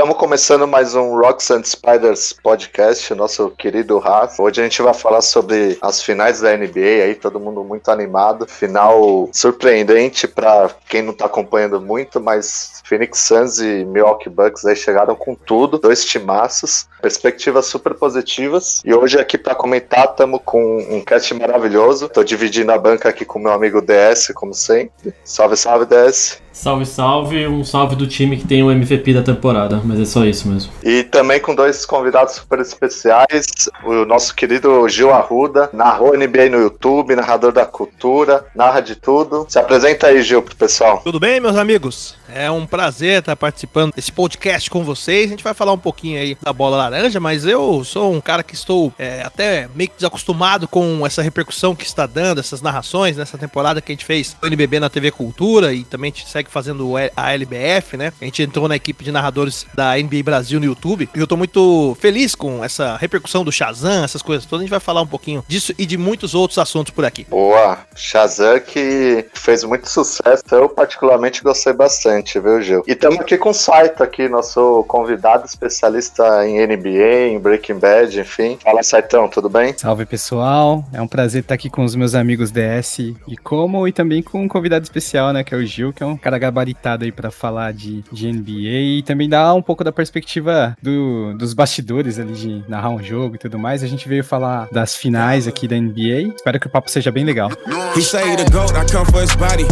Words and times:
Estamos 0.00 0.16
começando 0.16 0.66
mais 0.66 0.94
um 0.94 1.14
Rocks 1.14 1.50
and 1.50 1.62
Spiders 1.62 2.32
podcast, 2.32 3.14
nosso 3.14 3.50
querido 3.50 3.98
Rafa. 3.98 4.42
Hoje 4.42 4.58
a 4.58 4.64
gente 4.64 4.80
vai 4.80 4.94
falar 4.94 5.20
sobre 5.20 5.76
as 5.82 6.02
finais 6.02 6.40
da 6.40 6.56
NBA, 6.56 7.04
aí 7.04 7.14
todo 7.14 7.38
mundo 7.38 7.62
muito 7.62 7.90
animado. 7.90 8.46
Final 8.48 9.28
surpreendente 9.30 10.26
para 10.26 10.70
quem 10.88 11.02
não 11.02 11.12
está 11.12 11.26
acompanhando 11.26 11.78
muito, 11.82 12.18
mas 12.18 12.80
Phoenix 12.82 13.18
Suns 13.18 13.58
e 13.58 13.84
Milwaukee 13.84 14.30
Bucks 14.30 14.64
aí 14.64 14.74
chegaram 14.74 15.14
com 15.14 15.34
tudo, 15.34 15.78
dois 15.78 16.02
timaços, 16.02 16.88
perspectivas 17.02 17.66
super 17.66 17.92
positivas. 17.92 18.80
E 18.82 18.94
hoje 18.94 19.20
aqui 19.20 19.36
para 19.36 19.54
comentar 19.54 20.06
estamos 20.06 20.40
com 20.42 20.78
um 20.78 21.04
cast 21.04 21.34
maravilhoso. 21.34 22.08
Tô 22.08 22.24
dividindo 22.24 22.72
a 22.72 22.78
banca 22.78 23.10
aqui 23.10 23.26
com 23.26 23.38
meu 23.38 23.52
amigo 23.52 23.82
DS, 23.82 24.32
como 24.34 24.54
sempre. 24.54 25.12
Salve, 25.22 25.58
salve 25.58 25.84
DS. 25.84 26.40
Salve, 26.60 26.84
salve, 26.84 27.46
um 27.46 27.64
salve 27.64 27.96
do 27.96 28.06
time 28.06 28.36
que 28.36 28.46
tem 28.46 28.62
o 28.62 28.70
MVP 28.70 29.14
da 29.14 29.22
temporada, 29.22 29.80
mas 29.82 29.98
é 29.98 30.04
só 30.04 30.26
isso 30.26 30.46
mesmo. 30.46 30.70
E 30.82 31.02
também 31.04 31.40
com 31.40 31.54
dois 31.54 31.86
convidados 31.86 32.34
super 32.34 32.60
especiais, 32.60 33.70
o 33.82 34.04
nosso 34.04 34.34
querido 34.34 34.86
Gil 34.86 35.10
Arruda, 35.10 35.70
narrou 35.72 36.14
NBA 36.14 36.50
no 36.50 36.60
YouTube, 36.60 37.16
narrador 37.16 37.50
da 37.50 37.64
cultura, 37.64 38.44
narra 38.54 38.80
de 38.82 38.94
tudo. 38.94 39.46
Se 39.48 39.58
apresenta 39.58 40.08
aí, 40.08 40.20
Gil, 40.20 40.42
pro 40.42 40.54
pessoal. 40.54 41.00
Tudo 41.02 41.18
bem, 41.18 41.40
meus 41.40 41.56
amigos? 41.56 42.14
É 42.28 42.50
um 42.50 42.66
prazer 42.66 43.20
estar 43.20 43.34
participando 43.36 43.94
desse 43.94 44.12
podcast 44.12 44.70
com 44.70 44.84
vocês. 44.84 45.26
A 45.26 45.30
gente 45.30 45.42
vai 45.42 45.54
falar 45.54 45.72
um 45.72 45.78
pouquinho 45.78 46.20
aí 46.20 46.36
da 46.42 46.52
bola 46.52 46.76
laranja, 46.76 47.18
mas 47.18 47.46
eu 47.46 47.82
sou 47.84 48.12
um 48.12 48.20
cara 48.20 48.42
que 48.42 48.54
estou 48.54 48.92
é, 48.98 49.22
até 49.22 49.66
meio 49.74 49.88
que 49.88 49.96
desacostumado 49.96 50.68
com 50.68 51.06
essa 51.06 51.22
repercussão 51.22 51.74
que 51.74 51.86
está 51.86 52.06
dando, 52.06 52.38
essas 52.38 52.60
narrações 52.60 53.16
nessa 53.16 53.38
temporada 53.38 53.80
que 53.80 53.90
a 53.90 53.94
gente 53.94 54.04
fez 54.04 54.36
no 54.42 54.46
NBB 54.46 54.78
na 54.78 54.90
TV 54.90 55.10
Cultura 55.10 55.72
e 55.72 55.84
também 55.84 56.12
a 56.12 56.16
gente 56.16 56.28
segue 56.28 56.49
fazendo 56.50 56.94
a 57.16 57.32
LBF, 57.32 57.96
né? 57.96 58.12
A 58.20 58.24
gente 58.24 58.42
entrou 58.42 58.68
na 58.68 58.76
equipe 58.76 59.04
de 59.04 59.12
narradores 59.12 59.66
da 59.74 59.96
NBA 59.96 60.22
Brasil 60.24 60.58
no 60.58 60.66
YouTube 60.66 61.08
e 61.14 61.18
eu 61.18 61.26
tô 61.26 61.36
muito 61.36 61.96
feliz 62.00 62.34
com 62.34 62.64
essa 62.64 62.96
repercussão 62.96 63.44
do 63.44 63.52
Shazam, 63.52 64.04
essas 64.04 64.22
coisas 64.22 64.44
todas. 64.44 64.60
A 64.60 64.64
gente 64.64 64.70
vai 64.70 64.80
falar 64.80 65.02
um 65.02 65.06
pouquinho 65.06 65.44
disso 65.46 65.72
e 65.78 65.86
de 65.86 65.96
muitos 65.96 66.34
outros 66.34 66.58
assuntos 66.58 66.92
por 66.92 67.04
aqui. 67.04 67.26
Boa! 67.30 67.78
Shazam 67.94 68.60
que 68.60 69.26
fez 69.34 69.64
muito 69.64 69.88
sucesso, 69.88 70.42
eu 70.50 70.68
particularmente 70.68 71.42
gostei 71.42 71.72
bastante 71.72 72.40
viu, 72.40 72.62
Gil? 72.62 72.82
E 72.86 72.92
estamos 72.92 73.20
aqui 73.20 73.36
com 73.36 73.50
o 73.50 73.54
Saito 73.54 74.02
aqui, 74.02 74.28
nosso 74.28 74.84
convidado 74.88 75.46
especialista 75.46 76.46
em 76.46 76.66
NBA, 76.66 77.28
em 77.28 77.38
Breaking 77.38 77.78
Bad, 77.78 78.20
enfim. 78.20 78.58
Fala, 78.62 78.82
Saitão, 78.82 79.28
tudo 79.28 79.48
bem? 79.48 79.74
Salve, 79.76 80.06
pessoal. 80.06 80.84
É 80.92 81.00
um 81.00 81.06
prazer 81.06 81.42
estar 81.42 81.54
aqui 81.54 81.70
com 81.70 81.84
os 81.84 81.94
meus 81.94 82.14
amigos 82.14 82.50
DS 82.50 82.98
e 82.98 83.36
Como 83.42 83.86
e 83.86 83.92
também 83.92 84.22
com 84.22 84.42
um 84.42 84.48
convidado 84.48 84.84
especial, 84.84 85.32
né, 85.32 85.44
que 85.44 85.54
é 85.54 85.58
o 85.58 85.64
Gil, 85.64 85.92
que 85.92 86.02
é 86.02 86.06
um 86.06 86.16
cara 86.16 86.29
gabaritado 86.38 87.04
aí 87.04 87.12
para 87.12 87.30
falar 87.30 87.72
de, 87.72 88.02
de 88.12 88.32
NBA 88.32 88.98
e 88.98 89.02
também 89.02 89.28
dar 89.28 89.54
um 89.54 89.62
pouco 89.62 89.84
da 89.84 89.92
perspectiva 89.92 90.76
do, 90.82 91.34
dos 91.34 91.54
bastidores 91.54 92.18
ali 92.18 92.32
de 92.32 92.64
narrar 92.68 92.90
um 92.90 93.02
jogo 93.02 93.36
e 93.36 93.38
tudo 93.38 93.58
mais. 93.58 93.82
A 93.82 93.86
gente 93.86 94.08
veio 94.08 94.24
falar 94.24 94.68
das 94.70 94.96
finais 94.96 95.46
aqui 95.46 95.66
da 95.66 95.76
NBA. 95.76 96.34
Espero 96.36 96.60
que 96.60 96.66
o 96.66 96.70
papo 96.70 96.90
seja 96.90 97.10
bem 97.10 97.24
legal. 97.24 97.50
He 97.96 98.02
say 98.02 98.36
the 98.36 98.44
goat, 98.50 98.72
I 98.72 98.84
come 98.90 99.06
for 99.06 99.22
his 99.22 99.34
body. 99.36 99.66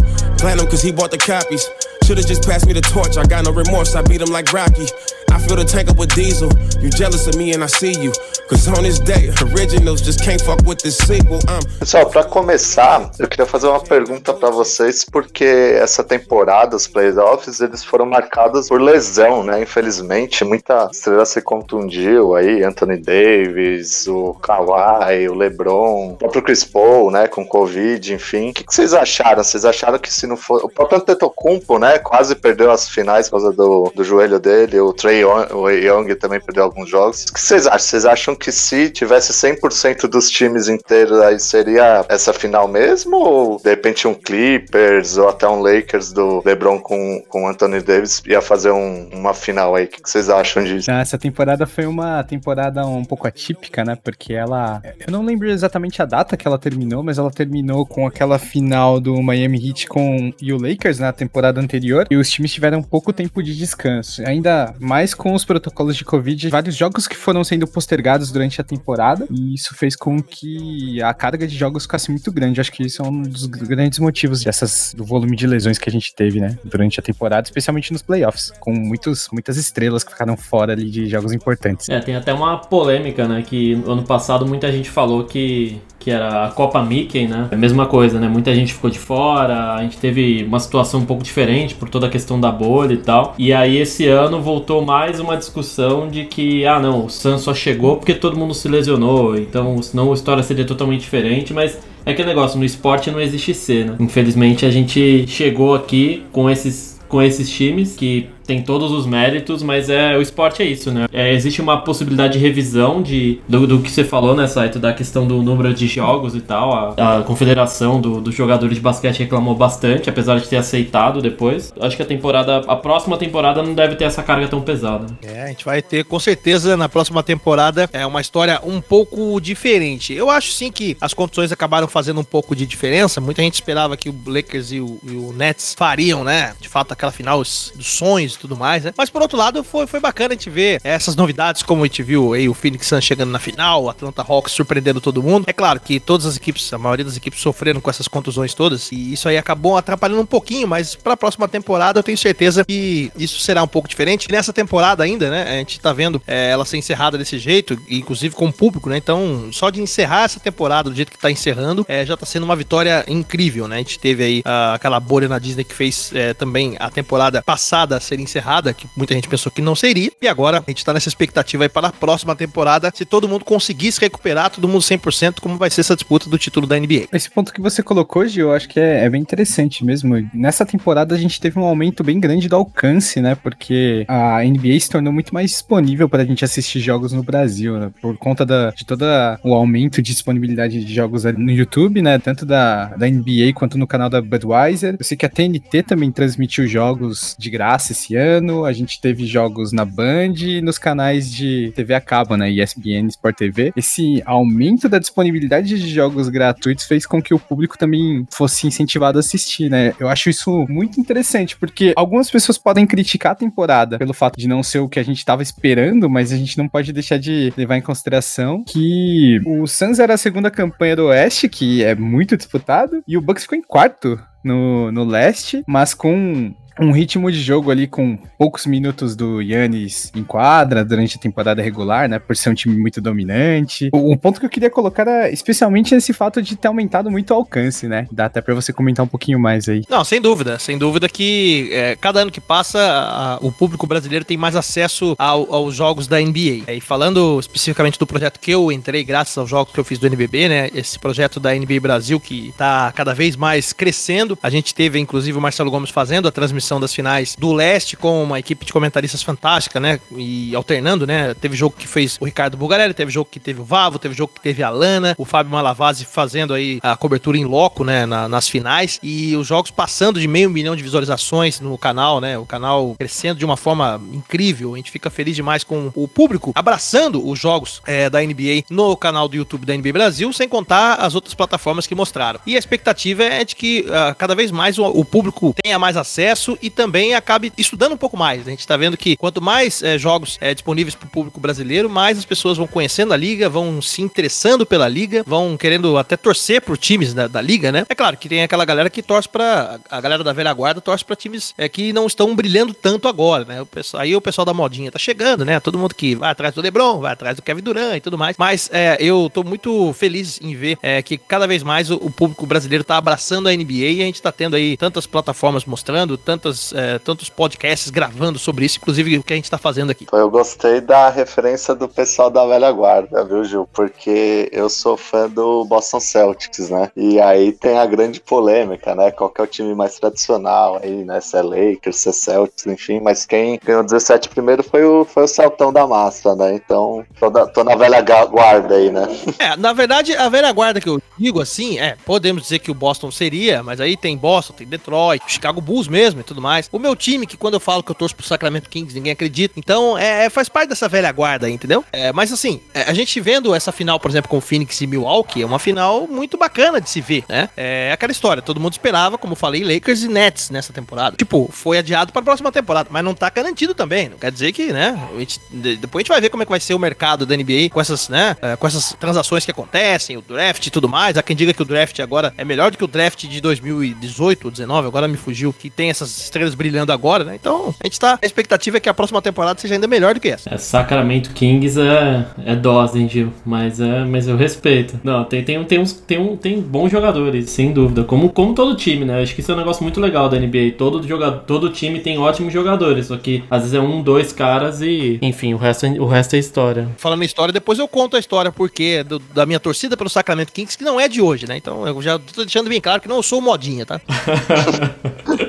Cause 0.68 0.86
he 0.86 0.92
bought 0.92 1.10
the 1.10 1.18
copies. 1.18 1.68
Just 2.08 2.48
passed 2.48 2.66
me 2.66 2.72
the 2.72 2.80
torch. 2.80 3.18
I 3.18 3.24
got 3.24 3.44
no 3.44 3.52
remorse. 3.52 3.94
I 3.94 4.00
beat 4.00 4.22
him 4.22 4.32
like 4.32 4.50
Rocky. 4.52 4.86
I 5.30 5.38
fill 5.38 5.56
the 5.56 5.64
tank 5.64 5.90
up 5.90 5.98
with 5.98 6.14
diesel. 6.14 6.50
You 6.80 6.90
jealous 6.90 7.26
of 7.26 7.36
me 7.36 7.52
and 7.52 7.62
I 7.62 7.66
see 7.66 7.92
you. 7.92 8.12
Cause 8.48 8.66
on 8.66 8.82
this 8.82 8.98
day, 8.98 9.28
originals 9.52 10.00
just 10.00 10.24
can't 10.24 10.40
fuck 10.40 10.62
with 10.62 10.80
this 10.80 10.96
sequel. 10.96 11.38
Um... 11.48 11.60
Pessoal, 11.78 12.06
pra 12.06 12.24
começar, 12.24 13.10
eu 13.18 13.28
queria 13.28 13.44
fazer 13.44 13.66
uma 13.66 13.80
pergunta 13.80 14.32
para 14.32 14.48
vocês, 14.48 15.04
porque 15.04 15.44
essa 15.44 16.02
temporada, 16.02 16.74
os 16.74 16.86
playoffs, 16.86 17.60
eles 17.60 17.84
foram 17.84 18.06
marcados 18.06 18.68
por 18.68 18.80
lesão, 18.80 19.44
né? 19.44 19.62
Infelizmente, 19.62 20.44
muita 20.44 20.88
estrela 20.90 21.26
se 21.26 21.42
contundiu 21.42 22.34
aí, 22.34 22.64
Anthony 22.64 22.96
Davis, 22.96 24.06
o 24.08 24.32
Kawhi, 24.34 25.28
o 25.28 25.34
LeBron, 25.34 26.12
o 26.12 26.16
próprio 26.16 26.42
Chris 26.42 26.64
Paul, 26.64 27.10
né, 27.10 27.28
com 27.28 27.46
Covid, 27.46 28.14
enfim. 28.14 28.50
O 28.50 28.54
que, 28.54 28.64
que 28.64 28.74
vocês 28.74 28.94
acharam? 28.94 29.44
Vocês 29.44 29.66
acharam 29.66 29.98
que 29.98 30.12
se 30.12 30.26
não 30.26 30.36
for... 30.36 30.64
O 30.64 30.70
próprio 30.70 30.98
Antetokounmpo, 30.98 31.78
né, 31.78 31.97
quase 31.98 32.34
perdeu 32.34 32.70
as 32.70 32.88
finais 32.88 33.28
por 33.28 33.40
causa 33.40 33.56
do, 33.56 33.92
do 33.94 34.04
joelho 34.04 34.38
dele, 34.38 34.80
o 34.80 34.92
Trey 34.92 35.20
Young, 35.20 36.14
também 36.16 36.40
perdeu 36.40 36.64
alguns 36.64 36.88
jogos. 36.88 37.24
O 37.24 37.34
que 37.34 37.40
vocês 37.40 37.66
acham? 37.66 37.78
Vocês 37.78 38.04
acham 38.04 38.34
que 38.34 38.52
se 38.52 38.90
tivesse 38.90 39.32
100% 39.32 40.08
dos 40.08 40.30
times 40.30 40.68
inteiros 40.68 41.18
aí 41.20 41.38
seria 41.38 42.04
essa 42.08 42.32
final 42.32 42.68
mesmo? 42.68 43.16
Ou 43.16 43.58
de 43.58 43.70
repente 43.70 44.06
um 44.06 44.14
Clippers 44.14 45.16
ou 45.16 45.28
até 45.28 45.48
um 45.48 45.60
Lakers 45.60 46.12
do 46.12 46.42
LeBron 46.44 46.78
com, 46.80 47.22
com 47.28 47.48
Anthony 47.48 47.80
Davis 47.80 48.22
ia 48.26 48.40
fazer 48.40 48.70
um, 48.70 49.08
uma 49.12 49.34
final 49.34 49.74
aí? 49.74 49.84
O 49.84 49.88
que 49.88 50.00
vocês 50.04 50.28
acham 50.28 50.62
disso? 50.62 50.90
Ah, 50.90 51.00
essa 51.00 51.18
temporada 51.18 51.66
foi 51.66 51.86
uma 51.86 52.22
temporada 52.24 52.84
um 52.86 53.04
pouco 53.04 53.26
atípica, 53.26 53.84
né? 53.84 53.96
Porque 53.96 54.34
ela. 54.34 54.82
Eu 54.98 55.12
não 55.12 55.24
lembro 55.24 55.48
exatamente 55.48 56.00
a 56.02 56.04
data 56.04 56.36
que 56.36 56.46
ela 56.46 56.58
terminou, 56.58 57.02
mas 57.02 57.18
ela 57.18 57.30
terminou 57.30 57.86
com 57.86 58.06
aquela 58.06 58.38
final 58.38 59.00
do 59.00 59.20
Miami 59.22 59.68
Heat 59.68 59.88
com 59.88 60.32
e 60.40 60.52
o 60.52 60.58
Lakers 60.60 60.98
na 60.98 61.12
temporada 61.12 61.60
anterior. 61.60 61.87
E 62.10 62.16
os 62.16 62.30
times 62.30 62.52
tiveram 62.52 62.82
pouco 62.82 63.12
tempo 63.12 63.42
de 63.42 63.56
descanso. 63.56 64.22
Ainda 64.26 64.74
mais 64.78 65.14
com 65.14 65.34
os 65.34 65.44
protocolos 65.44 65.96
de 65.96 66.04
Covid, 66.04 66.48
vários 66.48 66.76
jogos 66.76 67.06
que 67.06 67.16
foram 67.16 67.42
sendo 67.44 67.66
postergados 67.66 68.30
durante 68.30 68.60
a 68.60 68.64
temporada, 68.64 69.26
e 69.30 69.54
isso 69.54 69.74
fez 69.74 69.96
com 69.96 70.22
que 70.22 71.02
a 71.02 71.12
carga 71.14 71.46
de 71.46 71.56
jogos 71.56 71.84
ficasse 71.84 72.10
muito 72.10 72.30
grande. 72.32 72.60
Acho 72.60 72.72
que 72.72 72.84
isso 72.84 73.02
é 73.02 73.06
um 73.06 73.22
dos 73.22 73.46
grandes 73.46 73.98
motivos 73.98 74.42
dessas, 74.42 74.94
do 74.96 75.04
volume 75.04 75.36
de 75.36 75.46
lesões 75.46 75.78
que 75.78 75.88
a 75.88 75.92
gente 75.92 76.14
teve, 76.14 76.40
né, 76.40 76.58
durante 76.64 77.00
a 77.00 77.02
temporada, 77.02 77.46
especialmente 77.46 77.92
nos 77.92 78.02
playoffs, 78.02 78.52
com 78.60 78.72
muitos, 78.72 79.28
muitas 79.32 79.56
estrelas 79.56 80.04
que 80.04 80.10
ficaram 80.12 80.36
fora 80.36 80.72
ali 80.72 80.90
de 80.90 81.06
jogos 81.06 81.32
importantes. 81.32 81.88
É, 81.88 82.00
tem 82.00 82.16
até 82.16 82.32
uma 82.32 82.58
polêmica, 82.58 83.26
né, 83.26 83.42
que 83.42 83.74
ano 83.86 84.04
passado 84.04 84.46
muita 84.46 84.70
gente 84.70 84.90
falou 84.90 85.24
que 85.24 85.80
que 86.08 86.12
era 86.12 86.46
a 86.46 86.50
Copa 86.50 86.82
Mickey, 86.82 87.26
né? 87.26 87.48
É 87.50 87.54
a 87.54 87.58
mesma 87.58 87.84
coisa, 87.84 88.18
né? 88.18 88.26
Muita 88.28 88.54
gente 88.54 88.72
ficou 88.72 88.88
de 88.88 88.98
fora, 88.98 89.74
a 89.74 89.82
gente 89.82 89.98
teve 89.98 90.42
uma 90.44 90.58
situação 90.58 91.00
um 91.00 91.04
pouco 91.04 91.22
diferente 91.22 91.74
por 91.74 91.90
toda 91.90 92.06
a 92.06 92.08
questão 92.08 92.40
da 92.40 92.50
bolha 92.50 92.94
e 92.94 92.96
tal. 92.96 93.34
E 93.36 93.52
aí 93.52 93.76
esse 93.76 94.06
ano 94.06 94.40
voltou 94.40 94.82
mais 94.82 95.20
uma 95.20 95.36
discussão 95.36 96.08
de 96.08 96.24
que, 96.24 96.64
ah 96.64 96.80
não, 96.80 97.04
o 97.04 97.10
Sam 97.10 97.36
só 97.36 97.52
chegou 97.52 97.96
porque 97.96 98.14
todo 98.14 98.38
mundo 98.38 98.54
se 98.54 98.68
lesionou, 98.68 99.36
então 99.36 99.82
senão 99.82 100.10
a 100.10 100.14
história 100.14 100.42
seria 100.42 100.64
totalmente 100.64 101.00
diferente, 101.00 101.52
mas 101.52 101.78
é 102.06 102.12
aquele 102.12 102.28
negócio, 102.28 102.58
no 102.58 102.64
esporte 102.64 103.10
não 103.10 103.20
existe 103.20 103.52
ser, 103.52 103.84
né? 103.84 103.96
Infelizmente 104.00 104.64
a 104.64 104.70
gente 104.70 105.26
chegou 105.28 105.74
aqui 105.74 106.22
com 106.32 106.48
esses 106.48 106.98
com 107.06 107.22
esses 107.22 107.48
times 107.50 107.96
que 107.96 108.28
tem 108.48 108.62
todos 108.62 108.90
os 108.90 109.04
méritos, 109.04 109.62
mas 109.62 109.90
é 109.90 110.16
o 110.16 110.22
esporte 110.22 110.62
é 110.62 110.64
isso, 110.64 110.90
né? 110.90 111.06
É, 111.12 111.34
existe 111.34 111.60
uma 111.60 111.82
possibilidade 111.82 112.32
de 112.32 112.38
revisão 112.38 113.02
de, 113.02 113.40
do, 113.46 113.66
do 113.66 113.80
que 113.80 113.90
você 113.90 114.02
falou, 114.02 114.34
né, 114.34 114.46
site 114.46 114.78
da 114.78 114.90
questão 114.94 115.26
do 115.26 115.42
número 115.42 115.74
de 115.74 115.86
jogos 115.86 116.34
e 116.34 116.40
tal. 116.40 116.94
A, 116.96 117.18
a 117.18 117.22
confederação 117.22 118.00
do, 118.00 118.22
dos 118.22 118.34
jogadores 118.34 118.76
de 118.76 118.80
basquete 118.80 119.18
reclamou 119.18 119.54
bastante, 119.54 120.08
apesar 120.08 120.40
de 120.40 120.48
ter 120.48 120.56
aceitado 120.56 121.20
depois. 121.20 121.74
Acho 121.78 121.94
que 121.94 122.02
a 122.02 122.06
temporada, 122.06 122.62
a 122.66 122.74
próxima 122.74 123.18
temporada 123.18 123.62
não 123.62 123.74
deve 123.74 123.96
ter 123.96 124.04
essa 124.04 124.22
carga 124.22 124.48
tão 124.48 124.62
pesada. 124.62 125.04
É, 125.22 125.42
a 125.42 125.46
gente 125.48 125.66
vai 125.66 125.82
ter 125.82 126.06
com 126.06 126.18
certeza 126.18 126.74
na 126.74 126.88
próxima 126.88 127.22
temporada 127.22 127.86
é 127.92 128.06
uma 128.06 128.22
história 128.22 128.62
um 128.64 128.80
pouco 128.80 129.38
diferente. 129.42 130.14
Eu 130.14 130.30
acho 130.30 130.52
sim 130.52 130.72
que 130.72 130.96
as 131.02 131.12
condições 131.12 131.52
acabaram 131.52 131.86
fazendo 131.86 132.18
um 132.20 132.24
pouco 132.24 132.56
de 132.56 132.64
diferença. 132.64 133.20
Muita 133.20 133.42
gente 133.42 133.54
esperava 133.54 133.94
que 133.94 134.08
o 134.08 134.14
Lakers 134.26 134.72
e 134.72 134.80
o, 134.80 134.98
e 135.04 135.10
o 135.10 135.34
Nets 135.34 135.74
fariam, 135.76 136.24
né? 136.24 136.54
De 136.58 136.68
fato, 136.68 136.92
aquela 136.92 137.12
final 137.12 137.40
dos 137.40 137.72
sonhos 137.82 138.37
tudo 138.38 138.56
mais, 138.56 138.84
né? 138.84 138.92
Mas 138.96 139.10
por 139.10 139.22
outro 139.22 139.36
lado, 139.36 139.62
foi, 139.62 139.86
foi 139.86 140.00
bacana 140.00 140.34
a 140.34 140.36
gente 140.36 140.50
ver 140.50 140.80
essas 140.84 141.16
novidades, 141.16 141.62
como 141.62 141.82
a 141.82 141.86
gente 141.86 142.02
viu 142.02 142.32
aí 142.32 142.48
o 142.48 142.54
Phoenix 142.54 142.86
Suns 142.86 143.04
chegando 143.04 143.30
na 143.30 143.38
final, 143.38 143.84
o 143.84 143.90
Atlanta 143.90 144.24
Hawks 144.26 144.52
surpreendendo 144.52 145.00
todo 145.00 145.22
mundo. 145.22 145.44
É 145.46 145.52
claro 145.52 145.80
que 145.80 146.00
todas 146.00 146.26
as 146.26 146.36
equipes, 146.36 146.72
a 146.72 146.78
maioria 146.78 147.04
das 147.04 147.16
equipes 147.16 147.40
sofreram 147.40 147.80
com 147.80 147.90
essas 147.90 148.08
contusões 148.08 148.54
todas, 148.54 148.90
e 148.92 149.12
isso 149.12 149.28
aí 149.28 149.36
acabou 149.36 149.76
atrapalhando 149.76 150.22
um 150.22 150.26
pouquinho, 150.26 150.66
mas 150.66 150.94
para 150.94 151.14
a 151.14 151.16
próxima 151.16 151.48
temporada 151.48 151.98
eu 151.98 152.02
tenho 152.02 152.18
certeza 152.18 152.64
que 152.64 153.10
isso 153.16 153.40
será 153.40 153.62
um 153.62 153.68
pouco 153.68 153.88
diferente. 153.88 154.30
nessa 154.30 154.52
temporada 154.52 155.02
ainda, 155.02 155.30
né, 155.30 155.42
a 155.42 155.58
gente 155.58 155.80
tá 155.80 155.92
vendo 155.92 156.22
é, 156.26 156.50
ela 156.50 156.64
ser 156.64 156.76
encerrada 156.76 157.18
desse 157.18 157.38
jeito, 157.38 157.78
inclusive 157.88 158.34
com 158.34 158.46
o 158.46 158.52
público, 158.52 158.88
né? 158.88 158.96
Então, 158.96 159.48
só 159.52 159.70
de 159.70 159.80
encerrar 159.80 160.24
essa 160.24 160.40
temporada 160.40 160.90
do 160.90 160.96
jeito 160.96 161.10
que 161.10 161.18
tá 161.18 161.30
encerrando, 161.30 161.84
é, 161.88 162.04
já 162.04 162.16
tá 162.16 162.26
sendo 162.26 162.44
uma 162.44 162.56
vitória 162.56 163.04
incrível, 163.08 163.66
né? 163.66 163.76
A 163.76 163.78
gente 163.78 163.98
teve 163.98 164.22
aí 164.22 164.40
uh, 164.40 164.74
aquela 164.74 165.00
bolha 165.00 165.28
na 165.28 165.38
Disney 165.38 165.64
que 165.64 165.74
fez 165.74 166.10
é, 166.14 166.34
também 166.34 166.76
a 166.78 166.90
temporada 166.90 167.42
passada 167.42 167.98
ser 168.00 168.20
encerrada, 168.20 168.27
que 168.74 168.86
muita 168.96 169.14
gente 169.14 169.28
pensou 169.28 169.50
que 169.50 169.62
não 169.62 169.74
seria. 169.74 170.10
E 170.20 170.28
agora 170.28 170.58
a 170.58 170.70
gente 170.70 170.84
tá 170.84 170.92
nessa 170.92 171.08
expectativa 171.08 171.64
aí 171.64 171.68
para 171.68 171.88
a 171.88 171.92
próxima 171.92 172.34
temporada, 172.34 172.92
se 172.94 173.04
todo 173.04 173.28
mundo 173.28 173.44
conseguisse 173.44 174.00
recuperar, 174.00 174.50
todo 174.50 174.68
mundo 174.68 174.80
100%, 174.80 175.40
como 175.40 175.56
vai 175.56 175.70
ser 175.70 175.80
essa 175.80 175.94
disputa 175.94 176.28
do 176.28 176.38
título 176.38 176.66
da 176.66 176.78
NBA. 176.78 177.08
Esse 177.12 177.30
ponto 177.30 177.52
que 177.52 177.60
você 177.60 177.82
colocou, 177.82 178.26
Gil, 178.26 178.48
eu 178.48 178.54
acho 178.54 178.68
que 178.68 178.80
é, 178.80 179.04
é 179.04 179.10
bem 179.10 179.20
interessante 179.20 179.84
mesmo. 179.84 180.14
Nessa 180.34 180.64
temporada 180.64 181.14
a 181.14 181.18
gente 181.18 181.40
teve 181.40 181.58
um 181.58 181.64
aumento 181.64 182.02
bem 182.04 182.18
grande 182.18 182.48
do 182.48 182.56
alcance, 182.56 183.20
né? 183.20 183.34
Porque 183.34 184.04
a 184.08 184.42
NBA 184.42 184.78
se 184.80 184.90
tornou 184.90 185.12
muito 185.12 185.32
mais 185.32 185.50
disponível 185.50 186.08
para 186.08 186.22
a 186.22 186.26
gente 186.26 186.44
assistir 186.44 186.80
jogos 186.80 187.12
no 187.12 187.22
Brasil, 187.22 187.78
né? 187.78 187.90
Por 188.00 188.16
conta 188.16 188.44
da, 188.44 188.70
de 188.70 188.84
todo 188.84 189.04
o 189.42 189.54
aumento 189.54 190.02
de 190.02 190.12
disponibilidade 190.12 190.84
de 190.84 190.94
jogos 190.94 191.24
no 191.24 191.50
YouTube, 191.50 192.02
né? 192.02 192.18
Tanto 192.18 192.44
da, 192.44 192.86
da 192.96 193.08
NBA 193.08 193.52
quanto 193.54 193.78
no 193.78 193.86
canal 193.86 194.10
da 194.10 194.20
Budweiser. 194.20 194.96
Eu 194.98 195.04
sei 195.04 195.16
que 195.16 195.26
a 195.26 195.28
TNT 195.28 195.82
também 195.82 196.10
transmitiu 196.10 196.66
jogos 196.66 197.36
de 197.38 197.50
graça 197.50 197.92
esse 197.92 198.16
ano, 198.18 198.64
a 198.64 198.72
gente 198.72 199.00
teve 199.00 199.24
jogos 199.26 199.72
na 199.72 199.84
Band 199.84 200.34
e 200.40 200.60
nos 200.60 200.78
canais 200.78 201.30
de 201.30 201.72
TV 201.74 201.94
a 201.94 202.00
cabo, 202.00 202.36
né? 202.36 202.50
ESPN, 202.50 203.06
Sport 203.08 203.36
TV. 203.36 203.72
Esse 203.76 204.22
aumento 204.26 204.88
da 204.88 204.98
disponibilidade 204.98 205.68
de 205.68 205.88
jogos 205.88 206.28
gratuitos 206.28 206.84
fez 206.84 207.06
com 207.06 207.22
que 207.22 207.32
o 207.32 207.38
público 207.38 207.78
também 207.78 208.26
fosse 208.30 208.66
incentivado 208.66 209.18
a 209.18 209.20
assistir, 209.20 209.70
né? 209.70 209.94
Eu 209.98 210.08
acho 210.08 210.28
isso 210.28 210.66
muito 210.68 211.00
interessante, 211.00 211.56
porque 211.56 211.92
algumas 211.96 212.30
pessoas 212.30 212.58
podem 212.58 212.86
criticar 212.86 213.32
a 213.32 213.36
temporada 213.36 213.98
pelo 213.98 214.12
fato 214.12 214.38
de 214.38 214.48
não 214.48 214.62
ser 214.62 214.80
o 214.80 214.88
que 214.88 214.98
a 214.98 215.04
gente 215.04 215.18
estava 215.18 215.42
esperando, 215.42 216.10
mas 216.10 216.32
a 216.32 216.36
gente 216.36 216.58
não 216.58 216.68
pode 216.68 216.92
deixar 216.92 217.18
de 217.18 217.52
levar 217.56 217.76
em 217.76 217.82
consideração 217.82 218.64
que 218.66 219.40
o 219.46 219.66
Suns 219.66 219.98
era 219.98 220.14
a 220.14 220.18
segunda 220.18 220.50
campanha 220.50 220.96
do 220.96 221.06
Oeste, 221.06 221.48
que 221.48 221.84
é 221.84 221.94
muito 221.94 222.36
disputado, 222.36 223.02
e 223.06 223.16
o 223.16 223.20
Bucks 223.20 223.44
ficou 223.44 223.58
em 223.58 223.62
quarto 223.62 224.18
no, 224.42 224.90
no 224.92 225.04
leste, 225.04 225.62
mas 225.66 225.94
com 225.94 226.54
um 226.80 226.92
ritmo 226.92 227.30
de 227.30 227.40
jogo 227.40 227.70
ali 227.70 227.86
com 227.86 228.18
poucos 228.38 228.66
minutos 228.66 229.16
do 229.16 229.42
Yannis 229.42 230.12
em 230.14 230.22
quadra 230.22 230.84
durante 230.84 231.16
a 231.16 231.20
temporada 231.20 231.60
regular, 231.60 232.08
né? 232.08 232.18
Por 232.18 232.36
ser 232.36 232.50
um 232.50 232.54
time 232.54 232.76
muito 232.76 233.00
dominante. 233.00 233.90
O, 233.92 234.16
ponto 234.16 234.38
que 234.38 234.46
eu 234.46 234.50
queria 234.50 234.70
colocar 234.70 235.02
era 235.02 235.30
especialmente 235.30 235.94
esse 235.94 236.12
fato 236.12 236.40
de 236.40 236.56
ter 236.56 236.68
aumentado 236.68 237.10
muito 237.10 237.30
o 237.30 237.34
alcance, 237.34 237.88
né? 237.88 238.06
Dá 238.12 238.26
até 238.26 238.40
pra 238.40 238.54
você 238.54 238.72
comentar 238.72 239.04
um 239.04 239.08
pouquinho 239.08 239.38
mais 239.38 239.68
aí. 239.68 239.82
Não, 239.88 240.04
sem 240.04 240.20
dúvida. 240.20 240.58
Sem 240.58 240.78
dúvida 240.78 241.08
que 241.08 241.68
é, 241.72 241.96
cada 241.96 242.20
ano 242.20 242.30
que 242.30 242.40
passa, 242.40 242.78
a, 242.80 243.38
o 243.40 243.50
público 243.50 243.86
brasileiro 243.86 244.24
tem 244.24 244.36
mais 244.36 244.54
acesso 244.54 245.16
ao, 245.18 245.52
aos 245.52 245.74
jogos 245.74 246.06
da 246.06 246.20
NBA. 246.20 246.64
É, 246.66 246.74
e 246.74 246.80
falando 246.80 247.38
especificamente 247.40 247.98
do 247.98 248.06
projeto 248.06 248.38
que 248.38 248.50
eu 248.50 248.70
entrei, 248.70 249.02
graças 249.04 249.36
aos 249.36 249.48
jogos 249.48 249.72
que 249.72 249.80
eu 249.80 249.84
fiz 249.84 249.98
do 249.98 250.06
NBB, 250.06 250.48
né? 250.48 250.70
Esse 250.74 250.98
projeto 250.98 251.40
da 251.40 251.54
NBA 251.54 251.80
Brasil 251.80 252.20
que 252.20 252.52
tá 252.56 252.92
cada 252.94 253.14
vez 253.14 253.36
mais 253.36 253.72
crescendo. 253.72 254.38
A 254.42 254.50
gente 254.50 254.74
teve, 254.74 254.98
inclusive, 254.98 255.36
o 255.36 255.40
Marcelo 255.40 255.70
Gomes 255.70 255.90
fazendo 255.90 256.28
a 256.28 256.32
transmissão 256.32 256.67
transmissão 256.68 256.80
das 256.80 256.94
finais 256.94 257.34
do 257.36 257.52
leste 257.52 257.96
com 257.96 258.22
uma 258.22 258.38
equipe 258.38 258.66
de 258.66 258.72
comentaristas 258.72 259.22
fantástica, 259.22 259.80
né? 259.80 259.98
E 260.14 260.54
alternando, 260.54 261.06
né? 261.06 261.34
Teve 261.34 261.56
jogo 261.56 261.74
que 261.76 261.88
fez 261.88 262.18
o 262.20 262.24
Ricardo 262.24 262.56
Bugarelli, 262.56 262.92
teve 262.92 263.10
jogo 263.10 263.28
que 263.30 263.40
teve 263.40 263.60
o 263.60 263.64
Vavo, 263.64 263.98
teve 263.98 264.14
jogo 264.14 264.32
que 264.34 264.40
teve 264.40 264.62
a 264.62 264.68
Lana, 264.68 265.14
o 265.16 265.24
Fábio 265.24 265.52
Malavasi 265.52 266.04
fazendo 266.04 266.52
aí 266.52 266.78
a 266.82 266.96
cobertura 266.96 267.38
em 267.38 267.44
loco, 267.44 267.84
né? 267.84 268.04
Na, 268.04 268.28
nas 268.28 268.48
finais 268.48 268.98
e 269.02 269.34
os 269.36 269.46
jogos 269.46 269.70
passando 269.70 270.20
de 270.20 270.28
meio 270.28 270.50
milhão 270.50 270.76
de 270.76 270.82
visualizações 270.82 271.60
no 271.60 271.78
canal, 271.78 272.20
né? 272.20 272.36
O 272.36 272.44
canal 272.44 272.94
crescendo 272.98 273.38
de 273.38 273.44
uma 273.44 273.56
forma 273.56 274.00
incrível. 274.12 274.74
A 274.74 274.76
gente 274.76 274.90
fica 274.90 275.08
feliz 275.08 275.34
demais 275.34 275.64
com 275.64 275.90
o 275.94 276.06
público 276.06 276.52
abraçando 276.54 277.26
os 277.26 277.38
jogos 277.38 277.80
é, 277.86 278.10
da 278.10 278.20
NBA 278.20 278.64
no 278.70 278.96
canal 278.96 279.28
do 279.28 279.36
YouTube 279.36 279.64
da 279.64 279.74
NBA 279.74 279.92
Brasil, 279.92 280.32
sem 280.32 280.48
contar 280.48 280.94
as 280.96 281.14
outras 281.14 281.34
plataformas 281.34 281.86
que 281.86 281.94
mostraram. 281.94 282.40
E 282.46 282.56
a 282.56 282.58
expectativa 282.58 283.22
é 283.22 283.44
de 283.44 283.56
que 283.56 283.80
uh, 283.80 284.14
cada 284.16 284.34
vez 284.34 284.50
mais 284.50 284.78
o, 284.78 284.84
o 284.84 285.04
público 285.04 285.54
tenha 285.62 285.78
mais 285.78 285.96
acesso 285.96 286.57
e 286.60 286.70
também 286.70 287.14
acabe 287.14 287.52
estudando 287.56 287.92
um 287.92 287.96
pouco 287.96 288.16
mais. 288.16 288.46
A 288.46 288.50
gente 288.50 288.60
está 288.60 288.76
vendo 288.76 288.96
que 288.96 289.16
quanto 289.16 289.40
mais 289.40 289.82
é, 289.82 289.98
jogos 289.98 290.38
é, 290.40 290.54
disponíveis 290.54 290.94
para 290.94 291.06
o 291.06 291.10
público 291.10 291.40
brasileiro, 291.40 291.88
mais 291.88 292.18
as 292.18 292.24
pessoas 292.24 292.58
vão 292.58 292.66
conhecendo 292.66 293.12
a 293.12 293.16
liga, 293.16 293.48
vão 293.48 293.80
se 293.80 294.02
interessando 294.02 294.66
pela 294.66 294.88
liga, 294.88 295.22
vão 295.26 295.56
querendo 295.56 295.96
até 295.96 296.16
torcer 296.16 296.62
por 296.62 296.76
times 296.76 297.14
da, 297.14 297.26
da 297.26 297.40
liga, 297.40 297.72
né? 297.72 297.86
É 297.88 297.94
claro 297.94 298.16
que 298.16 298.28
tem 298.28 298.42
aquela 298.42 298.64
galera 298.64 298.90
que 298.90 299.02
torce 299.02 299.28
para 299.28 299.78
a 299.90 300.00
galera 300.00 300.24
da 300.24 300.32
velha 300.32 300.52
guarda 300.52 300.80
torce 300.80 301.04
para 301.04 301.16
times 301.16 301.54
é, 301.56 301.68
que 301.68 301.92
não 301.92 302.06
estão 302.06 302.34
brilhando 302.34 302.72
tanto 302.74 303.08
agora, 303.08 303.44
né? 303.44 303.62
O 303.62 303.66
pessoal, 303.66 304.02
aí 304.02 304.14
o 304.14 304.20
pessoal 304.20 304.44
da 304.44 304.54
modinha 304.54 304.90
tá 304.90 304.98
chegando, 304.98 305.44
né? 305.44 305.60
Todo 305.60 305.78
mundo 305.78 305.94
que 305.94 306.14
vai 306.14 306.30
atrás 306.30 306.54
do 306.54 306.60
LeBron, 306.60 307.00
vai 307.00 307.12
atrás 307.12 307.36
do 307.36 307.42
Kevin 307.42 307.62
Durant 307.62 307.96
e 307.96 308.00
tudo 308.00 308.18
mais. 308.18 308.36
Mas 308.38 308.70
é, 308.72 308.96
eu 309.00 309.30
tô 309.32 309.42
muito 309.42 309.92
feliz 309.92 310.38
em 310.42 310.54
ver 310.54 310.78
é, 310.82 311.02
que 311.02 311.18
cada 311.18 311.46
vez 311.46 311.62
mais 311.62 311.90
o, 311.90 311.96
o 311.96 312.10
público 312.10 312.46
brasileiro 312.46 312.84
tá 312.84 312.96
abraçando 312.96 313.48
a 313.48 313.52
NBA 313.52 313.72
e 313.72 314.02
a 314.02 314.06
gente 314.06 314.22
tá 314.22 314.32
tendo 314.32 314.56
aí 314.56 314.76
tantas 314.76 315.06
plataformas 315.06 315.64
mostrando, 315.64 316.16
tantas, 316.38 316.72
é, 316.72 316.98
tantos 316.98 317.28
podcasts 317.28 317.90
gravando 317.90 318.38
sobre 318.38 318.64
isso, 318.64 318.78
inclusive 318.78 319.18
o 319.18 319.22
que 319.22 319.32
a 319.32 319.36
gente 319.36 319.44
está 319.44 319.58
fazendo 319.58 319.90
aqui. 319.90 320.06
Eu 320.12 320.30
gostei 320.30 320.80
da 320.80 321.10
referência 321.10 321.74
do 321.74 321.88
pessoal 321.88 322.30
da 322.30 322.46
velha 322.46 322.70
guarda, 322.70 323.24
viu, 323.24 323.44
Gil? 323.44 323.68
Porque 323.72 324.48
eu 324.52 324.68
sou 324.68 324.96
fã 324.96 325.28
do 325.28 325.64
Boston 325.64 326.00
Celtics, 326.00 326.70
né? 326.70 326.90
E 326.96 327.20
aí 327.20 327.52
tem 327.52 327.78
a 327.78 327.86
grande 327.86 328.20
polêmica, 328.20 328.94
né? 328.94 329.10
Qual 329.10 329.32
é 329.36 329.42
o 329.42 329.46
time 329.46 329.74
mais 329.74 329.96
tradicional 329.98 330.80
aí, 330.82 331.04
né? 331.04 331.20
Se 331.20 331.36
é 331.36 331.42
Lakers, 331.42 331.96
se 331.96 332.08
é 332.08 332.12
Celtics, 332.12 332.66
enfim. 332.66 333.00
Mas 333.00 333.26
quem 333.26 333.58
ganhou 333.62 333.82
17 333.82 334.28
primeiro 334.28 334.62
foi 334.62 334.84
o, 334.84 335.04
foi 335.04 335.24
o 335.24 335.28
Celtão 335.28 335.72
da 335.72 335.86
Massa, 335.86 336.34
né? 336.36 336.54
Então, 336.54 337.04
tô, 337.18 337.28
da, 337.28 337.46
tô 337.46 337.64
na 337.64 337.74
velha 337.74 338.00
guarda 338.26 338.76
aí, 338.76 338.90
né? 338.90 339.06
É, 339.38 339.56
na 339.56 339.72
verdade, 339.72 340.14
a 340.16 340.28
velha 340.28 340.50
guarda 340.52 340.80
que 340.80 340.88
eu 340.88 341.00
digo 341.16 341.40
assim, 341.40 341.78
é, 341.78 341.96
podemos 342.04 342.42
dizer 342.42 342.58
que 342.58 342.70
o 342.70 342.74
Boston 342.74 343.10
seria, 343.10 343.62
mas 343.62 343.80
aí 343.80 343.96
tem 343.96 344.16
Boston, 344.16 344.52
tem 344.52 344.66
Detroit, 344.66 345.22
Chicago 345.28 345.60
Bulls 345.60 345.86
mesmo 345.86 346.20
tudo 346.28 346.40
mais. 346.40 346.68
O 346.70 346.78
meu 346.78 346.94
time, 346.94 347.26
que 347.26 347.36
quando 347.36 347.54
eu 347.54 347.60
falo 347.60 347.82
que 347.82 347.90
eu 347.90 347.94
torço 347.94 348.14
pro 348.14 348.26
Sacramento 348.26 348.68
Kings, 348.68 348.94
ninguém 348.94 349.12
acredita. 349.12 349.54
Então, 349.56 349.98
é, 349.98 350.26
é 350.26 350.30
faz 350.30 350.48
parte 350.48 350.68
dessa 350.68 350.88
velha 350.88 351.10
guarda 351.10 351.46
aí, 351.46 351.52
entendeu? 351.52 351.84
É, 351.92 352.12
mas 352.12 352.32
assim, 352.32 352.60
é, 352.72 352.82
a 352.82 352.94
gente 352.94 353.20
vendo 353.20 353.54
essa 353.54 353.72
final, 353.72 353.98
por 353.98 354.10
exemplo, 354.10 354.28
com 354.28 354.38
o 354.38 354.40
Phoenix 354.40 354.80
e 354.80 354.86
Milwaukee, 354.86 355.42
é 355.42 355.46
uma 355.46 355.58
final 355.58 356.06
muito 356.06 356.36
bacana 356.36 356.80
de 356.80 356.88
se 356.88 357.00
ver, 357.00 357.24
né? 357.28 357.48
É 357.56 357.90
aquela 357.92 358.12
história, 358.12 358.42
todo 358.42 358.60
mundo 358.60 358.72
esperava, 358.72 359.18
como 359.18 359.34
falei, 359.34 359.64
Lakers 359.64 360.02
e 360.02 360.08
Nets 360.08 360.50
nessa 360.50 360.72
temporada. 360.72 361.16
Tipo, 361.16 361.48
foi 361.52 361.78
adiado 361.78 362.12
para 362.12 362.20
a 362.20 362.24
próxima 362.24 362.52
temporada, 362.52 362.88
mas 362.92 363.04
não 363.04 363.14
tá 363.14 363.30
garantido 363.30 363.74
também. 363.74 364.08
Não 364.08 364.18
quer 364.18 364.30
dizer 364.30 364.52
que, 364.52 364.72
né? 364.72 365.08
A 365.14 365.18
gente, 365.18 365.40
depois 365.50 366.00
a 366.00 366.04
gente 366.04 366.08
vai 366.08 366.20
ver 366.20 366.30
como 366.30 366.42
é 366.42 366.46
que 366.46 366.50
vai 366.50 366.60
ser 366.60 366.74
o 366.74 366.78
mercado 366.78 367.24
da 367.24 367.36
NBA 367.36 367.70
com 367.70 367.80
essas, 367.80 368.08
né? 368.08 368.36
É, 368.42 368.56
com 368.56 368.66
essas 368.66 368.92
transações 368.98 369.44
que 369.44 369.50
acontecem, 369.50 370.16
o 370.16 370.22
draft 370.22 370.66
e 370.66 370.70
tudo 370.70 370.88
mais. 370.88 371.16
Há 371.16 371.22
quem 371.22 371.36
diga 371.36 371.54
que 371.54 371.62
o 371.62 371.64
draft 371.64 371.98
agora 372.00 372.32
é 372.36 372.44
melhor 372.44 372.70
do 372.70 372.78
que 372.78 372.84
o 372.84 372.88
draft 372.88 373.26
de 373.26 373.40
2018 373.40 374.44
ou 374.44 374.50
19, 374.50 374.86
agora 374.86 375.08
me 375.08 375.16
fugiu, 375.16 375.52
que 375.52 375.70
tem 375.70 375.90
essas 375.90 376.10
estrelas 376.20 376.54
brilhando 376.54 376.92
agora, 376.92 377.24
né? 377.24 377.34
Então, 377.34 377.74
a 377.80 377.86
gente 377.86 377.98
tá. 377.98 378.18
A 378.20 378.26
expectativa 378.26 378.76
é 378.76 378.80
que 378.80 378.88
a 378.88 378.94
próxima 378.94 379.20
temporada 379.22 379.60
seja 379.60 379.74
ainda 379.74 379.86
melhor 379.86 380.14
do 380.14 380.20
que 380.20 380.28
essa. 380.28 380.52
É, 380.52 380.58
Sacramento 380.58 381.30
Kings 381.32 381.80
é, 381.80 382.26
é 382.44 382.56
dose, 382.56 382.98
hein, 382.98 383.08
Gil? 383.08 383.32
Mas, 383.44 383.80
é, 383.80 384.04
mas 384.04 384.28
eu 384.28 384.36
respeito. 384.36 384.98
Não, 385.02 385.24
tem, 385.24 385.42
tem, 385.42 385.62
tem, 385.64 385.78
uns, 385.78 385.92
tem, 385.92 386.18
um, 386.18 386.36
tem 386.36 386.60
bons 386.60 386.90
jogadores, 386.90 387.50
sem 387.50 387.72
dúvida. 387.72 388.04
Como, 388.04 388.30
como 388.30 388.54
todo 388.54 388.74
time, 388.74 389.04
né? 389.04 389.22
Acho 389.22 389.34
que 389.34 389.40
isso 389.40 389.50
é 389.50 389.54
um 389.54 389.58
negócio 389.58 389.82
muito 389.82 390.00
legal 390.00 390.28
da 390.28 390.38
NBA. 390.38 390.72
Todo, 390.76 391.06
jogador, 391.06 391.40
todo 391.40 391.70
time 391.70 392.00
tem 392.00 392.18
ótimos 392.18 392.52
jogadores, 392.52 393.06
só 393.06 393.16
que 393.16 393.44
às 393.50 393.62
vezes 393.62 393.74
é 393.74 393.80
um, 393.80 394.02
dois 394.02 394.32
caras 394.32 394.80
e. 394.80 395.18
Enfim, 395.22 395.54
o 395.54 395.56
resto, 395.56 395.86
é, 395.86 395.90
o 396.00 396.06
resto 396.06 396.36
é 396.36 396.38
história. 396.38 396.88
Falando 396.96 397.22
em 397.22 397.26
história, 397.26 397.52
depois 397.52 397.78
eu 397.78 397.88
conto 397.88 398.16
a 398.16 398.20
história 398.20 398.52
porque 398.52 399.02
do, 399.02 399.18
da 399.18 399.46
minha 399.46 399.60
torcida 399.60 399.96
pelo 399.96 400.10
Sacramento 400.10 400.52
Kings, 400.52 400.76
que 400.76 400.84
não 400.84 401.00
é 401.00 401.08
de 401.08 401.20
hoje, 401.20 401.46
né? 401.46 401.56
Então 401.56 401.86
eu 401.86 402.00
já 402.02 402.18
tô 402.18 402.42
deixando 402.42 402.68
bem 402.68 402.80
claro 402.80 403.00
que 403.00 403.08
não 403.08 403.22
sou 403.22 403.40
modinha, 403.40 403.84
tá? 403.84 404.00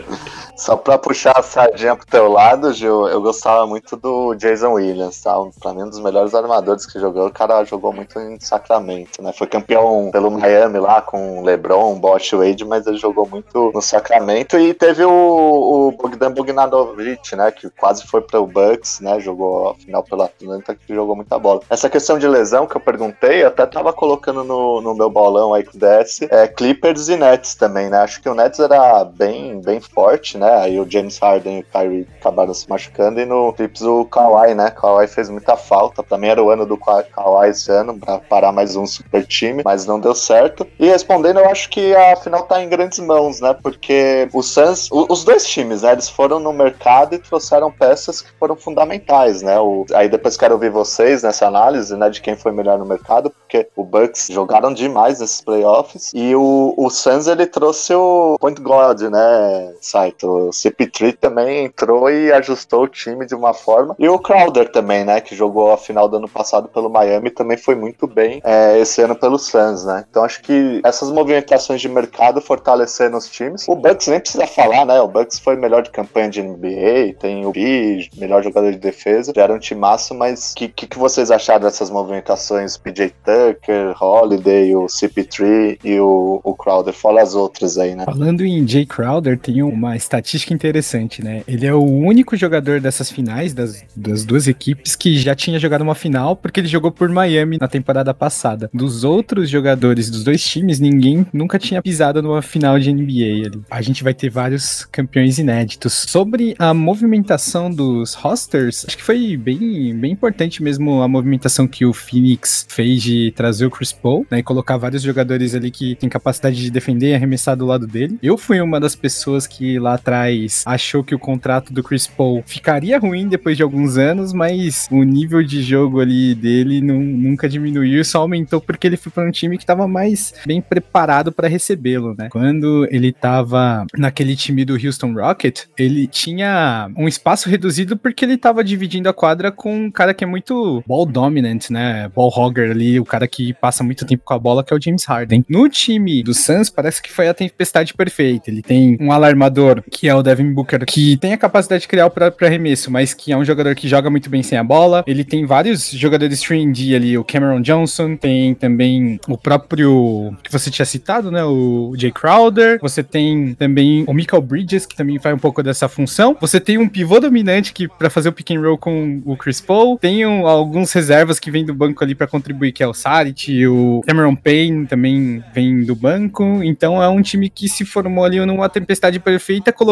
Só 0.60 0.76
pra 0.76 0.98
puxar 0.98 1.40
a 1.40 1.42
sardinha 1.42 1.96
pro 1.96 2.06
teu 2.06 2.30
lado, 2.30 2.74
Gil, 2.74 3.08
eu 3.08 3.22
gostava 3.22 3.66
muito 3.66 3.96
do 3.96 4.36
Jason 4.36 4.74
Williams, 4.74 5.22
tá? 5.22 5.34
Pra 5.58 5.74
mim, 5.74 5.84
um 5.84 5.90
dos 5.90 6.02
melhores 6.02 6.36
armadores 6.36 6.86
que 6.86 7.00
jogou. 7.00 7.28
O 7.28 7.32
cara 7.32 7.64
jogou 7.64 7.94
muito 7.94 8.20
em 8.20 8.38
Sacramento, 8.42 9.24
né? 9.24 9.32
Foi 9.32 9.48
campeão 9.48 10.10
pelo 10.12 10.30
Miami 10.30 10.78
lá 10.78 11.02
com 11.02 11.42
LeBron, 11.44 11.98
Bosch 11.98 12.34
Wade, 12.34 12.66
mas 12.66 12.86
ele 12.86 12.98
jogou 12.98 13.26
muito 13.26 13.72
no 13.74 13.82
Sacramento. 13.82 14.60
E 14.60 14.74
teve 14.74 15.06
o, 15.06 15.10
o 15.10 15.92
Bogdan 15.94 16.32
Bogdanovic, 16.32 17.38
né? 17.38 17.52
Que 17.52 17.70
quase 17.70 18.06
foi 18.06 18.20
pro 18.20 18.46
Bucks, 18.46 19.00
né? 19.00 19.18
Jogou 19.22 19.70
a 19.70 19.76
final 19.76 20.04
pela 20.04 20.26
Atlanta, 20.26 20.76
que 20.76 20.94
jogou 20.94 21.16
muita 21.16 21.40
bola. 21.40 21.62
Essa 21.70 21.90
questão 21.90 22.20
de 22.20 22.28
lesão 22.28 22.68
que 22.68 22.76
eu 22.76 22.82
perguntei, 22.82 23.44
eu 23.44 23.48
até 23.48 23.66
tava 23.66 23.94
colocando 23.94 24.44
no, 24.44 24.82
no 24.82 24.94
meu 24.94 25.10
bolão 25.10 25.54
aí 25.54 25.64
que 25.64 25.78
desce, 25.78 26.28
é 26.30 26.50
Clippers 26.50 27.08
e 27.08 27.16
Nets 27.16 27.56
também, 27.56 27.90
né? 27.90 28.00
Acho 28.00 28.22
que 28.22 28.28
o 28.28 28.36
Nets 28.36 28.60
era 28.60 29.06
bem, 29.06 29.62
bem 29.62 29.80
forte, 29.80 30.38
né? 30.38 30.49
Aí 30.50 30.80
o 30.80 30.90
James 30.90 31.18
Harden 31.18 31.58
e 31.58 31.62
o 31.62 31.64
Kyrie 31.64 32.08
acabaram 32.20 32.54
se 32.54 32.70
machucando. 32.70 33.20
E 33.20 33.26
no 33.26 33.54
Clips 33.54 33.82
o 33.82 34.06
Kawhi, 34.06 34.54
né? 34.54 34.72
Kawhi 34.72 35.08
fez 35.08 35.30
muita 35.30 35.56
falta. 35.56 36.04
Mim 36.18 36.28
era 36.28 36.44
o 36.44 36.50
ano 36.50 36.66
do 36.66 36.78
Kawhi 36.78 37.50
esse 37.50 37.72
ano, 37.72 37.98
pra 37.98 38.20
parar 38.20 38.52
mais 38.52 38.76
um 38.76 38.86
super 38.86 39.26
time, 39.26 39.62
mas 39.64 39.86
não 39.86 40.00
deu 40.00 40.14
certo. 40.14 40.68
E 40.80 40.88
respondendo, 40.88 41.40
eu 41.40 41.50
acho 41.50 41.70
que 41.70 41.96
a 41.96 42.16
final 42.16 42.44
tá 42.44 42.62
em 42.62 42.70
grandes 42.70 43.00
mãos, 43.00 43.40
né? 43.40 43.56
Porque 43.62 44.28
o 44.34 44.42
Suns, 44.42 44.90
os 44.92 45.24
dois 45.24 45.48
times, 45.48 45.82
né? 45.82 45.94
Eles 45.94 46.10
foram 46.10 46.40
no 46.40 46.52
mercado 46.52 47.16
e 47.16 47.20
trouxeram 47.20 47.72
peças 47.72 48.22
que 48.22 48.32
foram 48.38 48.56
fundamentais, 48.56 49.42
né? 49.42 49.60
O, 49.60 49.86
aí 49.94 50.10
depois 50.10 50.36
quero 50.36 50.54
ouvir 50.56 50.70
vocês 50.70 51.24
nessa 51.24 51.48
análise, 51.48 51.96
né? 51.96 52.10
De 52.10 52.22
quem 52.22 52.36
foi 52.36 52.52
melhor 52.52 52.78
no 52.78 52.86
mercado, 52.86 53.30
porque 53.30 53.68
o 53.76 53.84
Bucks 53.84 54.28
jogaram 54.30 54.74
demais 54.74 55.20
nesses 55.20 55.42
playoffs. 55.42 56.12
E 56.14 56.36
o, 56.36 56.74
o 56.78 56.90
Suns, 56.90 57.28
ele 57.28 57.46
trouxe 57.46 57.94
o 57.94 58.38
Point 58.40 58.62
Guard, 58.62 59.02
né? 59.02 59.74
Saito? 59.82 60.28
O 60.48 60.50
CP3 60.50 61.18
também 61.20 61.66
entrou 61.66 62.10
e 62.10 62.32
ajustou 62.32 62.84
o 62.84 62.88
time 62.88 63.26
de 63.26 63.36
uma 63.36 63.54
forma. 63.54 63.96
E 64.00 64.08
o 64.08 64.20
Crowder 64.20 64.72
também, 64.72 65.04
né? 65.04 65.22
Que 65.22 65.36
jogou 65.36 65.72
a 65.72 65.78
final 65.78 66.08
do 66.08 66.18
ano 66.18 66.30
passado 66.30 66.68
pelo 66.70 66.90
Miami, 66.90 67.30
também 67.30 67.58
foi 67.58 67.76
muito 67.76 68.08
bem 68.08 68.42
é, 68.44 68.80
esse 68.80 69.02
ano 69.02 69.16
pelos 69.16 69.48
Suns, 69.48 69.86
né? 69.86 70.06
Então 70.10 70.24
acho 70.24 70.42
que 70.42 70.82
essas 70.84 71.12
movimentações 71.12 71.82
de 71.82 71.90
mercado 71.90 72.42
fortalecendo 72.42 73.18
os 73.18 73.30
times. 73.30 73.68
O 73.68 73.76
Bucks 73.76 74.08
nem 74.08 74.20
precisa 74.20 74.48
falar, 74.48 74.86
né? 74.86 75.00
O 75.02 75.08
Bucks 75.08 75.40
foi 75.40 75.56
melhor 75.56 75.84
de 75.84 75.90
campanha 75.90 76.30
de 76.30 76.42
NBA, 76.42 77.16
tem 77.20 77.46
o 77.46 77.52
B, 77.52 78.08
melhor 78.18 78.44
jogador 78.44 78.72
de 78.72 78.78
defesa, 78.78 79.34
já 79.36 79.44
era 79.44 79.54
um 79.54 79.60
timaço, 79.60 80.14
mas 80.14 80.52
o 80.52 80.56
que, 80.56 80.68
que, 80.68 80.88
que, 80.88 80.98
vocês 80.98 81.32
acharam 81.32 81.62
dessas 81.62 81.90
movimentações? 81.90 82.78
PJ 82.78 83.14
Tucker, 83.24 83.96
Holiday, 84.02 84.76
o 84.76 84.86
CP3 84.86 85.80
e 85.84 86.00
o, 86.00 86.40
o 86.44 86.54
Crowder, 86.56 86.94
fala 86.94 87.22
as 87.22 87.36
outras 87.36 87.78
aí, 87.78 87.96
né? 87.96 88.06
Falando 88.06 88.46
em 88.46 88.68
Jay 88.68 88.86
Crowder, 88.86 89.38
tem 89.38 89.62
uma 89.64 89.96
estatística 89.96 90.29
estatística 90.30 90.54
interessante, 90.54 91.24
né? 91.24 91.44
Ele 91.48 91.66
é 91.66 91.74
o 91.74 91.84
único 91.84 92.36
jogador 92.36 92.80
dessas 92.80 93.10
finais, 93.10 93.54
das, 93.54 93.84
das 93.96 94.24
duas 94.24 94.48
equipes, 94.48 94.96
que 94.96 95.18
já 95.18 95.34
tinha 95.34 95.60
jogado 95.60 95.82
uma 95.82 95.96
final, 95.96 96.36
porque 96.36 96.60
ele 96.60 96.68
jogou 96.68 96.92
por 96.92 97.10
Miami 97.10 97.58
na 97.60 97.68
temporada 97.68 98.14
passada. 98.14 98.70
Dos 98.74 99.04
outros 99.04 99.50
jogadores 99.50 100.10
dos 100.10 100.24
dois 100.24 100.44
times, 100.44 100.80
ninguém 100.80 101.26
nunca 101.34 101.58
tinha 101.58 101.82
pisado 101.82 102.22
numa 102.22 102.42
final 102.42 102.80
de 102.80 102.94
NBA 102.94 103.48
ali. 103.48 103.62
A 103.70 103.82
gente 103.82 104.04
vai 104.04 104.14
ter 104.14 104.30
vários 104.30 104.86
campeões 104.86 105.40
inéditos. 105.40 106.06
Sobre 106.08 106.56
a 106.60 106.74
movimentação 106.74 107.72
dos 107.72 108.14
rosters, 108.14 108.86
acho 108.86 108.98
que 108.98 109.04
foi 109.04 109.36
bem, 109.36 109.96
bem 109.96 110.12
importante 110.12 110.62
mesmo 110.62 111.02
a 111.02 111.08
movimentação 111.08 111.68
que 111.68 111.86
o 111.86 111.94
Phoenix 111.94 112.66
fez 112.70 113.02
de 113.02 113.32
trazer 113.36 113.66
o 113.66 113.72
Chris 113.72 113.92
Paul, 113.92 114.26
né? 114.30 114.40
E 114.40 114.44
colocar 114.44 114.78
vários 114.78 115.02
jogadores 115.02 115.56
ali 115.56 115.72
que 115.72 115.96
têm 115.96 116.10
capacidade 116.10 116.56
de 116.56 116.70
defender 116.70 117.12
e 117.12 117.16
arremessar 117.16 117.56
do 117.56 117.66
lado 117.66 117.88
dele. 117.88 118.20
Eu 118.22 118.38
fui 118.38 118.62
uma 118.62 118.80
das 118.80 118.96
pessoas 118.96 119.48
que 119.48 119.80
lá 119.80 119.96
atrás 119.96 120.19
achou 120.66 121.04
que 121.04 121.16
o 121.16 121.20
contrato 121.20 121.74
do 121.74 121.84
Chris 121.84 122.08
Paul 122.08 122.44
ficaria 122.46 122.98
ruim 123.00 123.28
depois 123.28 123.58
de 123.58 123.64
alguns 123.64 123.98
anos, 123.98 124.34
mas 124.34 124.88
o 124.92 125.04
nível 125.04 125.44
de 125.44 125.62
jogo 125.62 126.00
ali 126.00 126.36
dele 126.36 126.82
não, 126.82 127.00
nunca 127.00 127.48
diminuiu, 127.48 128.04
só 128.04 128.20
aumentou 128.20 128.62
porque 128.62 128.88
ele 128.88 128.98
foi 128.98 129.12
para 129.12 129.28
um 129.28 129.32
time 129.32 129.58
que 129.58 129.64
estava 129.64 129.88
mais 129.88 130.34
bem 130.46 130.62
preparado 130.62 131.32
para 131.32 131.48
recebê-lo, 131.48 132.16
né? 132.18 132.30
Quando 132.30 132.88
ele 132.92 133.10
estava 133.10 133.86
naquele 133.98 134.36
time 134.36 134.66
do 134.66 134.74
Houston 134.74 135.14
Rocket, 135.14 135.66
ele 135.78 136.08
tinha 136.08 136.90
um 136.98 137.08
espaço 137.08 137.50
reduzido 137.50 137.98
porque 137.98 138.26
ele 138.26 138.34
estava 138.34 138.64
dividindo 138.64 139.10
a 139.10 139.14
quadra 139.14 139.52
com 139.52 139.86
um 139.86 139.92
cara 139.92 140.14
que 140.14 140.24
é 140.24 140.28
muito 140.28 140.84
ball 140.88 141.06
dominant, 141.06 141.70
né? 141.70 142.10
Ball 142.16 142.30
hogger 142.30 142.72
ali, 142.72 143.00
o 143.00 143.06
cara 143.06 143.28
que 143.28 143.54
passa 143.54 143.84
muito 143.84 144.06
tempo 144.06 144.24
com 144.26 144.34
a 144.34 144.40
bola, 144.40 144.64
que 144.64 144.74
é 144.74 144.78
o 144.78 144.82
James 144.82 145.06
Harden. 145.06 145.46
No 145.50 145.68
time 145.70 146.24
do 146.24 146.34
Suns, 146.34 146.70
parece 146.70 147.02
que 147.02 147.12
foi 147.12 147.28
a 147.28 147.34
tempestade 147.34 147.94
perfeita. 147.94 148.50
Ele 148.50 148.62
tem 148.62 148.98
um 149.00 149.12
alarmador, 149.12 149.84
que 149.90 149.99
é 150.08 150.16
o 150.16 150.24
Devin 150.24 150.54
Booker, 150.54 150.86
que 150.86 151.18
tem 151.18 151.34
a 151.34 151.38
capacidade 151.38 151.82
de 151.82 151.88
criar 151.88 152.10
próprio 152.10 152.48
arremesso, 152.48 152.92
mas 152.92 153.14
que 153.14 153.32
é 153.32 153.38
um 153.38 153.46
jogador 153.46 153.74
que 153.76 153.88
joga 153.88 154.10
muito 154.10 154.30
bem 154.30 154.44
sem 154.44 154.58
a 154.58 154.64
bola. 154.64 155.04
Ele 155.08 155.24
tem 155.24 155.46
vários 155.46 155.90
jogadores 155.92 156.42
3D 156.42 156.96
ali, 156.96 157.18
o 157.18 157.24
Cameron 157.24 157.62
Johnson, 157.62 158.16
tem 158.16 158.54
também 158.54 159.20
o 159.28 159.38
próprio 159.38 160.36
que 160.44 160.52
você 160.52 160.70
tinha 160.70 160.86
citado, 160.86 161.32
né? 161.32 161.44
O 161.44 161.94
Jay 161.98 162.12
Crowder. 162.12 162.80
Você 162.82 163.04
tem 163.04 163.54
também 163.54 164.04
o 164.08 164.14
Michael 164.14 164.42
Bridges, 164.42 164.86
que 164.86 164.96
também 164.96 165.20
faz 165.20 165.36
um 165.36 165.40
pouco 165.40 165.64
dessa 165.64 165.88
função. 165.88 166.36
Você 166.42 166.60
tem 166.60 166.78
um 166.78 166.88
pivô 166.88 167.20
dominante 167.20 167.74
que 167.74 167.88
para 167.88 168.10
fazer 168.10 168.30
o 168.30 168.34
pick 168.34 168.52
and 168.52 168.62
roll 168.62 168.78
com 168.78 169.22
o 169.26 169.36
Chris 169.38 169.62
Paul. 169.62 169.98
Tem 169.98 170.26
um, 170.26 170.48
alguns 170.48 170.92
reservas 170.92 171.40
que 171.40 171.52
vêm 171.52 171.66
do 171.66 171.74
banco 171.74 172.04
ali 172.04 172.16
para 172.16 172.28
contribuir, 172.28 172.72
que 172.72 172.84
é 172.84 172.88
o 172.88 172.94
Sarit, 172.94 173.66
o 173.68 174.02
Cameron 174.06 174.36
Payne 174.36 174.88
também 174.88 175.44
vem 175.54 175.84
do 175.84 175.96
banco. 175.96 176.44
Então 176.64 177.02
é 177.02 177.08
um 177.08 177.22
time 177.22 177.50
que 177.50 177.70
se 177.70 177.86
formou 177.86 178.26
ali 178.26 178.44
numa 178.46 178.70
tempestade 178.70 179.20
perfeita, 179.20 179.72
colocando 179.72 179.89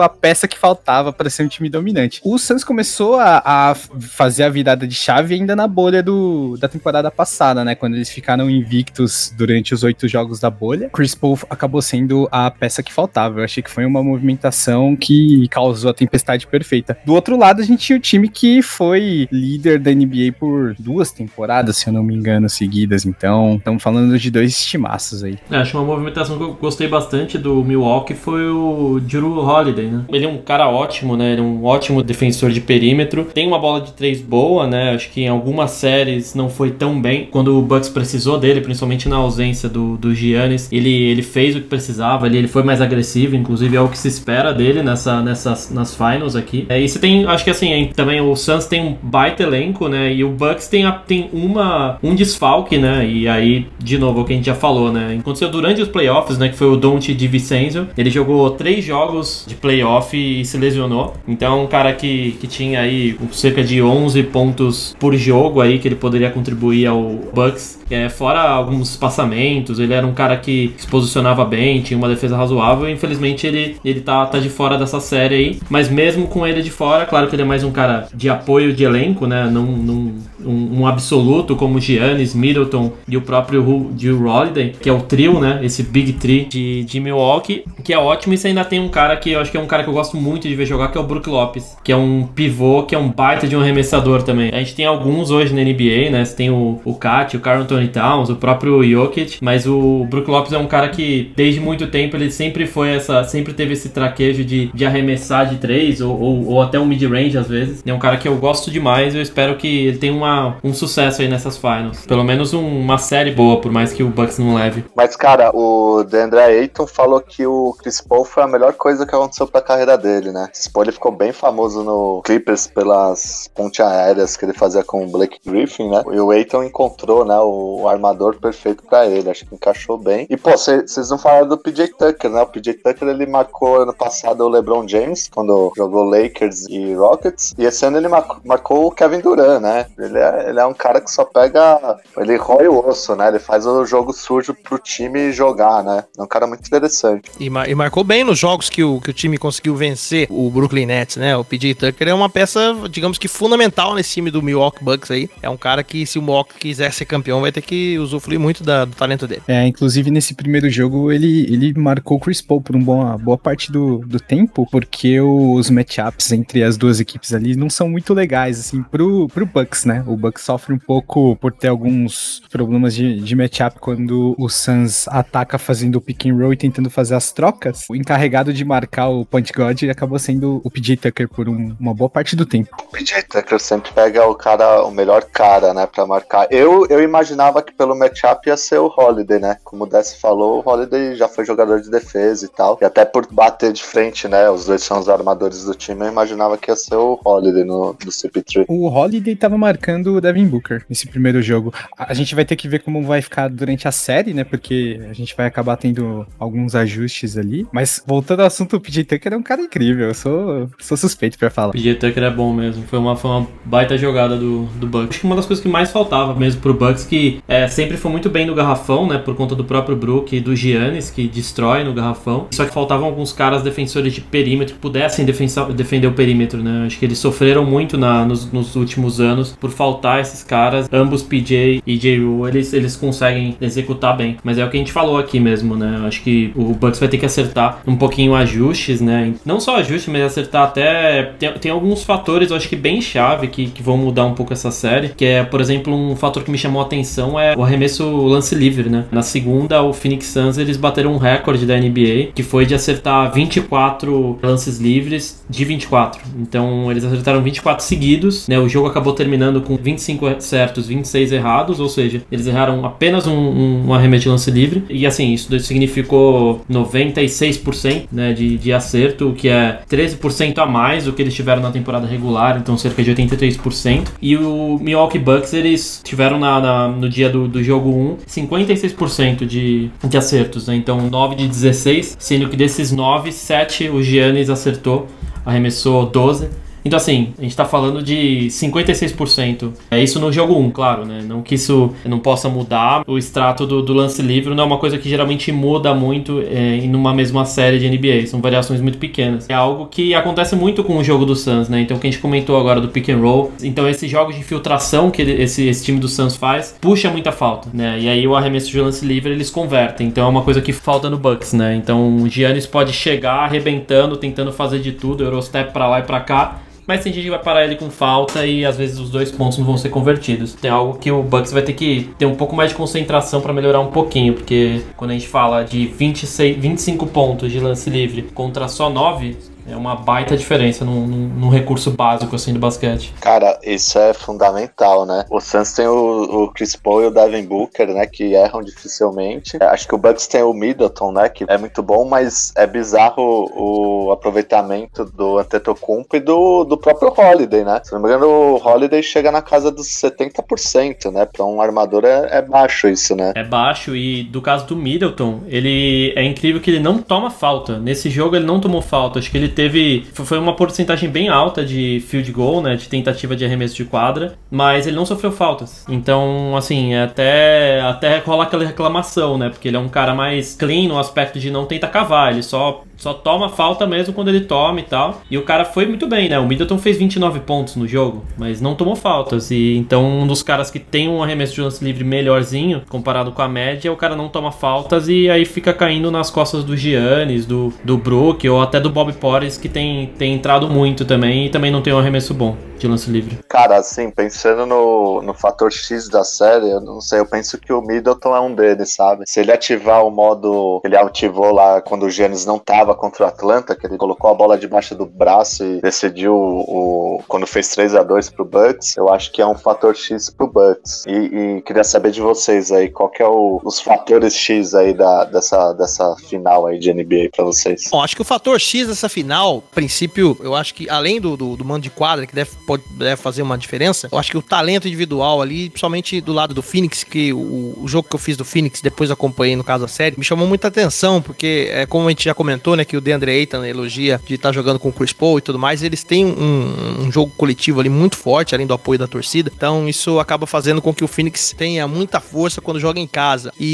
a 0.00 0.08
peça 0.08 0.46
que 0.46 0.58
faltava 0.58 1.12
para 1.12 1.30
ser 1.30 1.44
um 1.44 1.48
time 1.48 1.68
dominante. 1.68 2.20
O 2.24 2.38
Suns 2.38 2.64
começou 2.64 3.16
a, 3.16 3.42
a, 3.44 3.74
fazer 3.74 4.44
a 4.44 4.48
virada 4.48 4.86
de 4.86 4.94
chave 4.94 5.34
ainda 5.34 5.56
na 5.56 5.66
bolha 5.66 6.02
do, 6.02 6.56
da 6.58 6.68
temporada 6.68 7.10
passada, 7.10 7.64
né? 7.64 7.74
Quando 7.74 7.94
eles 7.94 8.10
ficaram 8.10 8.50
invictos 8.50 9.32
durante 9.36 9.74
os 9.74 9.82
oito 9.82 10.08
jogos 10.08 10.40
da 10.40 10.50
bolha. 10.50 10.90
Chris 10.90 11.14
Paul 11.14 11.38
acabou 11.48 11.82
sendo 11.82 12.28
a 12.30 12.50
peça 12.50 12.82
que 12.82 12.92
faltava. 12.92 13.40
Eu 13.40 13.44
achei 13.44 13.62
que 13.62 13.70
foi 13.70 13.84
uma 13.84 14.02
movimentação 14.02 14.96
que 14.96 15.48
causou 15.48 15.90
a 15.90 15.94
tempestade 15.94 16.46
perfeita. 16.46 16.98
Do 17.04 17.14
outro 17.14 17.36
lado, 17.36 17.60
a 17.60 17.64
gente 17.64 17.84
tinha 17.84 17.96
o 17.96 18.00
time 18.00 18.28
que 18.28 18.62
foi 18.62 19.28
líder 19.32 19.78
da 19.78 19.92
NBA 19.92 20.32
por 20.38 20.74
duas 20.78 21.12
temporadas, 21.12 21.76
se 21.76 21.88
eu 21.88 21.92
não 21.92 22.02
me 22.02 22.14
engano, 22.14 22.48
seguidas. 22.48 23.06
Então, 23.06 23.56
estamos 23.56 23.82
falando 23.82 24.18
de 24.18 24.30
dois 24.30 24.64
timaços 24.64 25.24
aí. 25.24 25.38
É, 25.50 25.56
acho 25.56 25.76
uma 25.76 25.86
movimentação 25.86 26.36
que 26.36 26.44
eu 26.44 26.54
gostei 26.54 26.88
bastante 26.88 27.38
do 27.38 27.64
Milwaukee 27.64 28.14
foi 28.14 28.48
o 28.48 29.00
Drew 29.00 29.39
Holiday, 29.40 29.86
né? 29.86 30.04
Ele 30.12 30.24
é 30.24 30.28
um 30.28 30.38
cara 30.38 30.68
ótimo, 30.68 31.16
né? 31.16 31.32
Ele 31.32 31.40
é 31.40 31.44
um 31.44 31.64
ótimo 31.64 32.02
defensor 32.02 32.50
de 32.50 32.60
perímetro. 32.60 33.24
Tem 33.24 33.46
uma 33.46 33.58
bola 33.58 33.80
de 33.80 33.92
três 33.92 34.20
boa, 34.20 34.66
né? 34.66 34.94
Acho 34.94 35.10
que 35.10 35.22
em 35.22 35.28
algumas 35.28 35.72
séries 35.72 36.34
não 36.34 36.48
foi 36.48 36.70
tão 36.70 37.00
bem. 37.00 37.28
Quando 37.30 37.58
o 37.58 37.62
Bucks 37.62 37.88
precisou 37.88 38.38
dele, 38.38 38.60
principalmente 38.60 39.08
na 39.08 39.16
ausência 39.16 39.68
do, 39.68 39.96
do 39.96 40.14
Giannis, 40.14 40.70
ele, 40.72 40.92
ele 40.92 41.22
fez 41.22 41.56
o 41.56 41.60
que 41.60 41.66
precisava, 41.66 42.26
ele, 42.26 42.38
ele 42.38 42.48
foi 42.48 42.62
mais 42.62 42.80
agressivo, 42.80 43.36
inclusive 43.36 43.76
é 43.76 43.80
o 43.80 43.88
que 43.88 43.98
se 43.98 44.08
espera 44.08 44.52
dele 44.52 44.82
nessa, 44.82 45.20
nessas, 45.22 45.70
nas 45.70 45.94
finals 45.94 46.36
aqui. 46.36 46.66
É, 46.68 46.80
e 46.80 46.88
você 46.88 46.98
tem, 46.98 47.24
acho 47.26 47.44
que 47.44 47.50
assim, 47.50 47.90
também 47.94 48.20
o 48.20 48.34
Suns 48.36 48.66
tem 48.66 48.82
um 48.82 48.96
baita 49.02 49.42
elenco, 49.42 49.88
né? 49.88 50.12
E 50.12 50.24
o 50.24 50.30
Bucks 50.30 50.68
tem, 50.68 50.84
a, 50.84 50.92
tem 50.92 51.30
uma, 51.32 51.98
um 52.02 52.14
desfalque, 52.14 52.78
né? 52.78 53.06
E 53.06 53.28
aí, 53.28 53.66
de 53.78 53.98
novo, 53.98 54.20
o 54.20 54.24
que 54.24 54.32
a 54.32 54.36
gente 54.36 54.46
já 54.46 54.54
falou, 54.54 54.92
né? 54.92 55.16
Aconteceu 55.18 55.50
durante 55.50 55.80
os 55.80 55.88
playoffs, 55.88 56.38
né? 56.38 56.48
Que 56.48 56.56
foi 56.56 56.68
o 56.68 56.76
Don't 56.76 57.12
de 57.12 57.28
Vicenzo. 57.28 57.88
Ele 57.96 58.10
jogou 58.10 58.50
três 58.50 58.84
jogos 58.84 59.29
de 59.46 59.54
playoff 59.54 60.16
e 60.16 60.44
se 60.44 60.56
lesionou. 60.56 61.14
Então, 61.26 61.64
um 61.64 61.66
cara 61.66 61.92
que, 61.92 62.32
que 62.40 62.46
tinha 62.46 62.80
aí 62.80 63.16
cerca 63.32 63.62
de 63.62 63.82
11 63.82 64.22
pontos 64.24 64.96
por 64.98 65.14
jogo 65.16 65.60
aí 65.60 65.78
que 65.78 65.88
ele 65.88 65.96
poderia 65.96 66.30
contribuir 66.30 66.86
ao 66.86 67.02
Bucks. 67.34 67.79
É, 67.90 68.08
fora 68.08 68.40
alguns 68.40 68.96
passamentos, 68.96 69.78
ele 69.78 69.92
era 69.92 70.06
um 70.06 70.12
cara 70.12 70.36
que 70.36 70.72
se 70.76 70.86
posicionava 70.86 71.44
bem, 71.44 71.82
tinha 71.82 71.98
uma 71.98 72.08
defesa 72.08 72.36
razoável. 72.36 72.88
Infelizmente, 72.88 73.46
ele, 73.46 73.76
ele 73.84 74.00
tá, 74.00 74.24
tá 74.26 74.38
de 74.38 74.48
fora 74.48 74.78
dessa 74.78 75.00
série 75.00 75.34
aí. 75.34 75.60
Mas 75.68 75.88
mesmo 75.88 76.26
com 76.28 76.46
ele 76.46 76.62
de 76.62 76.70
fora, 76.70 77.04
claro 77.06 77.28
que 77.28 77.34
ele 77.34 77.42
é 77.42 77.44
mais 77.44 77.64
um 77.64 77.70
cara 77.70 78.08
de 78.14 78.28
apoio 78.28 78.72
de 78.72 78.84
elenco, 78.84 79.26
né? 79.26 79.48
Não, 79.50 79.64
não 79.64 80.12
um, 80.44 80.80
um, 80.80 80.86
absoluto 80.86 81.56
como 81.56 81.80
Giannis, 81.80 82.34
Middleton 82.34 82.92
e 83.08 83.16
o 83.16 83.22
próprio 83.22 83.90
Drew 83.92 84.26
Holiday, 84.26 84.72
que 84.80 84.88
é 84.88 84.92
o 84.92 85.00
trio, 85.00 85.40
né? 85.40 85.60
Esse 85.62 85.82
Big 85.82 86.14
Tree 86.14 86.46
de, 86.46 86.84
de 86.84 87.00
Milwaukee, 87.00 87.64
que 87.84 87.92
é 87.92 87.98
ótimo. 87.98 88.34
E 88.34 88.38
você 88.38 88.48
ainda 88.48 88.64
tem 88.64 88.80
um 88.80 88.88
cara 88.88 89.16
que 89.16 89.32
eu 89.32 89.40
acho 89.40 89.50
que 89.50 89.56
é 89.56 89.60
um 89.60 89.66
cara 89.66 89.82
que 89.82 89.88
eu 89.88 89.94
gosto 89.94 90.16
muito 90.16 90.48
de 90.48 90.54
ver 90.54 90.66
jogar, 90.66 90.88
que 90.88 90.98
é 90.98 91.00
o 91.00 91.04
Brook 91.04 91.28
Lopes, 91.28 91.76
que 91.82 91.92
é 91.92 91.96
um 91.96 92.26
pivô, 92.26 92.84
que 92.84 92.94
é 92.94 92.98
um 92.98 93.10
baita 93.10 93.46
de 93.46 93.56
um 93.56 93.60
arremessador 93.60 94.22
também. 94.22 94.50
A 94.50 94.58
gente 94.58 94.74
tem 94.74 94.86
alguns 94.86 95.30
hoje 95.30 95.54
na 95.54 95.62
NBA, 95.62 96.10
né? 96.10 96.24
Você 96.24 96.36
tem 96.36 96.50
o, 96.50 96.80
o 96.84 96.94
Kat, 96.94 97.36
o 97.36 97.40
Carl 97.40 97.64
Anthony 97.80 97.88
Towns, 97.88 98.30
o 98.30 98.36
próprio 98.36 98.84
Jokic, 98.84 99.38
mas 99.40 99.66
o 99.66 100.04
Brook 100.08 100.30
Lopes 100.30 100.52
é 100.52 100.58
um 100.58 100.66
cara 100.66 100.88
que 100.88 101.32
desde 101.34 101.60
muito 101.60 101.86
tempo 101.90 102.16
ele 102.16 102.30
sempre 102.30 102.66
foi 102.66 102.90
essa, 102.94 103.24
sempre 103.24 103.54
teve 103.54 103.72
esse 103.72 103.88
traquejo 103.88 104.44
de, 104.44 104.70
de 104.72 104.86
arremessar 104.86 105.48
de 105.48 105.56
três 105.56 106.00
ou, 106.00 106.18
ou, 106.18 106.46
ou 106.46 106.62
até 106.62 106.78
um 106.78 106.86
mid-range 106.86 107.36
às 107.38 107.48
vezes. 107.48 107.82
É 107.84 107.92
um 107.92 107.98
cara 107.98 108.16
que 108.16 108.28
eu 108.28 108.36
gosto 108.36 108.70
demais, 108.70 109.14
eu 109.14 109.22
espero 109.22 109.56
que 109.56 109.86
ele 109.86 109.98
tenha 109.98 110.12
uma, 110.12 110.56
um 110.62 110.74
sucesso 110.74 111.22
aí 111.22 111.28
nessas 111.28 111.56
finals. 111.56 112.04
Pelo 112.06 112.24
menos 112.24 112.52
um, 112.52 112.80
uma 112.80 112.98
série 112.98 113.30
boa, 113.30 113.60
por 113.60 113.72
mais 113.72 113.92
que 113.92 114.02
o 114.02 114.08
Bucks 114.08 114.38
não 114.38 114.54
leve. 114.54 114.84
Mas, 114.94 115.16
cara, 115.16 115.50
o 115.54 116.04
DeAndre 116.04 116.40
Ayton 116.40 116.86
falou 116.86 117.20
que 117.20 117.46
o 117.46 117.74
Chris 117.78 118.00
Paul 118.00 118.24
foi 118.24 118.42
a 118.42 118.48
melhor 118.48 118.74
coisa 118.74 119.06
que 119.06 119.14
aconteceu 119.14 119.46
pra 119.46 119.60
carreira 119.60 119.96
dele, 119.96 120.32
né? 120.32 120.48
Chris 120.52 120.68
Paul 120.68 120.84
ele 120.84 120.92
ficou 120.92 121.12
bem 121.12 121.32
famoso 121.32 121.82
no 121.82 122.22
Clippers 122.24 122.66
pelas 122.66 123.48
pontes 123.54 123.80
aéreas 123.80 124.36
que 124.36 124.44
ele 124.44 124.52
fazia 124.52 124.82
com 124.82 125.04
o 125.04 125.08
Blake 125.08 125.38
Griffin, 125.44 125.88
né? 125.88 126.02
E 126.12 126.20
o 126.20 126.30
Ayton 126.30 126.64
encontrou, 126.64 127.24
né, 127.24 127.38
o 127.38 127.69
armador 127.88 128.36
perfeito 128.36 128.82
pra 128.84 129.06
ele. 129.06 129.30
Acho 129.30 129.46
que 129.46 129.54
encaixou 129.54 129.98
bem. 129.98 130.26
E, 130.28 130.36
pô, 130.36 130.50
vocês 130.50 131.10
não 131.10 131.18
falaram 131.18 131.48
do 131.48 131.58
PJ 131.58 131.88
Tucker, 131.88 132.30
né? 132.30 132.42
O 132.42 132.46
PJ 132.46 132.74
Tucker 132.74 133.08
ele 133.08 133.26
marcou 133.26 133.82
ano 133.82 133.92
passado 133.92 134.44
o 134.44 134.48
LeBron 134.48 134.86
James, 134.86 135.28
quando 135.32 135.72
jogou 135.76 136.04
Lakers 136.04 136.66
e 136.68 136.94
Rockets. 136.94 137.54
E 137.58 137.64
esse 137.64 137.84
ano 137.84 137.98
ele 137.98 138.08
marcou 138.44 138.86
o 138.86 138.90
Kevin 138.90 139.20
Durant, 139.20 139.60
né? 139.60 139.86
Ele 139.98 140.18
é, 140.18 140.48
ele 140.48 140.60
é 140.60 140.66
um 140.66 140.74
cara 140.74 141.00
que 141.00 141.10
só 141.10 141.24
pega. 141.24 141.98
Ele 142.16 142.36
rói 142.36 142.68
o 142.68 142.86
osso, 142.86 143.14
né? 143.14 143.28
Ele 143.28 143.38
faz 143.38 143.66
o 143.66 143.84
jogo 143.84 144.12
sujo 144.12 144.54
pro 144.54 144.78
time 144.78 145.32
jogar, 145.32 145.82
né? 145.82 146.04
É 146.18 146.22
um 146.22 146.26
cara 146.26 146.46
muito 146.46 146.66
interessante. 146.66 147.30
E, 147.38 147.50
mar 147.50 147.68
e 147.68 147.74
marcou 147.74 148.04
bem 148.04 148.24
nos 148.24 148.38
jogos 148.38 148.68
que 148.68 148.82
o, 148.82 149.00
que 149.00 149.10
o 149.10 149.14
time 149.14 149.38
conseguiu 149.38 149.76
vencer 149.76 150.26
o 150.30 150.50
Brooklyn 150.50 150.86
Nets, 150.86 151.16
né? 151.16 151.36
O 151.36 151.44
PJ 151.44 151.74
Tucker 151.74 152.08
é 152.08 152.14
uma 152.14 152.28
peça, 152.28 152.74
digamos 152.90 153.18
que 153.18 153.28
fundamental 153.28 153.94
nesse 153.94 154.12
time 154.12 154.30
do 154.30 154.42
Milwaukee 154.42 154.84
Bucks 154.84 155.10
aí. 155.10 155.28
É 155.42 155.48
um 155.48 155.56
cara 155.56 155.82
que, 155.82 156.06
se 156.06 156.18
o 156.18 156.22
Milwaukee 156.22 156.58
quiser 156.58 156.92
ser 156.92 157.04
campeão, 157.04 157.40
vai 157.40 157.49
ter 157.52 157.62
que 157.62 157.98
usufruir 157.98 158.38
muito 158.38 158.62
da, 158.62 158.84
do 158.84 158.94
talento 158.94 159.26
dele. 159.26 159.42
É, 159.48 159.66
inclusive 159.66 160.10
nesse 160.10 160.34
primeiro 160.34 160.68
jogo 160.70 161.12
ele, 161.12 161.42
ele 161.52 161.74
marcou 161.74 162.16
o 162.16 162.20
Chris 162.20 162.40
Paul 162.40 162.60
por 162.60 162.76
uma 162.76 163.16
boa 163.18 163.38
parte 163.38 163.70
do, 163.70 163.98
do 163.98 164.18
tempo, 164.18 164.66
porque 164.70 165.20
os 165.20 165.70
matchups 165.70 166.32
entre 166.32 166.62
as 166.62 166.76
duas 166.76 167.00
equipes 167.00 167.32
ali 167.32 167.56
não 167.56 167.70
são 167.70 167.88
muito 167.88 168.14
legais, 168.14 168.60
assim, 168.60 168.82
pro, 168.82 169.28
pro 169.28 169.46
Bucks, 169.46 169.84
né? 169.84 170.04
O 170.06 170.16
Bucks 170.16 170.44
sofre 170.44 170.74
um 170.74 170.78
pouco 170.78 171.36
por 171.36 171.52
ter 171.52 171.68
alguns 171.68 172.42
problemas 172.50 172.94
de, 172.94 173.20
de 173.20 173.36
matchup 173.36 173.78
quando 173.80 174.34
o 174.38 174.48
Suns 174.48 175.06
ataca 175.08 175.58
fazendo 175.58 175.96
o 175.96 176.00
pick 176.00 176.26
and 176.26 176.34
roll 176.34 176.52
e 176.52 176.56
tentando 176.56 176.90
fazer 176.90 177.14
as 177.14 177.32
trocas. 177.32 177.86
O 177.88 177.96
encarregado 177.96 178.52
de 178.52 178.64
marcar 178.64 179.08
o 179.08 179.24
point 179.24 179.50
guard 179.52 179.82
acabou 179.84 180.18
sendo 180.18 180.60
o 180.64 180.70
PJ 180.70 180.96
Tucker 180.96 181.28
por 181.28 181.48
um, 181.48 181.76
uma 181.78 181.94
boa 181.94 182.08
parte 182.08 182.36
do 182.36 182.46
tempo. 182.46 182.70
O 182.78 182.92
PJ 182.92 183.22
Tucker 183.24 183.58
sempre 183.58 183.92
pega 183.92 184.26
o 184.26 184.34
cara, 184.34 184.84
o 184.84 184.90
melhor 184.90 185.24
cara, 185.24 185.72
né, 185.74 185.86
pra 185.86 186.06
marcar. 186.06 186.46
Eu, 186.50 186.86
eu 186.88 187.02
imaginava 187.40 187.62
que 187.62 187.72
pelo 187.72 187.96
matchup 187.96 188.48
ia 188.48 188.56
ser 188.56 188.78
o 188.78 188.92
Holiday, 188.94 189.40
né? 189.40 189.56
Como 189.64 189.84
o 189.84 189.86
Dess 189.86 190.14
falou, 190.14 190.62
o 190.64 190.68
Holiday 190.68 191.14
já 191.14 191.26
foi 191.26 191.44
jogador 191.44 191.80
de 191.80 191.90
defesa 191.90 192.44
e 192.44 192.48
tal. 192.48 192.78
E 192.80 192.84
até 192.84 193.04
por 193.04 193.26
bater 193.30 193.72
de 193.72 193.82
frente, 193.82 194.28
né? 194.28 194.50
Os 194.50 194.66
dois 194.66 194.82
são 194.82 194.98
os 194.98 195.08
armadores 195.08 195.64
do 195.64 195.74
time, 195.74 196.02
eu 196.02 196.08
imaginava 196.08 196.58
que 196.58 196.70
ia 196.70 196.76
ser 196.76 196.96
o 196.96 197.18
Holiday 197.24 197.64
no, 197.64 197.96
no 198.04 198.10
CP3. 198.10 198.66
O 198.68 198.88
Holiday 198.88 199.34
tava 199.34 199.56
marcando 199.56 200.14
o 200.14 200.20
Devin 200.20 200.46
Booker 200.46 200.84
nesse 200.88 201.06
primeiro 201.06 201.40
jogo. 201.40 201.72
A 201.96 202.12
gente 202.12 202.34
vai 202.34 202.44
ter 202.44 202.56
que 202.56 202.68
ver 202.68 202.80
como 202.80 203.02
vai 203.02 203.22
ficar 203.22 203.48
durante 203.48 203.88
a 203.88 203.92
série, 203.92 204.34
né? 204.34 204.44
Porque 204.44 205.00
a 205.08 205.12
gente 205.12 205.34
vai 205.34 205.46
acabar 205.46 205.76
tendo 205.76 206.26
alguns 206.38 206.74
ajustes 206.74 207.38
ali. 207.38 207.66
Mas 207.72 208.02
voltando 208.06 208.40
ao 208.40 208.46
assunto 208.46 208.76
o 208.76 208.80
PJ 208.80 209.04
Tucker 209.04 209.32
é 209.32 209.36
um 209.36 209.42
cara 209.42 209.62
incrível. 209.62 210.08
Eu 210.08 210.14
sou, 210.14 210.68
sou 210.78 210.96
suspeito 210.96 211.38
pra 211.38 211.48
falar. 211.48 211.72
PJ 211.72 211.94
Tucker 211.94 212.22
é 212.22 212.30
bom 212.30 212.52
mesmo. 212.52 212.84
Foi 212.86 212.98
uma, 212.98 213.16
foi 213.16 213.30
uma 213.30 213.46
baita 213.64 213.96
jogada 213.96 214.36
do, 214.36 214.64
do 214.66 214.86
Bucks. 214.86 215.10
Acho 215.10 215.20
que 215.20 215.26
uma 215.26 215.36
das 215.36 215.46
coisas 215.46 215.62
que 215.62 215.68
mais 215.68 215.90
faltava 215.90 216.34
mesmo 216.34 216.60
pro 216.60 216.74
Bucks, 216.74 217.04
que 217.04 217.29
é, 217.46 217.68
sempre 217.68 217.96
foi 217.96 218.10
muito 218.10 218.28
bem 218.28 218.46
no 218.46 218.54
garrafão, 218.54 219.06
né? 219.06 219.18
Por 219.18 219.34
conta 219.34 219.54
do 219.54 219.64
próprio 219.64 219.96
Brook 219.96 220.34
e 220.34 220.40
do 220.40 220.54
Giannis, 220.54 221.10
que 221.10 221.28
destrói 221.28 221.84
no 221.84 221.92
garrafão. 221.92 222.46
Só 222.50 222.64
que 222.64 222.72
faltavam 222.72 223.06
alguns 223.06 223.32
caras 223.32 223.62
defensores 223.62 224.12
de 224.12 224.20
perímetro 224.20 224.74
que 224.74 224.80
pudessem 224.80 225.24
defender 225.24 226.06
o 226.06 226.12
perímetro, 226.12 226.62
né? 226.62 226.84
Acho 226.86 226.98
que 226.98 227.04
eles 227.04 227.18
sofreram 227.18 227.64
muito 227.64 227.96
na, 227.96 228.24
nos, 228.24 228.50
nos, 228.52 228.76
últimos 228.76 229.20
anos 229.20 229.56
por 229.60 229.70
faltar 229.70 230.20
esses 230.20 230.42
caras. 230.42 230.88
Ambos, 230.92 231.22
PJ 231.22 231.82
e 231.86 231.96
J. 231.96 232.18
Rule, 232.18 232.50
eles, 232.50 232.72
eles 232.72 232.96
conseguem 232.96 233.56
executar 233.60 234.16
bem. 234.16 234.36
Mas 234.42 234.58
é 234.58 234.64
o 234.64 234.70
que 234.70 234.76
a 234.76 234.80
gente 234.80 234.92
falou 234.92 235.18
aqui 235.18 235.38
mesmo, 235.38 235.76
né? 235.76 236.02
Acho 236.06 236.22
que 236.22 236.52
o 236.54 236.74
Bucks 236.74 236.98
vai 236.98 237.08
ter 237.08 237.18
que 237.18 237.26
acertar 237.26 237.80
um 237.86 237.96
pouquinho 237.96 238.34
ajustes, 238.34 239.00
né? 239.00 239.34
Não 239.44 239.60
só 239.60 239.76
ajustes, 239.76 240.08
mas 240.08 240.22
acertar 240.22 240.64
até. 240.64 241.34
Tem, 241.38 241.52
tem 241.54 241.70
alguns 241.70 242.02
fatores, 242.02 242.50
eu 242.50 242.56
acho 242.56 242.68
que 242.68 242.76
bem 242.76 243.00
chave 243.00 243.48
que, 243.48 243.66
que 243.66 243.82
vão 243.82 243.96
mudar 243.96 244.24
um 244.24 244.34
pouco 244.34 244.52
essa 244.52 244.70
série. 244.70 245.10
Que 245.10 245.24
é, 245.24 245.44
por 245.44 245.60
exemplo, 245.60 245.94
um 245.94 246.16
fator 246.16 246.42
que 246.42 246.50
me 246.50 246.58
chamou 246.58 246.80
a 246.82 246.84
atenção 246.84 247.19
é 247.38 247.56
o 247.56 247.62
arremesso 247.62 248.08
lance 248.26 248.54
livre, 248.54 248.88
né? 248.88 249.04
Na 249.10 249.22
segunda, 249.22 249.82
o 249.82 249.92
Phoenix 249.92 250.26
Suns 250.26 250.58
eles 250.58 250.76
bateram 250.76 251.12
um 251.12 251.18
recorde 251.18 251.66
da 251.66 251.76
NBA, 251.76 252.32
que 252.34 252.42
foi 252.42 252.64
de 252.64 252.74
acertar 252.74 253.32
24 253.32 254.38
lances 254.42 254.78
livres 254.78 255.42
de 255.48 255.64
24. 255.64 256.22
Então 256.38 256.90
eles 256.90 257.04
acertaram 257.04 257.42
24 257.42 257.84
seguidos, 257.84 258.48
né? 258.48 258.58
O 258.58 258.68
jogo 258.68 258.88
acabou 258.88 259.12
terminando 259.12 259.60
com 259.60 259.76
25 259.76 260.40
certos, 260.40 260.86
26 260.86 261.32
errados, 261.32 261.80
ou 261.80 261.88
seja, 261.88 262.22
eles 262.30 262.46
erraram 262.46 262.84
apenas 262.84 263.26
um, 263.26 263.34
um, 263.34 263.88
um 263.88 263.94
arremesso 263.94 264.22
de 264.22 264.28
lance 264.28 264.50
livre. 264.50 264.84
E 264.88 265.06
assim, 265.06 265.32
isso 265.32 265.58
significou 265.60 266.64
96% 266.70 268.04
né, 268.12 268.32
de, 268.32 268.56
de 268.56 268.72
acerto, 268.72 269.30
o 269.30 269.34
que 269.34 269.48
é 269.48 269.80
13% 269.90 270.58
a 270.58 270.66
mais 270.66 271.04
do 271.04 271.12
que 271.12 271.22
eles 271.22 271.34
tiveram 271.34 271.62
na 271.62 271.70
temporada 271.70 272.06
regular, 272.06 272.58
então 272.58 272.76
cerca 272.76 273.02
de 273.02 273.14
83%. 273.14 274.08
E 274.20 274.36
o 274.36 274.78
Milwaukee 274.80 275.18
Bucks, 275.18 275.52
eles 275.52 276.00
tiveram 276.04 276.38
na, 276.38 276.60
na 276.60 276.88
no 276.88 277.08
dia 277.10 277.28
do, 277.28 277.46
do 277.46 277.62
jogo 277.62 277.90
1 277.90 278.16
56% 278.26 279.44
de, 279.44 279.90
de 280.02 280.16
acertos, 280.16 280.66
né? 280.66 280.76
Então 280.76 281.10
9 281.10 281.34
de 281.34 281.46
16, 281.46 282.16
sendo 282.18 282.48
que 282.48 282.56
desses 282.56 282.90
9, 282.90 283.32
7 283.32 283.90
o 283.90 284.02
Giannis 284.02 284.48
acertou, 284.48 285.06
arremessou 285.44 286.06
12 286.06 286.48
então, 286.84 286.96
assim, 286.96 287.32
a 287.38 287.42
gente 287.42 287.56
tá 287.56 287.64
falando 287.64 288.02
de 288.02 288.48
56%. 288.48 289.72
É 289.90 290.02
isso 290.02 290.18
no 290.18 290.32
jogo 290.32 290.58
1, 290.58 290.70
claro, 290.70 291.04
né? 291.04 291.22
Não 291.26 291.42
que 291.42 291.54
isso 291.54 291.92
não 292.04 292.18
possa 292.18 292.48
mudar. 292.48 293.02
O 293.06 293.18
extrato 293.18 293.66
do, 293.66 293.82
do 293.82 293.92
lance 293.92 294.22
livre 294.22 294.54
não 294.54 294.64
é 294.64 294.66
uma 294.66 294.78
coisa 294.78 294.98
que 294.98 295.08
geralmente 295.08 295.52
muda 295.52 295.94
muito 295.94 296.40
é, 296.40 296.76
em 296.76 296.94
uma 296.94 297.14
mesma 297.14 297.44
série 297.44 297.78
de 297.78 297.88
NBA. 297.88 298.26
São 298.26 298.40
variações 298.40 298.80
muito 298.80 298.98
pequenas. 298.98 299.48
É 299.48 299.54
algo 299.54 299.86
que 299.86 300.14
acontece 300.14 300.56
muito 300.56 300.82
com 300.82 300.96
o 300.96 301.04
jogo 301.04 301.24
do 301.24 301.36
Suns, 301.36 301.68
né? 301.68 301.80
Então, 301.80 301.96
o 301.96 302.00
que 302.00 302.06
a 302.06 302.10
gente 302.10 302.20
comentou 302.20 302.58
agora 302.58 302.80
do 302.80 302.88
pick 302.88 303.08
and 303.10 303.18
roll. 303.18 303.52
Então, 303.62 303.88
esses 303.88 304.10
jogos 304.10 304.34
de 304.34 304.40
infiltração 304.40 305.10
que 305.10 305.20
ele, 305.20 305.42
esse, 305.42 305.68
esse 305.68 305.84
time 305.84 305.98
do 305.98 306.08
Suns 306.08 306.36
faz, 306.36 306.76
puxa 306.80 307.10
muita 307.10 307.32
falta, 307.32 307.68
né? 307.72 307.98
E 308.00 308.08
aí 308.08 308.26
o 308.26 308.34
arremesso 308.34 308.70
de 308.70 308.80
lance 308.80 309.04
livre 309.04 309.32
eles 309.32 309.50
convertem. 309.50 310.06
Então, 310.06 310.26
é 310.26 310.28
uma 310.28 310.42
coisa 310.42 310.60
que 310.60 310.72
falta 310.72 311.10
no 311.10 311.18
Bucks, 311.18 311.52
né? 311.52 311.74
Então, 311.74 312.22
o 312.22 312.28
Giannis 312.28 312.66
pode 312.66 312.92
chegar 312.92 313.44
arrebentando, 313.44 314.16
tentando 314.16 314.52
fazer 314.52 314.78
de 314.78 314.92
tudo, 314.92 315.22
Eurostep 315.22 315.72
pra 315.72 315.88
lá 315.88 316.00
e 316.00 316.02
pra 316.02 316.20
cá 316.20 316.60
mas 316.90 317.04
tem 317.04 317.12
gente 317.12 317.22
que 317.22 317.30
vai 317.30 317.38
parar 317.38 317.64
ele 317.64 317.76
com 317.76 317.88
falta 317.88 318.44
e 318.44 318.64
às 318.64 318.76
vezes 318.76 318.98
os 318.98 319.10
dois 319.10 319.30
pontos 319.30 319.56
não 319.58 319.64
vão 319.64 319.76
ser 319.76 319.90
convertidos. 319.90 320.54
Tem 320.54 320.68
algo 320.68 320.98
que 320.98 321.08
o 321.08 321.22
Bucks 321.22 321.52
vai 321.52 321.62
ter 321.62 321.72
que 321.72 322.10
ter 322.18 322.26
um 322.26 322.34
pouco 322.34 322.56
mais 322.56 322.70
de 322.70 322.74
concentração 322.74 323.40
para 323.40 323.52
melhorar 323.52 323.78
um 323.78 323.92
pouquinho, 323.92 324.34
porque 324.34 324.82
quando 324.96 325.12
a 325.12 325.14
gente 325.14 325.28
fala 325.28 325.62
de 325.62 325.86
26, 325.86 326.56
25 326.56 327.06
pontos 327.06 327.52
de 327.52 327.60
lance 327.60 327.88
livre 327.88 328.22
contra 328.34 328.66
só 328.66 328.90
9, 328.90 329.36
é 329.70 329.76
uma 329.76 329.94
baita 329.94 330.36
diferença 330.36 330.84
num, 330.84 331.06
num, 331.06 331.28
num, 331.28 331.48
recurso 331.48 331.90
básico 331.90 332.36
assim 332.36 332.52
do 332.52 332.58
basquete. 332.58 333.12
Cara, 333.20 333.58
isso 333.62 333.98
é 333.98 334.12
fundamental, 334.12 335.04
né? 335.06 335.24
O 335.30 335.40
Suns 335.40 335.72
tem 335.72 335.86
o, 335.86 336.44
o 336.44 336.52
Chris 336.52 336.76
Paul 336.76 337.02
e 337.02 337.06
o 337.06 337.10
Devin 337.10 337.44
Booker, 337.46 337.88
né? 337.92 338.06
Que 338.06 338.34
erram 338.34 338.62
dificilmente. 338.62 339.58
Acho 339.62 339.86
que 339.86 339.94
o 339.94 339.98
Bucks 339.98 340.26
tem 340.26 340.42
o 340.42 340.52
Middleton, 340.52 341.12
né? 341.12 341.28
Que 341.28 341.44
é 341.48 341.58
muito 341.58 341.82
bom, 341.82 342.04
mas 342.04 342.52
é 342.56 342.66
bizarro 342.66 343.50
o 343.54 344.10
aproveitamento 344.12 345.04
do 345.04 345.38
Antetokounmpo 345.38 346.16
e 346.16 346.20
do, 346.20 346.64
do 346.64 346.76
próprio 346.76 347.12
Holiday, 347.16 347.64
né? 347.64 347.80
Se 347.84 347.92
não 347.92 348.00
me 348.00 348.08
engano, 348.08 348.26
o 348.26 348.56
Holiday 348.56 349.02
chega 349.02 349.30
na 349.30 349.42
casa 349.42 349.70
dos 349.70 349.88
70%, 349.88 351.10
né? 351.12 351.26
Pra 351.26 351.44
um 351.44 351.60
armador 351.60 352.04
é, 352.04 352.38
é 352.38 352.42
baixo 352.42 352.88
isso, 352.88 353.14
né? 353.14 353.32
É 353.34 353.44
baixo 353.44 353.94
e 353.94 354.24
do 354.24 354.40
caso 354.40 354.66
do 354.66 354.76
Middleton, 354.76 355.40
ele 355.46 356.12
é 356.16 356.24
incrível 356.24 356.60
que 356.60 356.70
ele 356.70 356.80
não 356.80 356.98
toma 356.98 357.30
falta. 357.30 357.78
Nesse 357.78 358.10
jogo 358.10 358.36
ele 358.36 358.46
não 358.46 358.60
tomou 358.60 358.82
falta. 358.82 359.18
Acho 359.18 359.30
que 359.30 359.36
ele 359.36 359.48
teve. 359.60 360.06
Foi 360.12 360.38
uma 360.38 360.54
porcentagem 360.54 361.10
bem 361.10 361.28
alta 361.28 361.64
de 361.64 362.02
field 362.06 362.30
goal, 362.32 362.62
né? 362.62 362.76
De 362.76 362.88
tentativa 362.88 363.36
de 363.36 363.44
arremesso 363.44 363.74
de 363.74 363.84
quadra. 363.84 364.34
Mas 364.50 364.86
ele 364.86 364.96
não 364.96 365.04
sofreu 365.04 365.30
faltas. 365.30 365.84
Então, 365.88 366.56
assim, 366.56 366.94
até, 366.94 367.80
até 367.82 368.18
rola 368.18 368.44
aquela 368.44 368.64
reclamação, 368.64 369.36
né? 369.36 369.48
Porque 369.50 369.68
ele 369.68 369.76
é 369.76 369.80
um 369.80 369.88
cara 369.88 370.14
mais 370.14 370.54
clean 370.54 370.88
no 370.88 370.98
aspecto 370.98 371.38
de 371.38 371.50
não 371.50 371.66
tentar 371.66 371.88
cavar. 371.88 372.32
Ele 372.32 372.42
só 372.42 372.82
só 373.00 373.14
toma 373.14 373.48
falta 373.48 373.86
mesmo 373.86 374.12
quando 374.12 374.28
ele 374.28 374.42
toma 374.42 374.78
e 374.78 374.82
tal. 374.82 375.22
E 375.30 375.38
o 375.38 375.42
cara 375.42 375.64
foi 375.64 375.86
muito 375.86 376.06
bem, 376.06 376.28
né? 376.28 376.38
O 376.38 376.46
Middleton 376.46 376.78
fez 376.78 376.98
29 376.98 377.40
pontos 377.40 377.74
no 377.74 377.88
jogo, 377.88 378.24
mas 378.36 378.60
não 378.60 378.74
tomou 378.74 378.94
faltas. 378.94 379.50
E 379.50 379.76
então 379.76 380.04
um 380.04 380.26
dos 380.26 380.42
caras 380.42 380.70
que 380.70 380.78
tem 380.78 381.08
um 381.08 381.22
arremesso 381.22 381.54
de 381.54 381.62
lance 381.62 381.82
livre 381.82 382.04
melhorzinho 382.04 382.82
comparado 382.88 383.32
com 383.32 383.40
a 383.40 383.48
média, 383.48 383.90
o 383.90 383.96
cara 383.96 384.14
não 384.14 384.28
toma 384.28 384.52
faltas 384.52 385.08
e 385.08 385.30
aí 385.30 385.46
fica 385.46 385.72
caindo 385.72 386.10
nas 386.10 386.30
costas 386.30 386.62
do 386.62 386.76
Giannis, 386.76 387.46
do, 387.46 387.72
do 387.82 387.96
Brook 387.96 388.46
ou 388.48 388.60
até 388.60 388.78
do 388.78 388.90
Bob 388.90 389.12
Porres, 389.14 389.56
que 389.56 389.68
tem, 389.68 390.12
tem 390.18 390.34
entrado 390.34 390.68
muito 390.68 391.04
também 391.06 391.46
e 391.46 391.48
também 391.48 391.70
não 391.70 391.80
tem 391.80 391.94
um 391.94 391.98
arremesso 391.98 392.34
bom 392.34 392.54
de 392.78 392.88
lance 392.88 393.10
livre. 393.10 393.38
Cara, 393.48 393.76
assim, 393.76 394.10
pensando 394.10 394.66
no, 394.66 395.22
no 395.22 395.34
fator 395.34 395.70
X 395.70 396.08
da 396.08 396.24
série, 396.24 396.70
eu 396.70 396.80
não 396.80 397.00
sei, 397.00 397.20
eu 397.20 397.26
penso 397.26 397.58
que 397.58 397.72
o 397.72 397.82
Middleton 397.82 398.34
é 398.34 398.40
um 398.40 398.54
deles, 398.54 398.94
sabe? 398.94 399.24
Se 399.26 399.40
ele 399.40 399.52
ativar 399.52 400.04
o 400.04 400.10
modo 400.10 400.80
que 400.80 400.88
ele 400.88 400.96
ativou 400.96 401.52
lá 401.52 401.80
quando 401.80 402.04
o 402.04 402.10
Giannis 402.10 402.46
não 402.46 402.58
tava 402.58 402.89
jogava 402.90 402.94
contra 402.94 403.24
o 403.24 403.28
Atlanta, 403.28 403.76
que 403.76 403.86
ele 403.86 403.96
colocou 403.96 404.30
a 404.30 404.34
bola 404.34 404.58
debaixo 404.58 404.94
do 404.94 405.06
braço 405.06 405.64
e 405.64 405.80
decidiu 405.80 406.34
o, 406.34 407.22
quando 407.28 407.46
fez 407.46 407.68
3 407.68 407.94
a 407.94 408.02
2 408.02 408.30
pro 408.30 408.44
Bucks, 408.44 408.96
eu 408.96 409.08
acho 409.12 409.32
que 409.32 409.40
é 409.40 409.46
um 409.46 409.56
fator 409.56 409.94
X 409.94 410.30
pro 410.30 410.46
Bucks. 410.46 411.04
E, 411.06 411.12
e 411.12 411.62
queria 411.62 411.84
saber 411.84 412.10
de 412.10 412.20
vocês 412.20 412.72
aí, 412.72 412.88
qual 412.88 413.08
que 413.08 413.22
é 413.22 413.26
o, 413.26 413.60
os 413.64 413.80
fatores 413.80 414.34
X 414.34 414.74
aí 414.74 414.92
da, 414.92 415.24
dessa, 415.24 415.72
dessa 415.74 416.16
final 416.28 416.66
aí 416.66 416.78
de 416.78 416.92
NBA 416.92 417.30
para 417.34 417.44
vocês? 417.44 417.88
Bom, 417.90 418.02
acho 418.02 418.16
que 418.16 418.22
o 418.22 418.24
fator 418.24 418.58
X 418.60 418.88
dessa 418.88 419.08
final, 419.08 419.62
princípio, 419.74 420.36
eu 420.42 420.54
acho 420.54 420.74
que 420.74 420.88
além 420.88 421.20
do, 421.20 421.36
do, 421.36 421.56
do 421.56 421.64
mando 421.64 421.82
de 421.82 421.90
quadra, 421.90 422.26
que 422.26 422.34
deve, 422.34 422.50
pode, 422.66 422.82
deve 422.90 423.16
fazer 423.16 423.42
uma 423.42 423.56
diferença, 423.56 424.08
eu 424.10 424.18
acho 424.18 424.30
que 424.30 424.38
o 424.38 424.42
talento 424.42 424.86
individual 424.86 425.40
ali, 425.40 425.68
principalmente 425.70 426.20
do 426.20 426.32
lado 426.32 426.54
do 426.54 426.62
Phoenix, 426.62 427.04
que 427.04 427.32
o, 427.32 427.78
o 427.80 427.88
jogo 427.88 428.08
que 428.08 428.14
eu 428.14 428.20
fiz 428.20 428.36
do 428.36 428.44
Phoenix, 428.44 428.80
depois 428.80 429.10
acompanhei 429.10 429.56
no 429.56 429.64
caso 429.64 429.84
da 429.84 429.88
série, 429.88 430.16
me 430.18 430.24
chamou 430.24 430.46
muita 430.46 430.68
atenção, 430.68 431.22
porque, 431.22 431.68
é, 431.70 431.86
como 431.86 432.06
a 432.06 432.10
gente 432.10 432.24
já 432.24 432.34
comentou, 432.34 432.76
né, 432.76 432.79
né, 432.80 432.84
que 432.84 432.96
o 432.96 433.00
DeAndre 433.00 433.30
Ayton 433.30 433.64
elogia 433.64 434.20
de 434.24 434.34
estar 434.34 434.48
tá 434.48 434.52
jogando 434.52 434.78
com 434.78 434.88
o 434.88 434.92
Chris 434.92 435.12
Paul 435.12 435.38
e 435.38 435.42
tudo 435.42 435.58
mais, 435.58 435.82
eles 435.82 436.02
têm 436.02 436.24
um, 436.24 437.04
um, 437.04 437.12
jogo 437.12 437.32
coletivo 437.36 437.80
ali 437.80 437.88
muito 437.88 438.16
forte, 438.16 438.54
além 438.54 438.66
do 438.66 438.74
apoio 438.74 438.98
da 438.98 439.06
torcida. 439.06 439.50
Então 439.54 439.88
isso 439.88 440.18
acaba 440.18 440.46
fazendo 440.46 440.80
com 440.80 440.92
que 440.94 441.04
o 441.04 441.08
Phoenix 441.08 441.54
tenha 441.56 441.86
muita 441.86 442.20
força 442.20 442.60
quando 442.60 442.80
joga 442.80 442.98
em 442.98 443.06
casa. 443.06 443.52
E, 443.58 443.64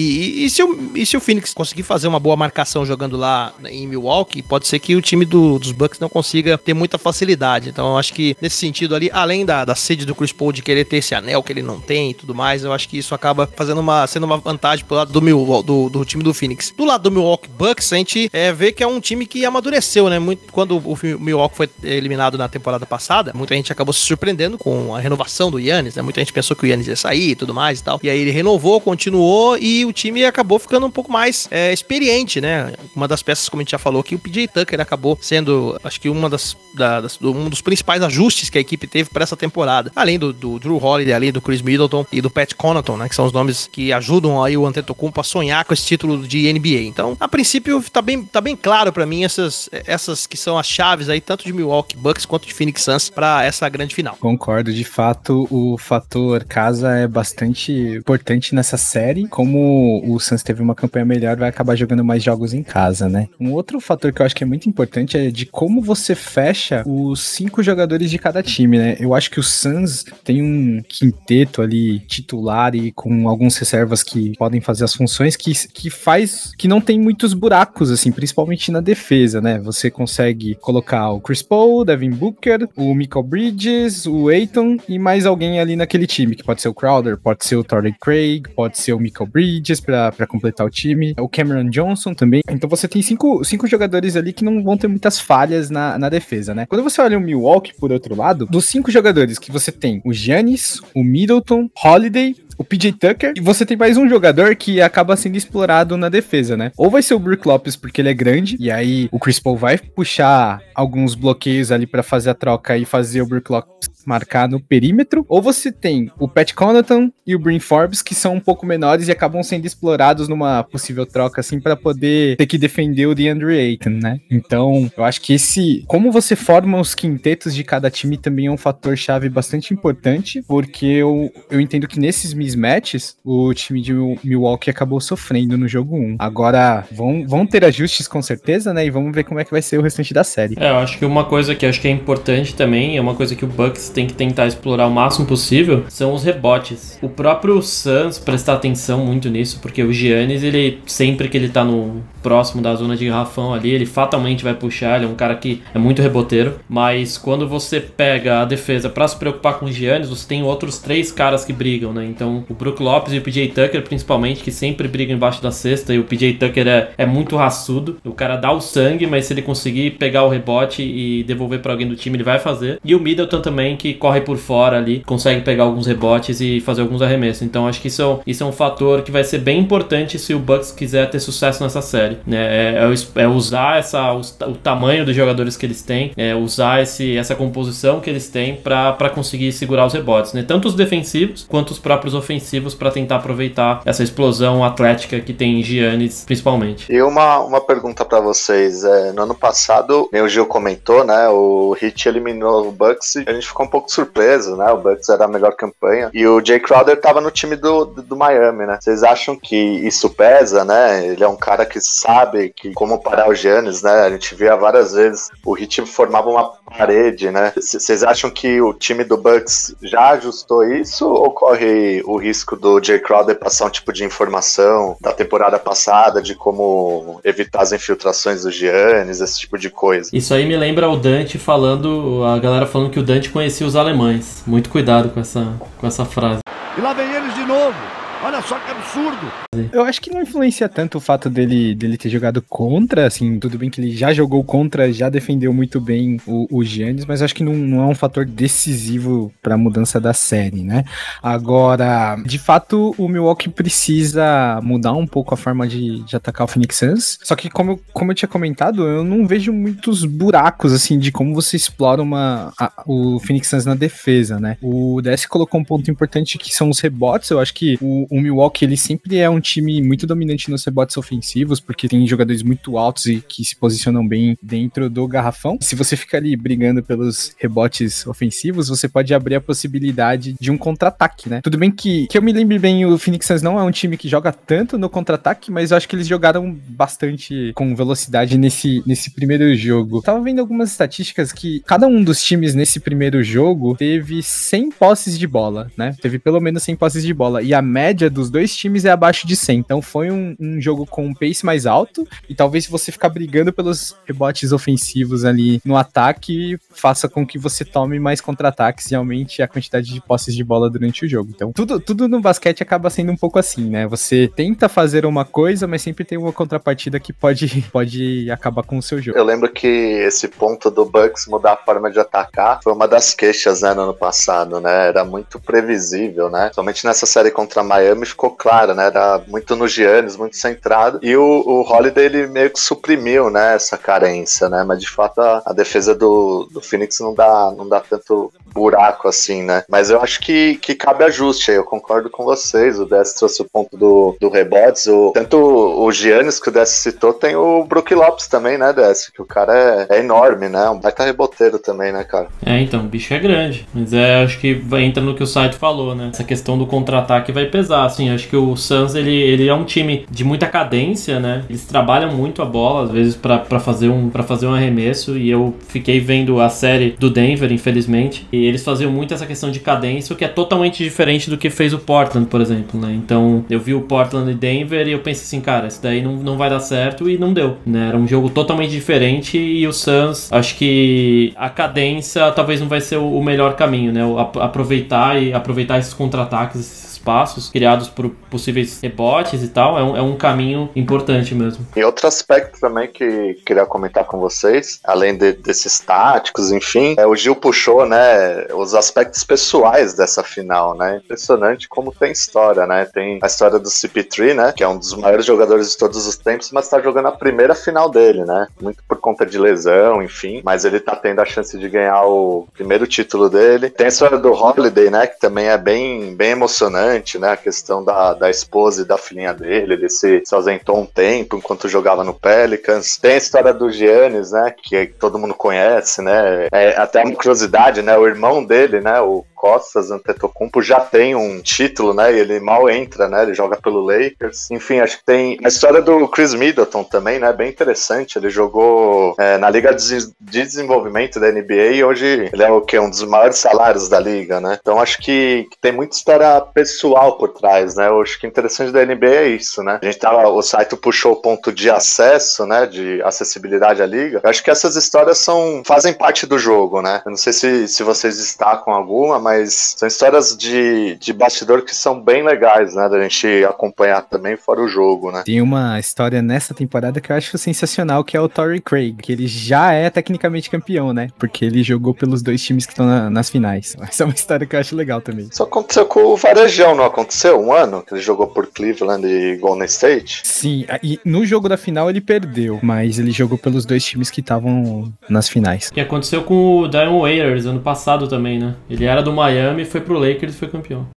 e, 0.40 0.45
e 0.45 0.51
se, 0.51 0.62
o, 0.62 0.92
e 0.95 1.07
se 1.07 1.16
o 1.16 1.21
Phoenix 1.21 1.55
conseguir 1.55 1.83
fazer 1.83 2.09
uma 2.09 2.21
boa 2.21 2.37
marcação 2.37 2.85
jogando 2.85 3.16
lá 3.16 3.53
em 3.69 3.87
Milwaukee, 3.87 4.42
pode 4.42 4.66
ser 4.66 4.79
que 4.79 4.97
o 4.97 5.03
time 5.03 5.25
do, 5.25 5.59
dos 5.59 5.73
Bucks 5.73 6.01
não 6.01 6.09
consiga 6.09 6.59
ter 6.59 6.75
muita 6.75 6.99
facilidade. 6.99 7.69
Então 7.69 7.97
acho 7.97 8.12
que 8.12 8.37
nesse 8.40 8.57
sentido 8.57 8.95
ali, 8.95 9.11
além 9.12 9.45
da, 9.45 9.64
da 9.64 9.75
sede 9.75 10.05
do 10.05 10.14
Chris 10.14 10.33
Paul 10.33 10.53
de 10.53 10.62
querer 10.62 10.85
ter 10.85 10.97
esse 10.97 11.14
anel 11.14 11.42
que 11.42 11.53
ele 11.53 11.62
não 11.62 11.81
tem 11.81 12.11
e 12.11 12.14
tudo 12.14 12.35
mais, 12.35 12.64
eu 12.64 12.73
acho 12.73 12.88
que 12.88 12.99
isso 12.99 13.14
acaba 13.14 13.49
fazendo 13.55 13.81
uma, 13.81 14.07
sendo 14.07 14.25
uma 14.25 14.38
vantagem 14.38 14.85
pro 14.85 14.97
lado 14.97 15.12
do, 15.12 15.62
do, 15.62 15.88
do 15.90 16.05
time 16.05 16.23
do 16.23 16.35
Phoenix. 16.35 16.73
Do 16.77 16.85
lado 16.85 17.03
do 17.03 17.11
Milwaukee 17.11 17.49
Bucks, 17.49 17.92
a 17.92 17.97
gente 17.97 18.29
é, 18.33 18.53
vê 18.53 18.73
que 18.73 18.83
é 18.83 18.87
um 18.87 18.96
um 18.97 19.01
time 19.01 19.27
que 19.27 19.45
amadureceu, 19.45 20.09
né? 20.09 20.19
Muito, 20.19 20.53
quando 20.53 20.79
o 20.79 20.99
Milwaukee 21.19 21.57
foi 21.57 21.71
eliminado 21.83 22.39
na 22.39 22.49
temporada 22.49 22.87
passada, 22.87 23.33
muita 23.35 23.55
gente 23.55 23.73
acabou 23.73 23.93
se 23.93 24.01
surpreendendo 24.01 24.59
com 24.59 24.95
a 24.95 25.01
renovação 25.01 25.51
do 25.51 25.59
Yannis, 25.59 25.95
né? 25.95 26.03
Muita 26.03 26.21
gente 26.21 26.33
pensou 26.33 26.57
que 26.57 26.65
o 26.65 26.67
Yannis 26.67 26.87
ia 26.87 26.97
sair 26.97 27.31
e 27.31 27.35
tudo 27.35 27.55
mais 27.55 27.81
e 27.81 27.85
tal. 27.85 28.01
E 28.03 28.11
aí 28.11 28.21
ele 28.21 28.31
renovou, 28.31 28.81
continuou 28.81 29.57
e 29.59 29.85
o 29.85 29.93
time 29.93 30.25
acabou 30.25 30.59
ficando 30.59 30.87
um 30.87 30.91
pouco 30.91 31.11
mais 31.11 31.49
é, 31.51 31.73
experiente, 31.73 32.41
né? 32.41 32.73
Uma 32.95 33.07
das 33.07 33.23
peças, 33.23 33.49
como 33.49 33.61
a 33.61 33.63
gente 33.63 33.73
já 33.73 33.79
falou, 33.79 34.03
que 34.03 34.15
o 34.15 34.19
PJ 34.19 34.49
Tucker 34.49 34.81
acabou 34.81 35.19
sendo, 35.21 35.79
acho 35.85 36.01
que 36.01 36.09
uma 36.09 36.29
das, 36.29 36.57
da, 36.75 37.01
das 37.01 37.21
um 37.23 37.49
dos 37.49 37.61
principais 37.61 38.03
ajustes 38.03 38.51
que 38.51 38.59
a 38.59 38.61
equipe 38.61 38.87
teve 38.87 39.11
para 39.11 39.23
essa 39.23 39.37
temporada. 39.37 39.93
Além 39.95 40.19
do, 40.19 40.33
do 40.33 40.59
Drew 40.59 40.83
Holiday, 40.83 41.15
ali, 41.15 41.33
do 41.33 41.41
Chris 41.41 41.63
Middleton 41.63 42.07
e 42.13 42.21
do 42.21 42.31
Pat 42.31 42.55
Connaughton, 42.55 42.97
né? 42.97 43.09
Que 43.09 43.15
são 43.15 43.27
os 43.27 43.33
nomes 43.33 43.69
que 43.71 43.93
ajudam 43.93 44.43
aí 44.43 44.57
o 44.57 44.67
Antetokounmpo 44.67 45.21
a 45.21 45.25
sonhar 45.25 45.65
com 45.65 45.75
esse 45.75 45.85
título 45.85 46.27
de 46.27 46.53
NBA. 46.53 46.83
Então, 46.83 47.17
a 47.19 47.29
princípio, 47.29 47.83
tá 47.91 48.01
bem, 48.01 48.25
tá 48.25 48.41
bem 48.41 48.57
claro 48.57 48.86
claro 48.87 48.92
para 48.92 49.07
mim 49.07 49.25
essas, 49.25 49.68
essas 49.87 50.27
que 50.27 50.37
são 50.37 50.59
as 50.59 50.66
chaves 50.66 51.09
aí, 51.09 51.20
tanto 51.20 51.44
de 51.44 51.53
Milwaukee 51.53 51.96
Bucks 51.96 52.25
quanto 52.25 52.46
de 52.46 52.55
Phoenix 52.55 52.83
Suns, 52.83 53.11
para 53.11 53.44
essa 53.44 53.68
grande 53.68 53.94
final. 53.94 54.16
Concordo, 54.16 54.72
de 54.72 54.85
fato, 54.85 55.46
o 55.51 55.77
fator 55.79 56.44
casa 56.44 56.92
é 56.94 57.09
bastante 57.09 57.72
importante 57.72 58.55
nessa 58.55 58.77
série. 58.77 59.27
Como 59.29 60.03
o 60.07 60.18
Suns 60.20 60.42
teve 60.42 60.62
uma 60.62 60.75
campanha 60.75 61.05
melhor, 61.05 61.37
vai 61.37 61.49
acabar 61.49 61.75
jogando 61.77 62.05
mais 62.05 62.22
jogos 62.22 62.53
em 62.53 62.62
casa, 62.62 63.09
né? 63.09 63.29
Um 63.40 63.53
outro 63.53 63.81
fator 63.81 64.12
que 64.12 64.22
eu 64.22 64.27
acho 64.27 64.35
que 64.35 64.44
é 64.44 64.46
muito 64.46 64.68
importante 64.68 65.16
é 65.16 65.31
de 65.31 65.46
como 65.46 65.81
você 65.81 66.14
fecha 66.14 66.83
os 66.87 67.20
cinco 67.20 67.62
jogadores 67.62 68.11
de 68.11 68.18
cada 68.18 68.42
time, 68.42 68.79
né? 68.79 68.96
Eu 69.01 69.14
acho 69.14 69.31
que 69.31 69.40
o 69.40 69.42
Suns 69.42 70.05
tem 70.25 70.42
um 70.42 70.83
quinteto 70.88 71.62
ali 71.62 72.01
titular 72.01 72.75
e 72.75 72.92
com 72.92 73.29
alguns 73.29 73.57
reservas 73.57 74.03
que 74.03 74.37
podem 74.37 74.61
fazer 74.61 74.85
as 74.85 74.94
funções 74.94 75.37
que, 75.37 75.53
que 75.68 75.90
faz 75.90 76.53
que 76.57 76.68
não 76.68 76.81
tem 76.81 76.99
muitos 76.99 77.35
buracos, 77.35 77.90
assim, 77.90 78.12
principalmente 78.12 78.65
na 78.70 78.81
defesa, 78.81 79.40
né? 79.40 79.59
Você 79.61 79.90
consegue 79.90 80.55
colocar 80.57 81.11
o 81.11 81.20
Chris 81.20 81.42
Paul, 81.42 81.85
Devin 81.85 82.11
Booker, 82.11 82.68
o 82.76 82.94
Michael 82.94 83.24
Bridges, 83.24 84.07
o 84.07 84.29
Aiton 84.29 84.76
e 84.88 84.98
mais 84.98 85.26
alguém 85.26 85.61
ali 85.61 85.76
naquele 85.76 86.07
time, 86.07 86.35
que 86.35 86.44
pode 86.44 86.62
ser 86.62 86.68
o 86.68 86.74
Crowder, 86.74 87.16
pode 87.16 87.44
ser 87.44 87.57
o 87.57 87.64
Torrey 87.64 87.94
Craig, 88.00 88.48
pode 88.55 88.79
ser 88.79 88.92
o 88.92 89.00
Michael 89.00 89.31
Bridges 89.31 89.81
para 89.81 90.26
completar 90.26 90.66
o 90.66 90.70
time, 90.70 91.14
o 91.18 91.29
Cameron 91.29 91.68
Johnson 91.70 92.14
também. 92.14 92.42
Então 92.50 92.68
você 92.68 92.88
tem 92.88 93.02
cinco, 93.02 93.44
cinco 93.44 93.66
jogadores 93.66 94.16
ali 94.16 94.33
que 94.33 94.44
não 94.44 94.62
vão 94.62 94.76
ter 94.76 94.88
muitas 94.88 95.18
falhas 95.18 95.70
na, 95.70 95.98
na 95.98 96.09
defesa, 96.09 96.55
né? 96.55 96.66
Quando 96.66 96.83
você 96.83 97.00
olha 97.00 97.18
o 97.18 97.20
Milwaukee, 97.20 97.74
por 97.79 97.92
outro 97.92 98.14
lado, 98.14 98.46
dos 98.46 98.66
cinco 98.66 98.90
jogadores 98.90 99.38
que 99.38 99.52
você 99.52 99.72
tem, 99.72 100.00
o 100.05 100.12
Giannis, 100.12 100.81
o 100.94 101.02
Middleton, 101.02 101.70
Holiday, 101.83 102.35
o 102.59 102.64
PJ 102.64 102.92
Tucker, 102.92 103.35
e 103.37 103.40
você 103.40 103.64
tem 103.66 103.77
mais 103.77 103.97
um 103.97 104.09
jogador 104.09 104.55
que 104.57 104.81
acaba 104.81 105.16
sendo 105.16 105.37
explorado 105.37 105.97
na 105.97 106.09
defesa, 106.09 106.57
né? 106.57 106.73
Ou 106.77 106.90
vai 106.90 107.03
ser 107.03 107.14
o 107.14 107.19
Brook 107.19 107.47
Lopes 107.47 107.77
porque 107.77 108.01
ele 108.01 108.09
é 108.09 108.14
grande, 108.14 108.57
e 108.59 108.71
aí 108.71 109.09
o 109.12 109.19
Chris 109.19 109.38
Paul 109.38 109.57
vai 109.57 109.79
puxar 109.79 110.61
alguns 110.75 111.14
bloqueios 111.14 111.71
ali 111.71 111.87
para 111.87 112.03
fazer 112.03 112.31
a 112.31 112.35
troca 112.35 112.77
e 112.77 112.85
fazer 112.85 113.23
o 113.23 113.27
Brook 113.27 113.51
Lopes 113.51 113.96
marcar 114.07 114.49
no 114.49 114.61
perímetro, 114.61 115.25
ou 115.29 115.42
você 115.42 115.71
tem 115.73 116.11
o 116.19 116.29
Pat 116.29 116.53
Connaughton 116.55 117.11
e 117.27 117.35
o 117.35 117.38
Bryn 117.38 117.59
Forbes 117.59 118.03
que 118.03 118.14
são 118.14 118.35
um 118.35 118.40
pouco 118.40 118.64
menores 118.64 119.09
e 119.09 119.12
acabam 119.12 119.42
sendo 119.42 119.66
explorados 119.66 120.29
numa 120.29 120.62
possível 120.62 121.05
troca 121.05 121.40
assim 121.40 121.61
para 121.61 121.77
poder 121.77 122.37
ter 122.37 122.47
que 122.47 122.57
defender 122.57 123.07
o 123.07 123.14
DeAndre 123.14 123.59
Ayton, 123.59 123.90
né? 123.90 124.21
Então, 124.31 124.90
eu 124.97 125.05
acho 125.05 125.21
que 125.21 125.35
esse 125.35 125.85
como 125.87 126.12
você 126.12 126.37
forma 126.37 126.81
os 126.81 126.95
quintetos 126.95 127.55
de 127.55 127.64
cada 127.64 127.90
time 127.90 128.16
também 128.16 128.47
é 128.47 128.51
um 128.51 128.57
fator 128.57 128.97
chave 128.97 129.29
bastante 129.29 129.75
importante, 129.75 130.42
porque 130.47 130.87
eu, 130.87 131.33
eu 131.51 131.61
entendo 131.61 131.88
que 131.88 131.99
nesses 131.99 132.33
mismatches 132.33 133.16
o 133.25 133.53
time 133.55 133.81
de 133.81 133.92
Milwaukee 134.23 134.71
acabou 134.71 135.01
sofrendo 135.01 135.59
no 135.59 135.66
jogo 135.66 135.97
1. 135.97 136.16
Agora 136.19 136.85
vão, 136.92 137.27
vão 137.27 137.47
ter 137.47 137.64
ajustes 137.64 138.07
com 138.07 138.23
certeza, 138.23 138.73
né? 138.73 138.87
E 138.87 138.90
vamos 138.90 139.14
ver 139.14 139.25
como 139.25 139.40
é 139.40 139.45
que 139.45 139.51
vai 139.51 139.62
ser 139.62 139.79
o 139.79 139.83
restante 139.83 140.14
da 140.14 140.25
série. 140.25 140.55
É, 140.59 140.71
eu 140.71 140.77
acho 140.77 140.99
que 140.99 141.05
uma 141.05 141.25
coisa 141.25 141.55
que 141.55 141.66
acho 141.66 141.81
que 141.81 141.88
é 141.88 141.90
importante 141.90 142.55
também, 142.55 142.97
é 142.97 143.01
uma 143.01 143.14
coisa 143.14 143.35
que 143.35 143.45
o 143.45 143.49
Bucks 143.49 143.88
tem 143.97 144.07
que 144.07 144.13
tentar 144.13 144.47
explorar 144.47 144.87
o 144.87 144.91
máximo 144.91 145.27
possível 145.27 145.85
são 145.89 146.13
os 146.13 146.23
rebotes. 146.23 146.99
O 147.01 147.09
próprio 147.09 147.61
Suns 147.63 148.19
prestar 148.19 148.53
atenção 148.53 149.05
muito 149.05 149.31
nisso, 149.31 149.59
porque 149.61 149.83
o 149.83 149.93
Giannis, 149.93 150.43
ele 150.43 150.81
sempre 150.87 151.29
que 151.29 151.37
ele 151.37 151.49
tá 151.49 151.65
no 151.65 152.03
próximo 152.27 152.61
da 152.61 152.75
zona 152.75 152.97
de 152.97 153.07
garrafão 153.07 153.55
ali, 153.55 153.71
ele 153.71 153.87
fatalmente 153.87 154.43
vai 154.43 154.53
puxar, 154.53 154.97
ele 154.97 155.05
é 155.05 155.09
um 155.09 155.15
cara 155.15 155.37
que 155.37 155.62
é 155.73 155.79
muito 155.79 156.03
reboteiro, 156.03 156.59
mas 156.69 157.17
quando 157.17 157.47
você 157.47 157.79
pega 157.79 158.41
a 158.41 158.45
defesa 158.45 158.91
para 158.91 159.07
se 159.07 159.17
preocupar 159.17 159.61
com 159.61 159.67
o 159.67 159.71
Giannis, 159.71 160.09
você 160.09 160.27
tem 160.27 160.43
outros 160.43 160.79
três 160.79 161.12
caras 161.12 161.45
que 161.45 161.53
brigam, 161.53 161.93
né? 161.93 162.05
Então, 162.05 162.45
o 162.51 162.55
Brook 162.55 162.83
Lopes 162.83 163.12
e 163.12 163.19
o 163.19 163.23
PJ 163.23 163.47
Tucker, 163.51 163.81
principalmente, 163.83 164.43
que 164.43 164.51
sempre 164.51 164.89
brigam 164.89 165.15
embaixo 165.15 165.41
da 165.41 165.53
cesta, 165.53 165.95
e 165.95 166.01
o 166.01 166.05
PJ 166.05 166.33
Tucker 166.35 166.67
é, 166.67 166.91
é 166.99 167.07
muito 167.07 167.37
raçudo. 167.37 167.99
O 168.05 168.11
cara 168.11 168.35
dá 168.35 168.51
o 168.51 168.61
sangue, 168.61 169.07
mas 169.07 169.27
se 169.27 169.33
ele 169.33 169.43
conseguir 169.43 169.93
pegar 169.93 170.25
o 170.25 170.29
rebote 170.29 170.83
e 170.83 171.23
devolver 171.23 171.61
para 171.61 171.73
alguém 171.73 171.87
do 171.87 171.95
time, 171.95 172.17
ele 172.17 172.25
vai 172.25 172.41
fazer. 172.41 172.81
E 172.85 172.93
o 172.93 172.99
Middleton 172.99 173.41
também, 173.41 173.77
que 173.77 173.95
corre 173.95 174.21
por 174.21 174.37
fora 174.37 174.79
ali, 174.79 175.05
consegue 175.07 175.43
pegar 175.43 175.62
alguns 175.62 175.87
rebotes 175.87 176.41
e 176.41 176.61
fazer 176.61 176.83
alguns 176.83 177.03
arremessos. 177.03 177.43
Então 177.43 177.69
acho 177.69 177.81
que 177.81 177.87
isso 177.87 178.03
é, 178.03 178.31
isso 178.31 178.43
é 178.43 178.47
um 178.47 178.53
fator 178.53 179.03
que 179.03 179.12
vai 179.12 179.23
ser 179.23 179.39
bem 179.39 179.61
importante 179.61 180.19
se 180.19 180.35
o 180.35 180.39
Bucks 180.41 180.73
quiser 180.73 181.09
ter 181.09 181.21
sucesso 181.21 181.62
nessa 181.62 181.81
série. 181.81 182.15
Né? 182.26 182.37
É, 182.37 182.94
é, 183.18 183.22
é 183.22 183.29
usar 183.29 183.79
essa, 183.79 184.12
o, 184.12 184.20
o, 184.20 184.55
tamanho 184.55 185.05
dos 185.05 185.14
jogadores 185.14 185.57
que 185.57 185.66
eles 185.66 185.83
têm, 185.83 186.12
é 186.16 186.35
usar 186.35 186.83
esse, 186.83 187.16
essa 187.16 187.35
composição 187.35 188.00
que 188.00 188.11
eles 188.11 188.29
têm 188.29 188.57
para 188.57 189.11
conseguir 189.11 189.52
segurar 189.52 189.87
os 189.87 189.92
rebotes. 189.92 190.33
Né? 190.33 190.44
Tanto 190.46 190.68
os 190.68 190.74
defensivos 190.74 191.46
quanto 191.48 191.70
os 191.70 191.79
próprios 191.79 192.14
ofensivos 192.14 192.74
para 192.74 192.90
tentar 192.90 193.16
aproveitar 193.16 193.83
essa 193.85 194.02
explosão 194.02 194.64
atlética 194.64 195.20
que 195.20 195.33
tem 195.33 195.62
Giannis 195.62 196.24
principalmente. 196.24 196.92
E 196.92 197.00
uma, 197.02 197.38
uma 197.40 197.61
pergunta 197.61 198.05
para 198.05 198.20
vocês. 198.20 198.85
É, 198.85 199.12
no 199.12 199.22
ano 199.22 199.35
passado, 199.35 200.09
o 200.12 200.29
Gil 200.29 200.46
comentou, 200.46 201.05
né? 201.05 201.29
O 201.29 201.76
Heat 201.81 202.09
eliminou 202.09 202.68
o 202.68 202.72
Bucks 202.72 203.16
e 203.16 203.24
a 203.26 203.33
gente 203.33 203.46
ficou 203.46 203.66
um 203.66 203.68
pouco 203.68 203.90
surpreso, 203.90 204.57
né? 204.57 204.70
O 204.70 204.79
Bucks 204.79 205.09
era 205.09 205.24
a 205.24 205.29
melhor 205.29 205.55
campanha. 205.55 206.11
E 206.12 206.26
o 206.26 206.44
Jay 206.44 206.61
Crowder 206.61 207.00
tava 207.00 207.20
no 207.20 207.31
time 207.31 207.57
do, 207.57 207.85
do, 207.85 208.02
do, 208.02 208.16
Miami, 208.16 208.66
né? 208.66 208.79
Vocês 208.81 209.02
acham 209.02 209.37
que 209.37 209.57
isso 209.57 210.11
pesa, 210.11 210.64
né? 210.64 211.07
Ele 211.07 211.22
é 211.22 211.29
um 211.29 211.37
cara 211.37 211.64
que 211.64 211.81
sabe 212.07 212.53
que 212.55 212.73
como 212.73 213.03
parar 213.03 213.29
o 213.29 213.35
Giannis, 213.35 213.83
né? 213.83 213.90
A 213.90 214.11
gente 214.11 214.35
via 214.35 214.55
várias 214.55 214.92
vezes 214.92 215.31
o 215.45 215.59
Heat 215.59 215.85
formava 215.87 216.31
uma 216.31 216.45
parede, 216.45 217.31
né? 217.31 217.53
Vocês 217.57 218.05
acham 218.05 218.31
que 218.31 218.61
o 218.61 218.73
time 218.73 219.03
do 219.03 219.16
Bucks 219.16 219.75
já 219.83 220.11
ajustou 220.11 220.64
isso 220.64 221.09
ou 221.09 221.31
corre 221.33 222.03
o 222.05 222.16
risco 222.16 222.57
do 222.57 222.83
Jay 222.83 223.01
Crowder 223.01 223.37
passar 223.38 223.66
um 223.66 223.71
tipo 223.71 223.92
de 223.92 224.05
informação 224.05 224.97
da 225.01 225.12
temporada 225.12 225.59
passada 225.59 226.23
de 226.23 226.35
como 226.35 227.21
evitar 227.25 227.62
as 227.62 227.73
infiltrações 227.73 228.42
do 228.42 228.51
Giannis, 228.51 229.21
esse 229.21 229.40
tipo 229.40 229.59
de 229.59 229.69
coisa? 229.69 230.11
Isso 230.12 230.33
aí 230.33 230.47
me 230.47 230.57
lembra 230.57 230.88
o 230.88 230.97
Dante 230.97 231.38
falando, 231.38 232.23
a 232.25 232.38
galera 232.38 232.66
falando 232.66 232.90
que 232.90 233.01
o 233.01 233.03
Dante 233.03 233.31
conhecia 233.31 233.66
os 233.66 233.75
alemães. 233.75 234.45
Muito 234.47 234.71
cuidado 234.71 235.11
com 235.11 235.21
essa, 235.21 235.55
com 235.79 235.87
essa 235.87 236.05
frase. 236.05 236.40
E 236.77 236.81
lá 236.81 236.92
vem 236.92 237.11
eles 237.12 237.35
de 237.35 237.45
novo. 237.45 238.06
Olha 238.27 238.43
só 238.43 238.59
que 238.59 238.69
absurdo. 238.73 239.33
Eu 239.73 239.85
acho 239.85 240.01
que 240.01 240.11
não 240.11 240.21
influencia 240.21 240.69
tanto 240.69 240.99
o 240.99 241.01
fato 241.01 241.31
dele, 241.31 241.77
dele 241.77 241.97
ter 241.97 242.09
jogado 242.09 242.43
contra, 242.43 243.07
assim, 243.07 243.39
tudo 243.39 243.57
bem 243.57 243.71
que 243.71 243.81
ele 243.81 243.97
já 243.97 244.12
jogou 244.12 244.43
contra, 244.43 244.93
já 244.93 245.09
defendeu 245.09 245.53
muito 245.53 245.81
bem 245.81 246.21
o, 246.27 246.47
o 246.51 246.65
Giannis, 246.65 247.05
mas 247.07 247.23
acho 247.23 247.35
que 247.35 247.45
não, 247.45 247.55
não 247.55 247.83
é 247.83 247.87
um 247.87 247.95
fator 247.95 248.27
decisivo 248.27 249.33
para 249.41 249.55
a 249.55 249.59
mudança 249.59 250.01
da 250.01 250.12
série, 250.12 250.62
né? 250.62 250.85
Agora, 251.23 252.17
de 252.27 252.37
fato, 252.37 252.97
o 252.99 253.09
Milwaukee 253.09 253.49
precisa 253.49 254.61
mudar 254.61 254.93
um 254.93 255.07
pouco 255.07 255.33
a 255.33 255.37
forma 255.37 255.67
de, 255.67 256.03
de 256.03 256.17
atacar 256.17 256.47
o 256.47 256.49
Phoenix 256.49 256.77
Suns, 256.77 257.19
só 257.23 257.37
que 257.37 257.49
como, 257.49 257.81
como 257.93 258.11
eu 258.11 258.15
tinha 258.15 258.29
comentado, 258.29 258.83
eu 258.83 259.05
não 259.05 259.25
vejo 259.25 259.53
muitos 259.53 260.05
buracos, 260.05 260.73
assim, 260.73 260.99
de 260.99 261.12
como 261.12 261.33
você 261.33 261.57
explora 261.57 262.03
uma, 262.03 262.53
a, 262.59 262.73
o 262.85 263.21
Phoenix 263.21 263.47
Suns 263.47 263.65
na 263.65 263.77
defesa, 263.77 264.41
né? 264.41 264.59
O 264.61 265.01
DS 265.01 265.27
colocou 265.27 265.61
um 265.61 265.65
ponto 265.65 265.89
importante 265.91 266.39
que 266.39 266.53
são 266.53 266.69
os 266.69 266.81
rebotes, 266.81 267.31
eu 267.31 267.39
acho 267.39 267.55
que 267.55 267.79
o, 267.81 268.15
o, 268.16 268.20
Milwaukee 268.20 268.64
ele 268.64 268.76
sempre 268.76 269.18
é 269.18 269.29
um 269.29 269.40
time 269.40 269.83
muito 269.83 270.07
dominante 270.07 270.50
nos 270.50 270.64
rebotes 270.64 270.96
ofensivos, 270.96 271.61
porque 271.61 271.88
tem 271.88 272.07
jogadores 272.07 272.42
muito 272.42 272.79
altos 272.79 273.07
e 273.07 273.20
que 273.20 273.44
se 273.44 273.57
posicionam 273.57 274.07
bem 274.07 274.37
dentro 274.42 274.88
do 274.90 275.07
garrafão. 275.07 275.59
Se 275.61 275.74
você 275.74 275.96
fica 275.96 276.16
ali 276.16 276.37
brigando 276.37 276.83
pelos 276.83 277.35
rebotes 277.38 278.07
ofensivos, 278.07 278.68
você 278.68 278.88
pode 278.88 279.14
abrir 279.14 279.37
a 279.37 279.40
possibilidade 279.40 280.35
de 280.40 280.50
um 280.50 280.59
contra-ataque, 280.59 281.29
né? 281.29 281.40
Tudo 281.42 281.59
bem 281.59 281.70
que, 281.70 282.07
que 282.07 282.18
eu 282.18 282.22
me 282.22 282.33
lembre 282.33 282.59
bem, 282.59 282.85
o 282.85 282.98
Phoenix 282.98 283.26
Suns 283.26 283.42
não 283.42 283.59
é 283.59 283.62
um 283.62 283.70
time 283.70 283.96
que 283.96 284.09
joga 284.09 284.33
tanto 284.33 284.79
no 284.79 284.88
contra-ataque, 284.88 285.50
mas 285.50 285.70
eu 285.70 285.76
acho 285.76 285.88
que 285.88 285.96
eles 285.96 286.07
jogaram 286.07 286.57
bastante 286.68 287.52
com 287.55 287.74
velocidade 287.74 288.38
nesse, 288.38 288.83
nesse 288.87 289.11
primeiro 289.11 289.55
jogo. 289.55 290.02
tava 290.02 290.20
vendo 290.20 290.40
algumas 290.40 290.70
estatísticas 290.70 291.33
que 291.33 291.61
cada 291.61 291.87
um 291.87 292.02
dos 292.02 292.22
times 292.22 292.55
nesse 292.55 292.81
primeiro 292.81 293.22
jogo 293.22 293.76
teve 293.76 294.22
100 294.22 294.70
posses 294.72 295.18
de 295.18 295.26
bola, 295.26 295.70
né? 295.76 295.94
Teve 296.00 296.18
pelo 296.18 296.40
menos 296.40 296.62
100 296.62 296.76
posses 296.76 297.02
de 297.02 297.14
bola. 297.14 297.42
E 297.42 297.55
a 297.55 297.62
média 297.62 297.96
média 297.97 298.11
dos 298.11 298.29
dois 298.29 298.55
times 298.55 298.85
é 298.85 298.91
abaixo 298.91 299.27
de 299.27 299.35
100. 299.35 299.59
Então 299.59 299.81
foi 299.81 300.11
um, 300.11 300.37
um, 300.39 300.61
jogo 300.61 300.85
com 300.85 301.07
um 301.07 301.15
pace 301.15 301.47
mais 301.47 301.65
alto 301.65 302.07
e 302.29 302.35
talvez 302.35 302.65
se 302.65 302.71
você 302.71 302.93
ficar 302.93 303.09
brigando 303.09 303.53
pelos 303.53 303.97
rebotes 304.05 304.53
ofensivos 304.53 305.25
ali 305.25 305.63
no 305.65 305.77
ataque, 305.77 306.59
faça 306.75 307.09
com 307.09 307.27
que 307.27 307.39
você 307.39 307.65
tome 307.65 307.99
mais 307.99 308.21
contra-ataques 308.21 308.91
e 308.91 308.95
aumente 308.95 309.41
a 309.41 309.49
quantidade 309.49 309.93
de 309.93 310.01
posses 310.01 310.35
de 310.35 310.45
bola 310.45 310.69
durante 310.69 311.07
o 311.07 311.09
jogo. 311.09 311.31
Então 311.35 311.53
tudo, 311.53 311.81
tudo 311.81 312.07
no 312.07 312.21
basquete 312.21 312.63
acaba 312.63 312.91
sendo 312.91 313.13
um 313.13 313.17
pouco 313.17 313.39
assim, 313.39 313.71
né? 313.71 313.87
Você 313.87 314.31
tenta 314.37 314.69
fazer 314.69 315.07
uma 315.07 315.25
coisa, 315.25 315.67
mas 315.67 315.81
sempre 315.81 316.05
tem 316.05 316.19
uma 316.19 316.33
contrapartida 316.33 317.01
que 317.01 317.15
pode, 317.15 317.65
pode 317.73 318.31
acabar 318.31 318.63
com 318.63 318.77
o 318.77 318.83
seu 318.83 319.01
jogo. 319.01 319.17
Eu 319.17 319.25
lembro 319.25 319.51
que 319.51 319.67
esse 319.67 320.29
ponto 320.29 320.71
do 320.71 320.85
Bucks 320.85 321.27
mudar 321.27 321.55
a 321.55 321.57
forma 321.57 321.91
de 321.91 321.99
atacar 321.99 322.61
foi 322.63 322.75
uma 322.75 322.87
das 322.87 323.15
queixas 323.15 323.63
né, 323.63 323.73
no 323.73 323.83
ano 323.83 323.95
passado, 323.95 324.61
né? 324.61 324.89
Era 324.89 325.03
muito 325.03 325.41
previsível, 325.41 326.29
né? 326.29 326.51
Somente 326.55 326.85
nessa 326.85 327.07
série 327.07 327.31
contra 327.31 327.63
a 327.63 327.65
Miami 327.65 327.86
Miami 327.87 328.07
ficou 328.07 328.31
clara, 328.31 328.75
né? 328.75 328.87
Era 328.87 329.22
muito 329.27 329.55
no 329.55 329.68
Giannis, 329.68 330.16
muito 330.16 330.37
centrado. 330.37 330.99
E 331.03 331.16
o, 331.16 331.22
o 331.22 331.62
Holiday, 331.62 332.05
ele 332.05 332.27
meio 332.27 332.51
que 332.51 332.61
suprimiu, 332.61 333.31
né? 333.31 333.55
Essa 333.55 333.79
carência, 333.79 334.49
né? 334.49 334.64
Mas 334.64 334.81
de 334.81 334.88
fato 334.88 335.20
a, 335.20 335.42
a 335.46 335.53
defesa 335.53 335.94
do, 335.94 336.49
do 336.53 336.61
Phoenix 336.61 336.99
não 337.01 337.14
dá, 337.14 337.53
não 337.57 337.68
dá 337.68 337.81
tanto 337.81 338.33
buraco 338.53 339.07
assim, 339.07 339.42
né? 339.42 339.64
Mas 339.68 339.90
eu 339.90 340.01
acho 340.01 340.20
que, 340.20 340.57
que 340.57 340.75
cabe 340.75 341.05
ajuste 341.05 341.51
aí, 341.51 341.57
eu 341.59 341.64
concordo 341.64 342.09
com 342.09 342.25
vocês. 342.25 342.81
O 342.81 342.87
Dess 342.87 343.12
trouxe 343.12 343.42
o 343.42 343.44
ponto 343.44 343.77
do, 343.77 344.16
do 344.18 344.31
rebotes. 344.31 344.87
O, 344.87 345.12
tanto 345.12 345.37
o 345.37 345.92
Giannis 345.92 346.40
que 346.40 346.49
o 346.49 346.53
Dess 346.53 346.70
citou, 346.70 347.12
tem 347.12 347.37
o 347.37 347.64
Brook 347.64 347.94
Lopes 347.94 348.27
também, 348.27 348.57
né, 348.57 348.72
Dess? 348.72 349.11
Que 349.11 349.20
o 349.20 349.27
cara 349.27 349.87
é, 349.90 349.96
é 349.96 350.01
enorme, 350.01 350.49
né? 350.49 350.70
Um 350.70 350.81
baita 350.81 351.05
reboteiro 351.05 351.59
também, 351.59 351.92
né, 351.92 352.03
cara? 352.05 352.29
É, 352.44 352.61
então, 352.61 352.81
o 352.81 352.88
bicho 352.88 353.12
é 353.12 353.18
grande. 353.18 353.68
Mas 353.75 353.92
é, 353.92 354.22
acho 354.22 354.40
que 354.40 354.55
vai, 354.55 354.83
entra 354.83 355.03
no 355.03 355.14
que 355.14 355.22
o 355.22 355.27
site 355.27 355.57
falou, 355.57 355.94
né? 355.94 356.11
Essa 356.12 356.25
questão 356.25 356.57
do 356.59 356.66
contra-ataque 356.66 357.33
vai 357.33 357.46
pesar, 357.46 357.76
assim. 357.85 358.11
Acho 358.11 358.29
que 358.29 358.37
o 358.37 358.57
Suns, 358.57 358.95
ele, 358.95 359.15
ele 359.15 359.49
é 359.49 359.55
um 359.55 359.65
time 359.65 360.07
de 360.11 360.25
muita 360.25 360.47
cadência, 360.47 361.21
né? 361.21 361.45
Eles 361.49 361.65
trabalham 361.67 362.12
muito 362.12 362.43
a 362.43 362.45
bola, 362.45 362.85
às 362.85 362.91
vezes, 362.91 363.17
para 363.17 363.61
fazer, 363.61 363.89
um, 363.89 364.11
fazer 364.11 364.47
um 364.47 364.55
arremesso. 364.55 365.17
E 365.17 365.29
eu 365.31 365.55
fiquei 365.69 366.01
vendo 366.01 366.41
a 366.41 366.49
série 366.49 366.95
do 366.99 367.11
Denver, 367.11 367.53
infelizmente. 367.53 368.27
E 368.33 368.45
eles 368.47 368.65
faziam 368.65 368.91
muito 368.91 369.12
essa 369.15 369.27
questão 369.27 369.51
de 369.51 369.61
cadência, 369.61 370.12
o 370.12 370.17
que 370.17 370.25
é 370.25 370.29
totalmente 370.29 370.83
diferente 370.83 371.29
do 371.29 371.37
que 371.37 371.51
fez 371.51 371.73
o 371.73 371.79
Portland, 371.79 372.29
por 372.29 372.41
exemplo, 372.41 372.81
né? 372.81 372.93
Então, 372.93 373.45
eu 373.51 373.61
vi 373.61 373.75
o 373.75 373.83
Portland 373.83 374.31
e 374.31 374.35
Denver 374.35 374.87
e 374.87 374.93
eu 374.93 375.01
pensei 375.01 375.25
assim, 375.25 375.41
cara, 375.41 375.67
isso 375.67 375.83
daí 375.83 376.03
não, 376.03 376.17
não 376.17 376.37
vai 376.37 376.51
dar 376.51 376.61
certo 376.61 377.09
e 377.09 377.19
não 377.19 377.33
deu, 377.33 377.57
né? 377.65 377.89
Era 377.89 377.97
um 377.97 378.07
jogo 378.07 378.31
totalmente 378.31 378.71
diferente 378.71 379.39
e 379.39 379.67
o 379.67 379.73
Suns, 379.73 380.33
acho 380.33 380.57
que 380.57 381.33
a 381.37 381.49
cadência 381.49 382.31
talvez 382.33 382.61
não 382.61 382.69
vai 382.69 382.81
ser 382.81 382.97
o 382.97 383.23
melhor 383.23 383.57
caminho, 383.57 383.93
né? 383.93 384.01
Aproveitar 384.41 385.21
e 385.21 385.33
aproveitar 385.33 385.79
esses 385.79 385.95
contra-ataques, 385.95 386.96
espaços 387.07 387.49
criados 387.49 387.88
por 387.88 388.11
possíveis 388.29 388.81
rebotes 388.83 389.40
e 389.40 389.49
tal, 389.49 389.79
é 389.79 389.83
um, 389.83 389.97
é 389.97 390.03
um 390.03 390.16
caminho 390.16 390.69
importante 390.75 391.37
mesmo. 391.37 391.64
E 391.77 391.85
outro 391.85 392.09
aspecto 392.09 392.59
também 392.59 392.88
que 392.88 393.35
queria 393.47 393.64
comentar 393.64 394.05
com 394.05 394.19
vocês, 394.19 394.81
além 394.83 395.16
de, 395.16 395.33
desses 395.35 395.79
táticos, 395.79 396.51
enfim, 396.51 396.97
é 396.99 397.07
o 397.07 397.14
Gil 397.14 397.37
puxou, 397.37 397.87
né, 397.87 398.47
os 398.53 398.75
aspectos 398.75 399.23
pessoais 399.23 399.95
dessa 399.95 400.25
final, 400.25 400.77
né? 400.77 401.01
Impressionante 401.05 401.69
como 401.69 401.95
tem 401.95 402.11
história, 402.11 402.66
né? 402.66 402.85
Tem 402.87 403.21
a 403.23 403.27
história 403.27 403.61
do 403.61 403.69
CP3, 403.69 404.35
né, 404.35 404.53
que 404.57 404.64
é 404.64 404.69
um 404.69 404.79
dos 404.79 404.92
maiores 404.95 405.25
jogadores 405.25 405.71
de 405.71 405.79
todos 405.79 406.07
os 406.09 406.16
tempos, 406.16 406.51
mas 406.51 406.69
tá 406.69 406.81
jogando 406.81 407.07
a 407.07 407.12
primeira 407.12 407.55
final 407.55 407.88
dele, 407.88 408.25
né? 408.25 408.49
Muito 408.61 408.83
por 408.88 408.99
conta 408.99 409.25
de 409.25 409.38
lesão, 409.38 410.03
enfim, 410.03 410.42
mas 410.45 410.64
ele 410.64 410.81
tá 410.81 410.97
tendo 410.97 411.21
a 411.21 411.25
chance 411.25 411.57
de 411.57 411.69
ganhar 411.69 412.03
o 412.05 412.49
primeiro 412.53 412.87
título 412.87 413.31
dele. 413.31 413.71
Tem 413.71 413.87
a 413.87 413.90
história 413.90 414.19
do 414.19 414.33
Holiday, 414.33 414.90
né, 414.90 415.07
que 415.07 415.21
também 415.21 415.47
é 415.47 415.57
bem, 415.57 416.16
bem 416.16 416.31
emocionante 416.31 416.96
né? 417.19 417.33
A 417.33 417.37
questão 417.37 417.85
da, 417.85 418.15
da 418.15 418.31
esposa 418.31 418.83
e 418.83 418.85
da 418.85 418.99
filhinha 418.99 419.33
dele, 419.33 419.75
ele 419.75 419.89
se, 419.89 420.23
se 420.25 420.35
ausentou 420.35 420.79
um 420.79 420.87
tempo 420.87 421.37
enquanto 421.37 421.69
jogava 421.69 422.05
no 422.05 422.15
Pelicans. 422.15 422.97
Tem 422.97 423.15
a 423.15 423.19
história 423.19 423.53
do 423.53 423.71
Giannis, 423.71 424.33
né? 424.33 424.55
Que 424.63 424.87
todo 424.87 425.19
mundo 425.19 425.35
conhece, 425.35 426.03
né? 426.03 426.49
É 426.53 426.77
até 426.77 427.03
uma 427.03 427.15
curiosidade, 427.15 427.83
né? 427.83 427.97
O 427.97 428.07
irmão 428.07 428.45
dele, 428.45 428.81
né? 428.81 429.01
O 429.01 429.25
Costas 429.37 429.90
Antetokounmpo 429.90 430.62
já 430.62 430.81
tem 430.81 431.14
um 431.14 431.40
título, 431.40 431.92
né? 431.92 432.12
E 432.12 432.18
ele 432.18 432.40
mal 432.40 432.68
entra, 432.68 433.07
né? 433.07 433.22
Ele 433.22 433.35
joga 433.35 433.57
pelo 433.57 433.85
Lakers. 433.85 434.51
Enfim, 434.51 434.81
acho 434.81 434.99
que 434.99 435.05
tem 435.05 435.38
a 435.44 435.49
história 435.49 435.83
do 435.83 436.09
Chris 436.09 436.35
Middleton 436.35 436.83
também, 436.83 437.18
né? 437.18 437.33
Bem 437.33 437.51
interessante. 437.51 438.18
Ele 438.18 438.31
jogou 438.31 439.14
é, 439.18 439.37
na 439.37 439.51
Liga 439.51 439.75
de 439.75 439.99
Desenvolvimento 440.18 441.20
da 441.20 441.31
NBA 441.31 441.72
e 441.75 441.85
hoje 441.85 442.31
ele 442.33 442.42
é 442.42 442.51
o 442.51 442.62
que 442.62 442.79
um 442.79 442.90
dos 442.90 443.03
maiores 443.05 443.37
salários 443.37 443.88
da 443.88 444.01
liga, 444.01 444.40
né? 444.40 444.59
Então 444.61 444.81
acho 444.81 444.99
que, 444.99 445.46
que 445.51 445.59
tem 445.61 445.72
muita 445.72 445.96
história 445.96 446.40
pessoal 446.40 447.18
por 447.18 447.29
trás, 447.29 447.77
né? 447.77 447.88
Eu 447.88 448.01
acho 448.01 448.18
que 448.18 448.27
interessante 448.27 448.72
da 448.72 448.85
NBA 448.85 449.07
é 449.07 449.29
isso, 449.29 449.62
né? 449.62 449.79
A 449.83 449.85
gente 449.85 449.99
tava, 449.99 450.29
o 450.29 450.42
site 450.42 450.77
puxou 450.77 451.12
o 451.12 451.22
ponto 451.22 451.53
de 451.53 451.70
acesso, 451.70 452.46
né? 452.46 452.66
De 452.66 453.03
acessibilidade 453.03 453.83
à 453.83 453.87
liga. 453.87 454.20
Eu 454.22 454.31
acho 454.31 454.42
que 454.42 454.51
essas 454.51 454.77
histórias 454.77 455.18
são 455.18 455.62
fazem 455.64 455.92
parte 455.92 456.27
do 456.27 456.38
jogo, 456.38 456.81
né? 456.81 457.03
Eu 457.05 457.11
não 457.11 457.16
sei 457.16 457.33
se, 457.33 457.68
se 457.68 457.83
vocês 457.83 458.16
destacam 458.16 458.72
alguma, 458.72 459.18
mas 459.18 459.36
são 459.44 459.88
histórias 459.88 460.37
de, 460.37 460.96
de 460.96 461.12
bastidor 461.12 461.62
que 461.62 461.75
são 461.75 462.01
bem 462.01 462.25
legais, 462.25 462.75
né? 462.75 462.88
Da 462.88 463.01
gente 463.03 463.44
acompanhar 463.44 464.03
também 464.03 464.37
fora 464.37 464.61
o 464.61 464.68
jogo, 464.68 465.11
né? 465.11 465.22
Tem 465.25 465.40
uma 465.40 465.79
história 465.79 466.22
nessa 466.22 466.55
temporada 466.55 467.01
que 467.01 467.11
eu 467.11 467.16
acho 467.16 467.37
sensacional, 467.38 468.05
que 468.05 468.16
é 468.16 468.20
o 468.20 468.29
Torrey 468.29 468.61
Craig, 468.61 468.96
que 469.03 469.12
ele 469.12 469.27
já 469.27 469.72
é 469.72 469.90
tecnicamente 469.90 470.51
campeão, 470.51 470.92
né? 470.92 471.09
Porque 471.18 471.44
ele 471.44 471.62
jogou 471.62 471.94
pelos 471.94 472.22
dois 472.22 472.42
times 472.42 472.66
que 472.66 472.72
estão 472.72 472.87
na, 472.87 473.11
nas 473.11 473.31
finais. 473.31 473.77
Essa 473.83 474.03
é 474.03 474.07
uma 474.07 474.14
história 474.14 474.46
que 474.46 474.57
eu 474.57 474.61
acho 474.61 474.77
legal 474.77 475.01
também. 475.01 475.29
Isso 475.31 475.42
aconteceu 475.42 475.87
com 475.87 476.01
o 476.01 476.16
Varejão, 476.16 476.75
não 476.75 476.85
aconteceu? 476.85 477.40
Um 477.40 477.53
ano 477.53 477.83
que 477.83 477.94
ele 477.94 478.01
jogou 478.01 478.27
por 478.27 478.46
Cleveland 478.46 479.07
e 479.07 479.37
Golden 479.37 479.66
State? 479.66 480.22
Sim, 480.25 480.66
e 480.83 481.01
no 481.05 481.25
jogo 481.25 481.49
da 481.49 481.57
final 481.57 481.88
ele 481.90 482.01
perdeu, 482.01 482.59
mas 482.62 482.99
ele 482.99 483.11
jogou 483.11 483.38
pelos 483.38 483.64
dois 483.64 483.85
times 483.85 484.11
que 484.11 484.20
estavam 484.20 484.92
nas 485.09 485.29
finais. 485.29 485.70
Que 485.70 485.81
aconteceu 485.81 486.22
com 486.22 486.61
o 486.61 486.68
Diamond 486.68 487.01
Waiters 487.01 487.46
ano 487.46 487.61
passado 487.61 488.09
também, 488.09 488.38
né? 488.38 488.55
Ele 488.68 488.85
era 488.85 489.03
do 489.03 489.12
Miami, 489.16 489.64
foi 489.64 489.81
pro 489.81 489.98
Lakers 489.98 490.35
e 490.35 490.38
foi 490.38 490.48
campeão. 490.50 490.90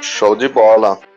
Show 0.00 0.36
de 0.36 0.48
bola. 0.48 1.09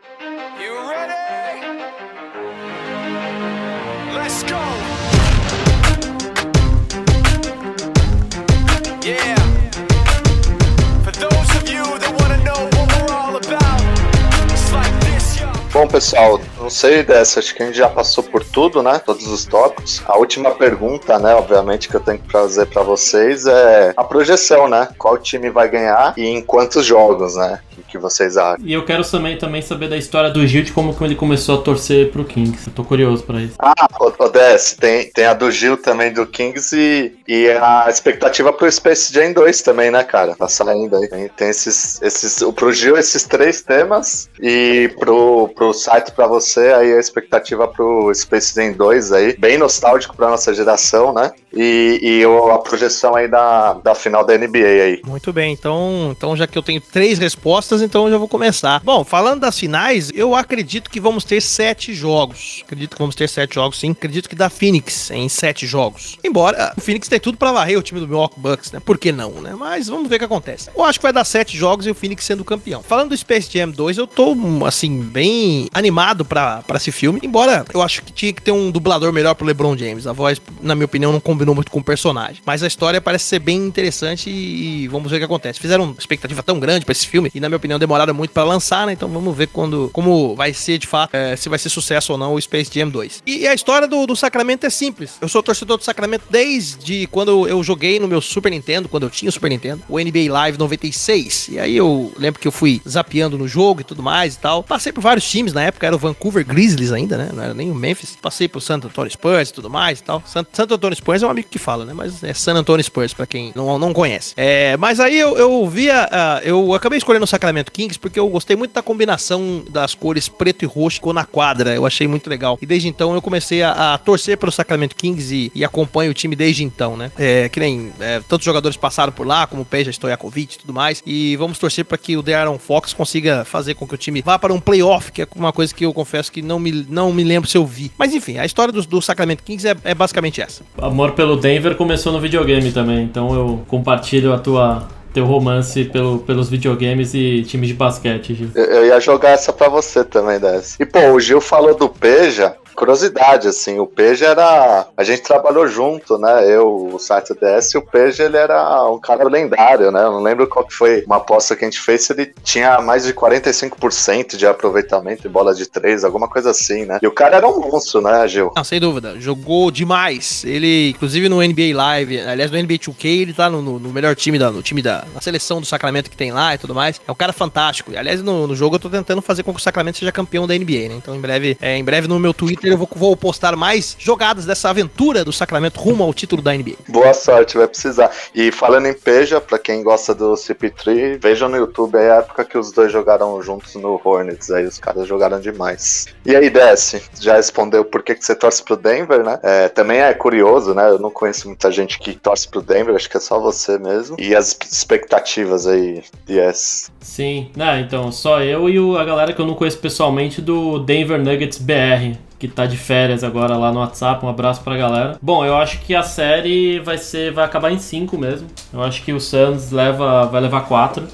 Bom, 15.74 15.88
pessoal, 15.88 16.40
não 16.56 16.70
sei 16.70 17.02
dessa, 17.02 17.40
acho 17.40 17.52
que 17.52 17.60
a 17.60 17.66
gente 17.66 17.76
já 17.76 17.88
passou 17.88 18.22
por 18.22 18.44
tudo, 18.44 18.80
né? 18.80 19.00
Todos 19.00 19.26
os 19.26 19.44
tópicos. 19.44 20.00
A 20.06 20.16
última 20.16 20.52
pergunta, 20.52 21.18
né, 21.18 21.34
obviamente, 21.34 21.88
que 21.88 21.96
eu 21.96 22.00
tenho 22.00 22.20
que 22.20 22.30
fazer 22.30 22.66
para 22.66 22.84
vocês 22.84 23.44
é 23.44 23.92
a 23.96 24.04
projeção, 24.04 24.68
né? 24.68 24.86
Qual 24.96 25.18
time 25.18 25.50
vai 25.50 25.68
ganhar 25.68 26.14
e 26.16 26.26
em 26.28 26.40
quantos 26.40 26.86
jogos, 26.86 27.34
né? 27.34 27.58
Que 27.94 27.98
vocês 27.98 28.36
acham. 28.36 28.66
E 28.66 28.72
eu 28.72 28.84
quero 28.84 29.08
também, 29.08 29.38
também 29.38 29.62
saber 29.62 29.88
da 29.88 29.96
história 29.96 30.30
do 30.30 30.44
Gil, 30.44 30.64
de 30.64 30.72
como 30.72 30.96
ele 31.02 31.14
começou 31.14 31.60
a 31.60 31.62
torcer 31.62 32.10
pro 32.10 32.24
Kings. 32.24 32.66
Eu 32.66 32.72
tô 32.72 32.82
curioso 32.82 33.22
pra 33.22 33.40
isso. 33.40 33.54
Ah, 33.58 33.86
Odesse, 34.18 34.76
tem, 34.76 35.10
tem 35.10 35.26
a 35.26 35.34
do 35.34 35.50
Gil 35.50 35.76
também 35.76 36.12
do 36.12 36.26
Kings 36.26 36.74
e, 36.76 37.16
e 37.28 37.48
a 37.50 37.86
expectativa 37.88 38.52
pro 38.52 38.70
Space 38.70 39.12
Jam 39.12 39.32
2 39.32 39.62
também, 39.62 39.90
né, 39.92 40.02
cara? 40.02 40.34
Tá 40.34 40.48
saindo 40.48 40.96
aí. 40.96 41.08
Tem, 41.08 41.28
tem 41.28 41.48
esses, 41.48 42.02
esses. 42.02 42.42
Pro 42.54 42.72
Gil, 42.72 42.96
esses 42.96 43.22
três 43.24 43.62
temas 43.62 44.28
e 44.40 44.92
pro, 44.98 45.48
pro 45.54 45.72
site 45.72 46.10
pra 46.12 46.26
você, 46.26 46.72
aí 46.72 46.92
a 46.92 46.98
expectativa 46.98 47.68
pro 47.68 48.12
Space 48.12 48.54
Jam 48.54 48.72
2 48.72 49.12
aí. 49.12 49.36
Bem 49.36 49.56
nostálgico 49.56 50.16
pra 50.16 50.30
nossa 50.30 50.52
geração, 50.52 51.12
né? 51.12 51.30
E, 51.56 52.00
e 52.02 52.24
a 52.52 52.58
projeção 52.58 53.14
aí 53.14 53.28
da, 53.28 53.74
da 53.74 53.94
final 53.94 54.24
da 54.24 54.36
NBA 54.36 54.58
aí. 54.58 55.00
Muito 55.06 55.32
bem, 55.32 55.52
então, 55.52 56.14
então 56.16 56.36
já 56.36 56.46
que 56.46 56.56
eu 56.56 56.62
tenho 56.62 56.80
três 56.80 57.18
respostas, 57.18 57.82
então 57.82 58.06
eu 58.06 58.12
já 58.12 58.18
vou 58.18 58.28
começar. 58.28 58.80
Bom, 58.82 59.04
falando 59.04 59.40
das 59.40 59.58
finais, 59.58 60.10
eu 60.14 60.34
acredito 60.34 60.90
que 60.90 61.00
vamos 61.00 61.24
ter 61.24 61.40
sete 61.40 61.94
jogos. 61.94 62.62
Acredito 62.64 62.92
que 62.92 62.98
vamos 62.98 63.14
ter 63.14 63.28
sete 63.28 63.54
jogos, 63.54 63.78
sim. 63.78 63.90
Acredito 63.90 64.28
que 64.28 64.34
da 64.34 64.50
Phoenix 64.50 65.10
em 65.10 65.28
sete 65.28 65.66
jogos. 65.66 66.18
Embora 66.24 66.72
o 66.76 66.80
Phoenix 66.80 67.08
tem 67.08 67.20
tudo 67.20 67.38
para 67.38 67.52
varrer 67.52 67.78
o 67.78 67.82
time 67.82 68.00
do 68.00 68.08
Milwaukee 68.08 68.40
Bucks, 68.40 68.72
né? 68.72 68.80
Por 68.80 68.98
que 68.98 69.12
não, 69.12 69.30
né? 69.40 69.54
Mas 69.58 69.88
vamos 69.88 70.08
ver 70.08 70.16
o 70.16 70.18
que 70.18 70.24
acontece. 70.24 70.70
Eu 70.74 70.84
acho 70.84 70.98
que 70.98 71.02
vai 71.02 71.12
dar 71.12 71.24
sete 71.24 71.56
jogos 71.56 71.86
e 71.86 71.90
o 71.90 71.94
Phoenix 71.94 72.24
sendo 72.24 72.44
campeão. 72.44 72.82
Falando 72.82 73.10
do 73.10 73.16
Space 73.16 73.48
Jam 73.50 73.70
2, 73.70 73.98
eu 73.98 74.06
tô, 74.06 74.36
assim, 74.66 75.00
bem 75.00 75.68
animado 75.72 76.24
para 76.24 76.62
esse 76.74 76.90
filme. 76.90 77.20
Embora 77.22 77.64
eu 77.72 77.82
acho 77.82 78.02
que 78.02 78.12
tinha 78.12 78.32
que 78.32 78.42
ter 78.42 78.52
um 78.52 78.70
dublador 78.70 79.12
melhor 79.12 79.34
pro 79.34 79.46
LeBron 79.46 79.76
James. 79.76 80.06
A 80.06 80.12
voz, 80.12 80.40
na 80.62 80.74
minha 80.74 80.86
opinião, 80.86 81.12
não 81.12 81.20
combinou 81.20 81.43
muito 81.52 81.72
com 81.72 81.80
o 81.80 81.84
personagem. 81.84 82.40
Mas 82.46 82.62
a 82.62 82.66
história 82.68 83.00
parece 83.00 83.24
ser 83.24 83.40
bem 83.40 83.56
interessante 83.56 84.30
e 84.30 84.86
vamos 84.86 85.10
ver 85.10 85.16
o 85.16 85.18
que 85.18 85.24
acontece. 85.24 85.58
Fizeram 85.58 85.84
uma 85.84 85.96
expectativa 85.98 86.42
tão 86.42 86.60
grande 86.60 86.84
para 86.84 86.92
esse 86.92 87.08
filme 87.08 87.30
e, 87.34 87.40
na 87.40 87.48
minha 87.48 87.56
opinião, 87.56 87.78
demoraram 87.78 88.14
muito 88.14 88.30
para 88.30 88.44
lançar, 88.44 88.86
né? 88.86 88.92
Então 88.92 89.08
vamos 89.08 89.36
ver 89.36 89.48
quando, 89.48 89.90
como 89.92 90.36
vai 90.36 90.54
ser 90.54 90.78
de 90.78 90.86
fato, 90.86 91.14
é, 91.14 91.34
se 91.34 91.48
vai 91.48 91.58
ser 91.58 91.68
sucesso 91.68 92.12
ou 92.12 92.18
não 92.18 92.34
o 92.34 92.40
Space 92.40 92.70
Jam 92.72 92.88
2. 92.88 93.22
E 93.26 93.46
a 93.46 93.54
história 93.54 93.88
do, 93.88 94.06
do 94.06 94.14
Sacramento 94.14 94.64
é 94.64 94.70
simples. 94.70 95.18
Eu 95.20 95.28
sou 95.28 95.42
torcedor 95.42 95.76
do 95.76 95.84
Sacramento 95.84 96.24
desde 96.30 97.06
quando 97.08 97.48
eu 97.48 97.62
joguei 97.62 97.98
no 97.98 98.06
meu 98.06 98.20
Super 98.20 98.50
Nintendo, 98.50 98.88
quando 98.88 99.04
eu 99.04 99.10
tinha 99.10 99.28
o 99.28 99.32
Super 99.32 99.50
Nintendo, 99.50 99.82
o 99.88 99.98
NBA 99.98 100.30
Live 100.30 100.58
96. 100.58 101.48
E 101.48 101.58
aí 101.58 101.76
eu 101.76 102.12
lembro 102.16 102.40
que 102.40 102.46
eu 102.46 102.52
fui 102.52 102.80
zapeando 102.88 103.36
no 103.36 103.48
jogo 103.48 103.80
e 103.80 103.84
tudo 103.84 104.02
mais 104.02 104.34
e 104.34 104.38
tal. 104.38 104.62
Passei 104.62 104.92
por 104.92 105.00
vários 105.00 105.28
times 105.28 105.52
na 105.52 105.62
época, 105.62 105.86
era 105.86 105.96
o 105.96 105.98
Vancouver 105.98 106.44
Grizzlies 106.44 106.92
ainda, 106.92 107.16
né? 107.16 107.30
Não 107.32 107.42
era 107.42 107.54
nem 107.54 107.70
o 107.70 107.74
Memphis. 107.74 108.16
Passei 108.20 108.48
por 108.48 108.60
Santo 108.60 108.86
Antônio 108.86 109.10
Spurs 109.10 109.50
e 109.50 109.52
tudo 109.52 109.70
mais 109.70 110.00
e 110.00 110.02
tal. 110.02 110.22
Santo, 110.26 110.50
Santo 110.52 110.74
Antônio 110.74 110.96
Spurs 110.96 111.22
é 111.22 111.26
um 111.26 111.30
que 111.42 111.58
fala, 111.58 111.84
né? 111.84 111.92
Mas 111.92 112.22
é 112.22 112.32
San 112.32 112.54
Antonio 112.54 112.82
Spurs, 112.82 113.12
para 113.12 113.26
quem 113.26 113.52
não, 113.54 113.78
não 113.78 113.92
conhece. 113.92 114.34
É, 114.36 114.76
mas 114.76 115.00
aí 115.00 115.18
eu, 115.18 115.36
eu 115.36 115.68
via, 115.68 116.08
eu 116.42 116.74
acabei 116.74 116.98
escolhendo 116.98 117.24
o 117.24 117.28
Sacramento 117.28 117.70
Kings 117.70 117.98
porque 117.98 118.18
eu 118.18 118.28
gostei 118.28 118.56
muito 118.56 118.72
da 118.72 118.82
combinação 118.82 119.64
das 119.70 119.94
cores 119.94 120.28
preto 120.28 120.62
e 120.62 120.66
roxo 120.66 121.00
ficou 121.04 121.12
na 121.12 121.24
quadra. 121.24 121.74
Eu 121.74 121.84
achei 121.84 122.08
muito 122.08 122.30
legal. 122.30 122.58
E 122.60 122.66
desde 122.66 122.88
então 122.88 123.14
eu 123.14 123.20
comecei 123.20 123.62
a, 123.62 123.94
a 123.94 123.98
torcer 123.98 124.38
pelo 124.38 124.50
Sacramento 124.50 124.96
Kings 124.96 125.34
e, 125.34 125.52
e, 125.54 125.64
acompanho 125.64 126.10
o 126.10 126.14
time 126.14 126.34
desde 126.34 126.64
então, 126.64 126.96
né? 126.96 127.12
É, 127.18 127.48
que 127.48 127.60
nem 127.60 127.92
é, 128.00 128.20
tantos 128.20 128.44
jogadores 128.44 128.76
passaram 128.76 129.12
por 129.12 129.26
lá, 129.26 129.46
como 129.46 129.62
o 129.62 129.64
Peja 129.64 129.90
Stojakovic 129.90 130.54
e 130.54 130.58
tudo 130.58 130.72
mais. 130.72 131.02
E 131.06 131.36
vamos 131.36 131.58
torcer 131.58 131.84
para 131.84 131.98
que 131.98 132.16
o 132.16 132.22
De'Aaron 132.22 132.58
Fox 132.58 132.92
consiga 132.92 133.44
fazer 133.44 133.74
com 133.74 133.86
que 133.86 133.94
o 133.94 133.98
time 133.98 134.22
vá 134.22 134.38
para 134.38 134.52
um 134.52 134.60
playoff, 134.60 135.12
que 135.12 135.22
é 135.22 135.28
uma 135.34 135.52
coisa 135.52 135.74
que 135.74 135.84
eu 135.84 135.92
confesso 135.92 136.30
que 136.30 136.40
não 136.40 136.58
me, 136.58 136.86
não 136.88 137.12
me 137.12 137.24
lembro 137.24 137.48
se 137.48 137.56
eu 137.56 137.66
vi. 137.66 137.90
Mas 137.98 138.14
enfim, 138.14 138.38
a 138.38 138.46
história 138.46 138.72
do, 138.72 138.82
do 138.82 139.02
Sacramento 139.02 139.42
Kings 139.42 139.66
é, 139.66 139.76
é 139.84 139.94
basicamente 139.94 140.40
essa. 140.40 140.62
Amor 140.78 141.12
pelo 141.12 141.23
Denver 141.36 141.76
começou 141.76 142.12
no 142.12 142.20
videogame 142.20 142.70
também, 142.72 143.04
então 143.04 143.34
eu 143.34 143.64
compartilho 143.66 144.32
a 144.32 144.38
tua 144.38 144.86
teu 145.12 145.24
romance 145.24 145.84
pelo, 145.84 146.18
pelos 146.18 146.50
videogames 146.50 147.14
e 147.14 147.44
times 147.44 147.68
de 147.68 147.74
basquete, 147.74 148.34
Gil. 148.34 148.50
Eu, 148.54 148.64
eu 148.64 148.86
ia 148.86 148.98
jogar 148.98 149.30
essa 149.30 149.52
pra 149.52 149.68
você 149.68 150.04
também, 150.04 150.40
Dessa. 150.40 150.82
E, 150.82 150.84
pô, 150.84 150.98
o 151.12 151.20
Gil 151.20 151.40
falou 151.40 151.74
do 151.74 151.88
Peja 151.88 152.56
curiosidade, 152.74 153.48
assim, 153.48 153.78
o 153.78 153.86
Peja 153.86 154.26
era. 154.26 154.86
A 154.96 155.04
gente 155.04 155.22
trabalhou 155.22 155.66
junto, 155.66 156.18
né? 156.18 156.46
Eu, 156.48 156.90
o 156.94 156.98
site 156.98 157.34
DS, 157.34 157.74
e 157.74 157.78
o 157.78 157.82
Peja 157.82 158.24
ele 158.24 158.36
era 158.36 158.86
um 158.88 158.98
cara 158.98 159.24
lendário, 159.24 159.90
né? 159.90 160.02
Eu 160.02 160.12
não 160.12 160.22
lembro 160.22 160.46
qual 160.46 160.66
que 160.66 160.74
foi 160.74 161.04
uma 161.06 161.16
aposta 161.16 161.56
que 161.56 161.64
a 161.64 161.68
gente 161.68 161.80
fez, 161.80 162.08
ele 162.10 162.32
tinha 162.42 162.80
mais 162.80 163.04
de 163.04 163.12
45% 163.12 164.36
de 164.36 164.46
aproveitamento 164.46 165.26
em 165.26 165.30
bola 165.30 165.54
de 165.54 165.66
três, 165.66 166.04
alguma 166.04 166.28
coisa 166.28 166.50
assim, 166.50 166.84
né? 166.84 166.98
E 167.02 167.06
o 167.06 167.12
cara 167.12 167.36
era 167.36 167.48
um 167.48 167.60
monstro, 167.60 168.00
né, 168.00 168.26
Gil? 168.28 168.52
Não, 168.54 168.64
sem 168.64 168.80
dúvida. 168.80 169.18
Jogou 169.18 169.70
demais. 169.70 170.44
Ele, 170.44 170.90
inclusive 170.90 171.28
no 171.28 171.42
NBA 171.42 171.74
Live, 171.74 172.20
aliás, 172.20 172.50
no 172.50 172.58
NBA 172.58 172.74
2K, 172.74 173.04
ele 173.04 173.32
tá 173.32 173.48
no, 173.48 173.62
no, 173.62 173.92
melhor 173.92 174.14
time 174.14 174.38
da, 174.38 174.50
no 174.50 174.62
time 174.62 174.82
da 174.82 175.04
na 175.14 175.20
seleção 175.20 175.60
do 175.60 175.66
Sacramento 175.66 176.10
que 176.10 176.16
tem 176.16 176.32
lá 176.32 176.54
e 176.54 176.58
tudo 176.58 176.74
mais. 176.74 177.00
É 177.06 177.12
um 177.12 177.14
cara 177.14 177.32
fantástico. 177.32 177.92
E, 177.92 177.96
aliás, 177.96 178.22
no, 178.22 178.46
no 178.46 178.54
jogo 178.54 178.76
eu 178.76 178.80
tô 178.80 178.90
tentando 178.90 179.22
fazer 179.22 179.42
com 179.42 179.52
que 179.52 179.60
o 179.60 179.62
Sacramento 179.62 179.98
seja 179.98 180.12
campeão 180.12 180.46
da 180.46 180.54
NBA, 180.54 180.88
né? 180.88 180.94
Então, 180.96 181.14
em 181.14 181.20
breve, 181.20 181.56
é, 181.60 181.76
em 181.76 181.84
breve 181.84 182.08
no 182.08 182.18
meu 182.18 182.34
Twitter 182.34 182.63
eu 182.72 182.78
vou, 182.78 182.88
vou, 182.94 183.16
postar 183.16 183.56
mais 183.56 183.96
jogadas 183.98 184.44
dessa 184.44 184.70
aventura 184.70 185.24
do 185.24 185.32
Sacramento 185.32 185.80
rumo 185.80 186.02
ao 186.02 186.12
título 186.12 186.42
da 186.42 186.52
NBA. 186.52 186.74
Boa 186.88 187.14
sorte, 187.14 187.56
vai 187.56 187.66
precisar. 187.66 188.10
E 188.34 188.50
falando 188.50 188.86
em 188.86 188.94
Peja, 188.94 189.40
pra 189.40 189.58
quem 189.58 189.82
gosta 189.82 190.14
do 190.14 190.32
CP3, 190.34 191.18
vejam 191.20 191.48
no 191.48 191.56
YouTube 191.56 191.96
aí 191.96 192.10
a 192.10 192.16
época 192.16 192.44
que 192.44 192.58
os 192.58 192.72
dois 192.72 192.92
jogaram 192.92 193.40
juntos 193.42 193.74
no 193.74 194.00
Hornets. 194.02 194.50
Aí 194.50 194.64
os 194.64 194.78
caras 194.78 195.06
jogaram 195.06 195.40
demais. 195.40 196.06
E 196.24 196.34
aí, 196.34 196.50
Desce, 196.50 197.02
já 197.20 197.36
respondeu 197.36 197.84
por 197.84 198.02
que, 198.02 198.14
que 198.14 198.24
você 198.24 198.34
torce 198.34 198.62
pro 198.62 198.76
Denver, 198.76 199.22
né? 199.22 199.38
É, 199.42 199.68
também 199.68 200.00
é 200.00 200.12
curioso, 200.14 200.74
né? 200.74 200.88
Eu 200.88 200.98
não 200.98 201.10
conheço 201.10 201.48
muita 201.48 201.70
gente 201.70 201.98
que 201.98 202.14
torce 202.14 202.48
pro 202.48 202.62
Denver, 202.62 202.94
acho 202.94 203.08
que 203.08 203.16
é 203.16 203.20
só 203.20 203.38
você 203.40 203.78
mesmo. 203.78 204.16
E 204.18 204.34
as 204.34 204.56
expectativas 204.70 205.66
aí, 205.66 206.02
Yes. 206.28 206.90
Sim, 207.00 207.50
né? 207.56 207.80
Então, 207.80 208.10
só 208.10 208.40
eu 208.40 208.68
e 208.68 208.98
a 208.98 209.04
galera 209.04 209.32
que 209.32 209.40
eu 209.40 209.46
não 209.46 209.54
conheço 209.54 209.78
pessoalmente 209.78 210.40
do 210.40 210.78
Denver 210.78 211.18
Nuggets 211.18 211.58
BR 211.58 212.16
que 212.38 212.48
tá 212.48 212.66
de 212.66 212.76
férias 212.76 213.24
agora 213.24 213.56
lá 213.56 213.72
no 213.72 213.80
WhatsApp. 213.80 214.24
Um 214.24 214.28
abraço 214.28 214.62
pra 214.62 214.76
galera. 214.76 215.16
Bom, 215.20 215.44
eu 215.44 215.56
acho 215.56 215.80
que 215.80 215.94
a 215.94 216.02
série 216.02 216.80
vai 216.80 216.98
ser 216.98 217.32
vai 217.32 217.44
acabar 217.44 217.70
em 217.70 217.78
5 217.78 218.16
mesmo. 218.18 218.48
Eu 218.72 218.82
acho 218.82 219.02
que 219.02 219.12
o 219.12 219.20
Suns 219.20 219.70
leva 219.70 220.26
vai 220.26 220.40
levar 220.40 220.62
4. 220.62 221.06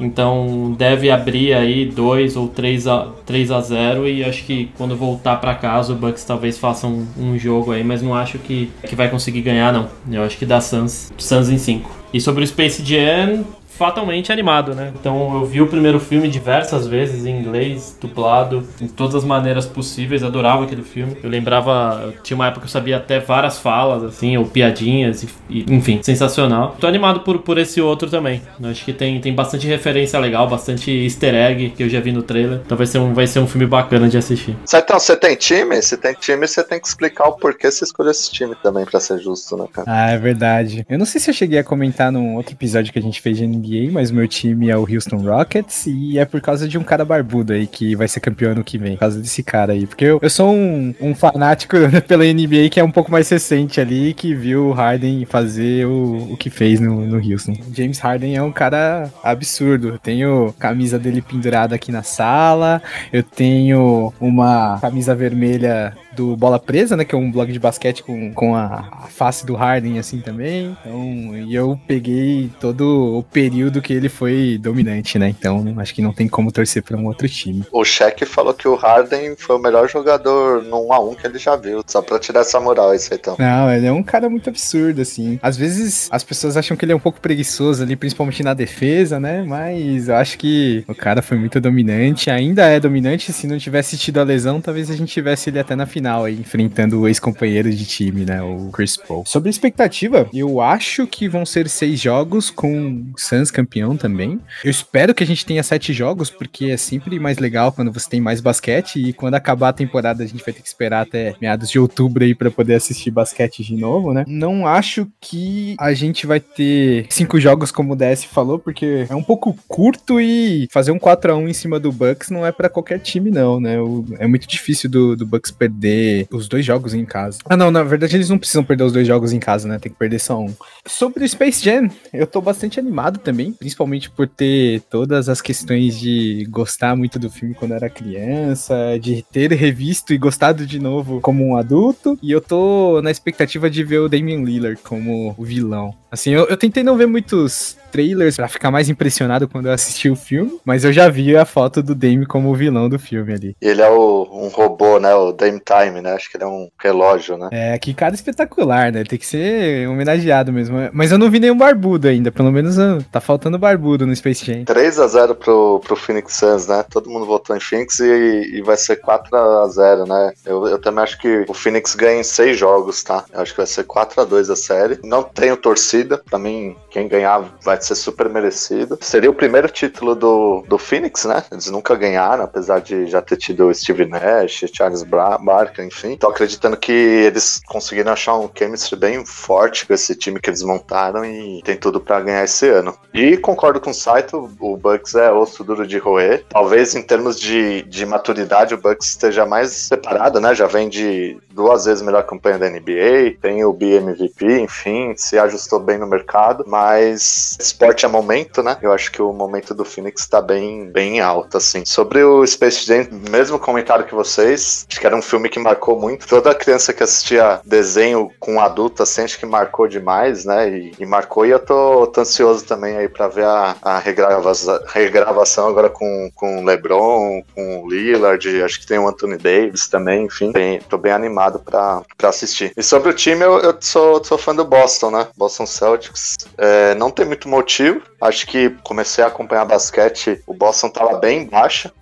Então 0.00 0.74
deve 0.76 1.10
abrir 1.10 1.54
aí 1.54 1.86
2 1.86 2.36
ou 2.36 2.48
3 2.48 2.86
a, 2.88 3.08
3 3.24 3.50
a 3.50 3.60
0 3.60 4.08
e 4.08 4.24
acho 4.24 4.44
que 4.44 4.68
quando 4.76 4.96
voltar 4.96 5.36
para 5.36 5.54
casa 5.54 5.92
o 5.92 5.96
Bucks 5.96 6.24
talvez 6.24 6.58
faça 6.58 6.86
um, 6.86 7.06
um, 7.16 7.38
jogo 7.38 7.70
aí, 7.70 7.84
mas 7.84 8.02
não 8.02 8.14
acho 8.14 8.38
que, 8.38 8.70
que 8.86 8.96
vai 8.96 9.08
conseguir 9.08 9.42
ganhar 9.42 9.72
não. 9.72 9.88
Eu 10.10 10.24
acho 10.24 10.36
que 10.36 10.44
dá 10.44 10.60
Suns, 10.60 11.12
Suns 11.16 11.48
em 11.48 11.58
5. 11.58 11.88
E 12.12 12.20
sobre 12.20 12.42
o 12.42 12.46
Space 12.46 12.84
Jam, 12.84 13.44
fatalmente 13.76 14.32
animado, 14.32 14.74
né? 14.74 14.92
Então 14.98 15.34
eu 15.34 15.44
vi 15.44 15.60
o 15.60 15.66
primeiro 15.66 15.98
filme 15.98 16.28
diversas 16.28 16.86
vezes 16.86 17.26
em 17.26 17.40
inglês, 17.40 17.96
dublado, 18.00 18.66
em 18.80 18.86
todas 18.86 19.14
as 19.14 19.24
maneiras 19.24 19.66
possíveis, 19.66 20.22
adorava 20.22 20.64
aquele 20.64 20.82
filme. 20.82 21.16
Eu 21.22 21.30
lembrava, 21.30 22.14
tinha 22.22 22.36
uma 22.36 22.46
época 22.46 22.60
que 22.60 22.66
eu 22.66 22.70
sabia 22.70 22.96
até 22.96 23.18
várias 23.18 23.58
falas, 23.58 24.02
assim, 24.02 24.36
ou 24.36 24.46
piadinhas, 24.46 25.26
e, 25.50 25.64
enfim, 25.68 26.00
sensacional. 26.02 26.76
Tô 26.78 26.86
animado 26.86 27.20
por, 27.20 27.38
por 27.40 27.58
esse 27.58 27.80
outro 27.80 28.08
também. 28.08 28.42
Eu 28.60 28.70
acho 28.70 28.84
que 28.84 28.92
tem, 28.92 29.20
tem 29.20 29.34
bastante 29.34 29.66
referência 29.66 30.18
legal, 30.18 30.48
bastante 30.48 30.90
easter 30.90 31.34
egg 31.34 31.70
que 31.70 31.82
eu 31.82 31.88
já 31.88 32.00
vi 32.00 32.12
no 32.12 32.22
trailer. 32.22 32.60
Então 32.64 32.76
vai 32.76 32.86
ser 32.86 32.98
um, 32.98 33.12
vai 33.12 33.26
ser 33.26 33.40
um 33.40 33.46
filme 33.46 33.66
bacana 33.66 34.08
de 34.08 34.16
assistir. 34.16 34.56
Então, 34.72 34.98
você 34.98 35.16
tem 35.16 35.34
time? 35.34 35.80
Se 35.82 35.96
tem 35.96 36.14
time, 36.14 36.46
você 36.46 36.62
tem 36.62 36.80
que 36.80 36.86
explicar 36.86 37.28
o 37.28 37.32
porquê 37.32 37.70
você 37.70 37.84
escolheu 37.84 38.10
esse 38.10 38.30
time 38.30 38.54
também, 38.62 38.84
pra 38.84 39.00
ser 39.00 39.18
justo, 39.18 39.56
né, 39.56 39.66
cara? 39.72 39.86
Ah, 39.88 40.10
é 40.10 40.18
verdade. 40.18 40.86
Eu 40.88 40.98
não 40.98 41.06
sei 41.06 41.20
se 41.20 41.30
eu 41.30 41.34
cheguei 41.34 41.58
a 41.58 41.64
comentar 41.64 42.12
num 42.12 42.36
outro 42.36 42.54
episódio 42.54 42.92
que 42.92 42.98
a 42.98 43.02
gente 43.02 43.20
fez 43.20 43.36
de 43.36 43.46
NBA, 43.46 43.63
mas 43.90 44.10
meu 44.10 44.26
time 44.28 44.68
é 44.68 44.76
o 44.76 44.80
Houston 44.80 45.16
Rockets 45.16 45.86
e 45.86 46.18
é 46.18 46.24
por 46.24 46.40
causa 46.40 46.68
de 46.68 46.78
um 46.78 46.82
cara 46.82 47.04
barbudo 47.04 47.52
aí 47.52 47.66
que 47.66 47.94
vai 47.94 48.08
ser 48.08 48.20
campeão 48.20 48.52
ano 48.52 48.64
que 48.64 48.78
vem, 48.78 48.92
por 48.92 49.00
causa 49.00 49.20
desse 49.20 49.42
cara 49.42 49.72
aí. 49.72 49.86
Porque 49.86 50.04
eu, 50.04 50.18
eu 50.22 50.30
sou 50.30 50.52
um, 50.52 50.94
um 51.00 51.14
fanático 51.14 51.76
pela 52.06 52.24
NBA 52.24 52.68
que 52.70 52.80
é 52.80 52.84
um 52.84 52.90
pouco 52.90 53.10
mais 53.10 53.28
recente 53.28 53.80
ali, 53.80 54.14
que 54.14 54.34
viu 54.34 54.68
o 54.68 54.72
Harden 54.72 55.24
fazer 55.24 55.86
o, 55.86 56.32
o 56.32 56.36
que 56.36 56.50
fez 56.50 56.80
no, 56.80 57.06
no 57.06 57.16
Houston. 57.16 57.54
James 57.72 57.98
Harden 57.98 58.36
é 58.36 58.42
um 58.42 58.52
cara 58.52 59.10
absurdo. 59.22 59.88
Eu 59.88 59.98
tenho 59.98 60.54
camisa 60.58 60.98
dele 60.98 61.22
pendurada 61.22 61.74
aqui 61.74 61.90
na 61.90 62.02
sala, 62.02 62.82
eu 63.12 63.22
tenho 63.22 64.12
uma 64.20 64.78
camisa 64.80 65.14
vermelha 65.14 65.94
do 66.14 66.36
Bola 66.36 66.58
Presa, 66.58 66.96
né? 66.96 67.04
Que 67.04 67.14
é 67.14 67.18
um 67.18 67.30
blog 67.30 67.52
de 67.52 67.58
basquete 67.58 68.02
com, 68.02 68.32
com 68.32 68.54
a, 68.54 69.06
face 69.08 69.46
do 69.46 69.54
Harden, 69.54 69.98
assim, 69.98 70.20
também. 70.20 70.76
Então, 70.80 71.36
e 71.36 71.54
eu 71.54 71.78
peguei 71.86 72.50
todo 72.60 73.18
o 73.18 73.22
período 73.22 73.82
que 73.82 73.92
ele 73.92 74.08
foi 74.08 74.58
dominante, 74.60 75.18
né? 75.18 75.28
Então, 75.28 75.74
acho 75.78 75.94
que 75.94 76.02
não 76.02 76.12
tem 76.12 76.28
como 76.28 76.52
torcer 76.52 76.82
para 76.82 76.96
um 76.96 77.06
outro 77.06 77.28
time. 77.28 77.64
O 77.72 77.84
Shaq 77.84 78.24
falou 78.26 78.54
que 78.54 78.68
o 78.68 78.74
Harden 78.74 79.34
foi 79.36 79.56
o 79.56 79.58
melhor 79.58 79.88
jogador 79.88 80.62
no 80.62 80.88
1x1 80.88 81.16
que 81.16 81.26
ele 81.26 81.38
já 81.38 81.56
viu, 81.56 81.82
só 81.86 82.02
pra 82.02 82.18
tirar 82.18 82.40
essa 82.40 82.60
moral 82.60 82.94
esse 82.94 83.14
então. 83.14 83.36
Não, 83.38 83.72
ele 83.72 83.86
é 83.86 83.92
um 83.92 84.02
cara 84.02 84.28
muito 84.28 84.48
absurdo, 84.48 85.00
assim. 85.00 85.38
Às 85.42 85.56
vezes 85.56 86.08
as 86.10 86.22
pessoas 86.22 86.56
acham 86.56 86.76
que 86.76 86.84
ele 86.84 86.92
é 86.92 86.96
um 86.96 87.00
pouco 87.00 87.20
preguiçoso 87.20 87.82
ali, 87.82 87.96
principalmente 87.96 88.42
na 88.42 88.54
defesa, 88.54 89.18
né? 89.18 89.44
Mas 89.46 90.08
eu 90.08 90.16
acho 90.16 90.38
que 90.38 90.84
o 90.88 90.94
cara 90.94 91.22
foi 91.22 91.38
muito 91.38 91.60
dominante, 91.60 92.30
ainda 92.30 92.66
é 92.66 92.78
dominante. 92.78 93.32
Se 93.32 93.46
não 93.46 93.58
tivesse 93.58 93.96
tido 93.96 94.18
a 94.18 94.24
lesão, 94.24 94.60
talvez 94.60 94.90
a 94.90 94.96
gente 94.96 95.12
tivesse 95.12 95.50
ele 95.50 95.58
até 95.58 95.74
na 95.74 95.86
final 95.86 96.03
final 96.04 96.24
aí, 96.24 96.38
enfrentando 96.38 97.00
o 97.00 97.08
ex-companheiro 97.08 97.70
de 97.70 97.86
time, 97.86 98.26
né, 98.26 98.42
o 98.42 98.68
Chris 98.70 98.94
Paul. 98.94 99.24
Sobre 99.26 99.48
a 99.48 99.50
expectativa, 99.50 100.28
eu 100.34 100.60
acho 100.60 101.06
que 101.06 101.26
vão 101.26 101.46
ser 101.46 101.66
seis 101.66 101.98
jogos 101.98 102.50
com 102.50 103.06
Suns 103.16 103.50
campeão 103.50 103.96
também. 103.96 104.38
Eu 104.62 104.70
espero 104.70 105.14
que 105.14 105.24
a 105.24 105.26
gente 105.26 105.46
tenha 105.46 105.62
sete 105.62 105.94
jogos, 105.94 106.28
porque 106.28 106.66
é 106.66 106.76
sempre 106.76 107.18
mais 107.18 107.38
legal 107.38 107.72
quando 107.72 107.90
você 107.90 108.10
tem 108.10 108.20
mais 108.20 108.42
basquete 108.42 108.96
e 108.96 109.12
quando 109.14 109.34
acabar 109.34 109.70
a 109.70 109.72
temporada 109.72 110.22
a 110.22 110.26
gente 110.26 110.44
vai 110.44 110.52
ter 110.52 110.60
que 110.60 110.68
esperar 110.68 111.00
até 111.00 111.34
meados 111.40 111.70
de 111.70 111.78
outubro 111.78 112.22
aí 112.22 112.34
para 112.34 112.50
poder 112.50 112.74
assistir 112.74 113.10
basquete 113.10 113.64
de 113.64 113.74
novo, 113.74 114.12
né? 114.12 114.24
Não 114.28 114.66
acho 114.66 115.08
que 115.22 115.74
a 115.80 115.94
gente 115.94 116.26
vai 116.26 116.38
ter 116.38 117.06
cinco 117.08 117.40
jogos 117.40 117.72
como 117.72 117.94
o 117.94 117.96
DS 117.96 118.24
falou, 118.24 118.58
porque 118.58 119.06
é 119.08 119.14
um 119.14 119.22
pouco 119.22 119.56
curto 119.66 120.20
e 120.20 120.68
fazer 120.70 120.90
um 120.90 120.98
4 120.98 121.32
a 121.32 121.36
1 121.36 121.48
em 121.48 121.54
cima 121.54 121.80
do 121.80 121.90
Bucks 121.90 122.28
não 122.28 122.44
é 122.44 122.52
para 122.52 122.68
qualquer 122.68 122.98
time 122.98 123.30
não, 123.30 123.58
né? 123.58 123.76
É 124.18 124.26
muito 124.26 124.46
difícil 124.46 124.90
do, 124.90 125.16
do 125.16 125.24
Bucks 125.24 125.50
perder 125.50 125.93
perder 125.94 126.28
os 126.30 126.48
dois 126.48 126.64
jogos 126.64 126.94
em 126.94 127.04
casa. 127.04 127.38
Ah, 127.44 127.56
não, 127.56 127.70
na 127.70 127.82
verdade 127.82 128.16
eles 128.16 128.28
não 128.28 128.38
precisam 128.38 128.64
perder 128.64 128.84
os 128.84 128.92
dois 128.92 129.06
jogos 129.06 129.32
em 129.32 129.40
casa, 129.40 129.68
né? 129.68 129.78
Tem 129.78 129.90
que 129.90 129.98
perder 129.98 130.18
só 130.18 130.38
um. 130.38 130.52
Sobre 130.86 131.24
o 131.24 131.28
Space 131.28 131.64
Jam, 131.64 131.88
eu 132.12 132.26
tô 132.26 132.40
bastante 132.40 132.78
animado 132.78 133.18
também, 133.18 133.52
principalmente 133.52 134.10
por 134.10 134.28
ter 134.28 134.80
todas 134.90 135.28
as 135.28 135.40
questões 135.40 135.98
de 135.98 136.46
gostar 136.50 136.96
muito 136.96 137.18
do 137.18 137.30
filme 137.30 137.54
quando 137.54 137.74
era 137.74 137.88
criança, 137.88 138.98
de 139.00 139.24
ter 139.32 139.52
revisto 139.52 140.12
e 140.12 140.18
gostado 140.18 140.66
de 140.66 140.78
novo 140.78 141.20
como 141.20 141.44
um 141.44 141.56
adulto. 141.56 142.18
E 142.22 142.30
eu 142.30 142.40
tô 142.40 143.00
na 143.02 143.10
expectativa 143.10 143.70
de 143.70 143.82
ver 143.84 143.98
o 143.98 144.08
Damian 144.08 144.42
Lillard 144.42 144.80
como 144.82 145.34
o 145.36 145.44
vilão. 145.44 145.94
Assim, 146.14 146.30
eu, 146.30 146.46
eu 146.46 146.56
tentei 146.56 146.82
não 146.82 146.96
ver 146.96 147.06
muitos 147.06 147.76
trailers 147.90 148.34
para 148.34 148.48
ficar 148.48 148.72
mais 148.72 148.88
impressionado 148.88 149.46
quando 149.46 149.66
eu 149.66 149.72
assisti 149.72 150.10
o 150.10 150.16
filme, 150.16 150.58
mas 150.64 150.84
eu 150.84 150.92
já 150.92 151.08
vi 151.08 151.36
a 151.36 151.44
foto 151.44 151.80
do 151.80 151.94
Dame 151.94 152.26
como 152.26 152.50
o 152.50 152.54
vilão 152.54 152.88
do 152.88 152.98
filme 152.98 153.32
ali. 153.32 153.56
Ele 153.60 153.80
é 153.80 153.88
o, 153.88 154.28
um 154.32 154.48
robô, 154.48 154.98
né? 154.98 155.14
O 155.14 155.30
Dame 155.30 155.60
Time, 155.60 156.00
né? 156.00 156.12
Acho 156.12 156.28
que 156.28 156.36
ele 156.36 156.42
é 156.42 156.46
um 156.46 156.68
relógio, 156.76 157.36
né? 157.36 157.48
É, 157.52 157.78
que 157.78 157.94
cara 157.94 158.14
espetacular, 158.14 158.90
né? 158.90 159.04
Tem 159.04 159.16
que 159.16 159.26
ser 159.26 159.88
homenageado 159.88 160.52
mesmo. 160.52 160.76
Mas 160.92 161.12
eu 161.12 161.18
não 161.18 161.30
vi 161.30 161.38
nenhum 161.38 161.56
barbudo 161.56 162.08
ainda, 162.08 162.32
pelo 162.32 162.50
menos 162.50 162.80
ah, 162.80 162.98
tá 163.12 163.20
faltando 163.20 163.60
barbudo 163.60 164.04
no 164.04 164.16
Space 164.16 164.44
Jam. 164.44 164.64
3x0 164.64 165.36
pro, 165.36 165.80
pro 165.84 165.94
Phoenix 165.94 166.34
Suns, 166.34 166.66
né? 166.66 166.84
Todo 166.90 167.08
mundo 167.08 167.26
votou 167.26 167.56
em 167.56 167.60
Phoenix 167.60 168.00
e, 168.00 168.56
e 168.56 168.62
vai 168.62 168.76
ser 168.76 169.00
4x0, 169.00 170.08
né? 170.08 170.32
Eu, 170.44 170.66
eu 170.66 170.80
também 170.80 171.04
acho 171.04 171.16
que 171.16 171.44
o 171.48 171.54
Phoenix 171.54 171.94
ganha 171.94 172.18
em 172.18 172.24
6 172.24 172.58
jogos, 172.58 173.04
tá? 173.04 173.24
Eu 173.32 173.40
acho 173.40 173.52
que 173.52 173.58
vai 173.58 173.66
ser 173.68 173.84
4x2 173.84 174.50
a 174.50 174.56
série. 174.56 174.98
Não 175.04 175.22
tenho 175.22 175.56
torcida 175.56 176.03
corrida. 176.04 176.22
Mim, 176.38 176.76
quem 176.90 177.08
ganhar 177.08 177.42
vai 177.62 177.80
ser 177.80 177.94
super 177.94 178.28
merecido. 178.28 178.98
Seria 179.00 179.30
o 179.30 179.34
primeiro 179.34 179.68
título 179.68 180.14
do, 180.14 180.64
do 180.68 180.76
Phoenix, 180.76 181.24
né? 181.24 181.42
Eles 181.50 181.70
nunca 181.70 181.94
ganharam, 181.94 182.44
apesar 182.44 182.80
de 182.80 183.06
já 183.06 183.22
ter 183.22 183.36
tido 183.36 183.72
Steve 183.72 184.04
Nash, 184.04 184.64
Charles 184.72 185.02
Barker, 185.02 185.84
enfim. 185.84 186.16
Tô 186.16 186.28
acreditando 186.28 186.76
que 186.76 186.92
eles 186.92 187.60
conseguiram 187.66 188.12
achar 188.12 188.36
um 188.36 188.50
chemistry 188.52 188.98
bem 188.98 189.24
forte 189.24 189.86
com 189.86 189.94
esse 189.94 190.14
time 190.14 190.38
que 190.38 190.50
eles 190.50 190.62
montaram 190.62 191.24
e 191.24 191.62
tem 191.62 191.76
tudo 191.76 192.00
para 192.00 192.20
ganhar 192.20 192.44
esse 192.44 192.68
ano. 192.68 192.94
E 193.12 193.36
concordo 193.36 193.80
com 193.80 193.90
o 193.90 193.94
Saito, 193.94 194.50
o 194.60 194.76
Bucks 194.76 195.14
é 195.14 195.32
osso 195.32 195.64
duro 195.64 195.86
de 195.86 195.98
roer. 195.98 196.44
Talvez 196.48 196.94
em 196.94 197.02
termos 197.02 197.38
de, 197.38 197.82
de 197.82 198.04
maturidade 198.04 198.74
o 198.74 198.80
Bucks 198.80 199.08
esteja 199.08 199.46
mais 199.46 199.70
separado, 199.70 200.40
né? 200.40 200.54
Já 200.54 200.66
vem 200.66 200.88
de 200.88 201.38
duas 201.50 201.84
vezes 201.84 202.02
melhor 202.02 202.24
campanha 202.24 202.58
da 202.58 202.68
NBA, 202.68 203.36
tem 203.40 203.64
o 203.64 203.72
BMVP, 203.72 204.60
enfim, 204.60 205.14
se 205.16 205.38
ajustou 205.38 205.78
bem 205.78 205.93
no 205.98 206.06
mercado, 206.06 206.64
mas 206.66 207.56
esporte 207.60 208.04
é 208.04 208.08
momento, 208.08 208.62
né? 208.62 208.76
Eu 208.82 208.92
acho 208.92 209.10
que 209.10 209.20
o 209.20 209.32
momento 209.32 209.74
do 209.74 209.84
Phoenix 209.84 210.26
tá 210.26 210.40
bem, 210.40 210.90
bem 210.90 211.20
alto, 211.20 211.56
assim. 211.56 211.84
Sobre 211.84 212.22
o 212.22 212.46
Space 212.46 212.84
Jam, 212.84 213.06
mesmo 213.30 213.58
comentário 213.58 214.04
que 214.04 214.14
vocês, 214.14 214.86
acho 214.88 215.00
que 215.00 215.06
era 215.06 215.16
um 215.16 215.22
filme 215.22 215.48
que 215.48 215.58
marcou 215.58 215.98
muito. 215.98 216.26
Toda 216.26 216.54
criança 216.54 216.92
que 216.92 217.02
assistia 217.02 217.60
desenho 217.64 218.30
com 218.38 218.60
adulto, 218.60 219.02
assim, 219.02 219.22
acho 219.22 219.38
que 219.38 219.46
marcou 219.46 219.88
demais, 219.88 220.44
né? 220.44 220.68
E, 220.68 220.92
e 220.98 221.06
marcou, 221.06 221.46
e 221.46 221.50
eu 221.50 221.58
tô, 221.58 222.06
tô, 222.06 222.20
ansioso 222.20 222.64
também 222.64 222.96
aí 222.96 223.08
pra 223.08 223.28
ver 223.28 223.44
a, 223.44 223.76
a 223.82 223.98
regravação, 223.98 224.80
regravação 224.86 225.68
agora 225.68 225.90
com, 225.90 226.30
com 226.34 226.60
o 226.60 226.64
LeBron, 226.64 227.42
com 227.54 227.82
o 227.82 227.88
Lillard, 227.88 228.62
acho 228.62 228.80
que 228.80 228.86
tem 228.86 228.98
o 228.98 229.08
Anthony 229.08 229.36
Davis 229.36 229.88
também, 229.88 230.26
enfim, 230.26 230.52
bem, 230.52 230.80
tô 230.88 230.96
bem 230.96 231.12
animado 231.12 231.58
pra, 231.58 232.02
pra 232.16 232.28
assistir. 232.28 232.72
E 232.76 232.82
sobre 232.82 233.10
o 233.10 233.14
time, 233.14 233.44
eu, 233.44 233.58
eu 233.60 233.76
sou, 233.80 234.22
sou 234.24 234.38
fã 234.38 234.54
do 234.54 234.64
Boston, 234.64 235.10
né? 235.10 235.28
Boston 235.36 235.66
Celtics. 235.74 236.36
É, 236.56 236.94
não 236.94 237.10
tem 237.10 237.26
muito 237.26 237.48
motivo, 237.48 238.02
acho 238.20 238.46
que 238.46 238.70
comecei 238.82 239.22
a 239.22 239.28
acompanhar 239.28 239.64
basquete, 239.64 240.42
o 240.46 240.54
Boston 240.54 240.88
tava 240.88 241.18
bem 241.18 241.46
baixa, 241.46 241.92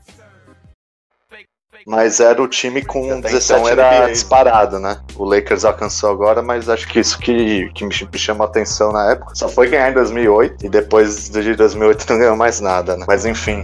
mas 1.86 2.20
era 2.20 2.40
o 2.40 2.48
time 2.48 2.84
com 2.84 3.20
17 3.20 3.68
era 3.68 4.06
disparado, 4.08 4.78
né? 4.78 5.00
O 5.16 5.24
Lakers 5.24 5.64
alcançou 5.64 6.10
agora, 6.10 6.42
mas 6.42 6.68
acho 6.68 6.86
que 6.88 7.00
isso 7.00 7.18
que, 7.18 7.70
que 7.74 7.84
me 7.84 7.92
chamou 7.92 8.46
a 8.46 8.48
atenção 8.48 8.92
na 8.92 9.12
época. 9.12 9.34
Só 9.34 9.48
foi 9.48 9.68
ganhar 9.68 9.90
em 9.90 9.94
2008 9.94 10.66
e 10.66 10.68
depois 10.68 11.28
de 11.28 11.54
2008 11.54 12.06
não 12.10 12.18
ganhou 12.18 12.36
mais 12.36 12.60
nada, 12.60 12.96
né? 12.96 13.04
Mas 13.06 13.26
enfim. 13.26 13.62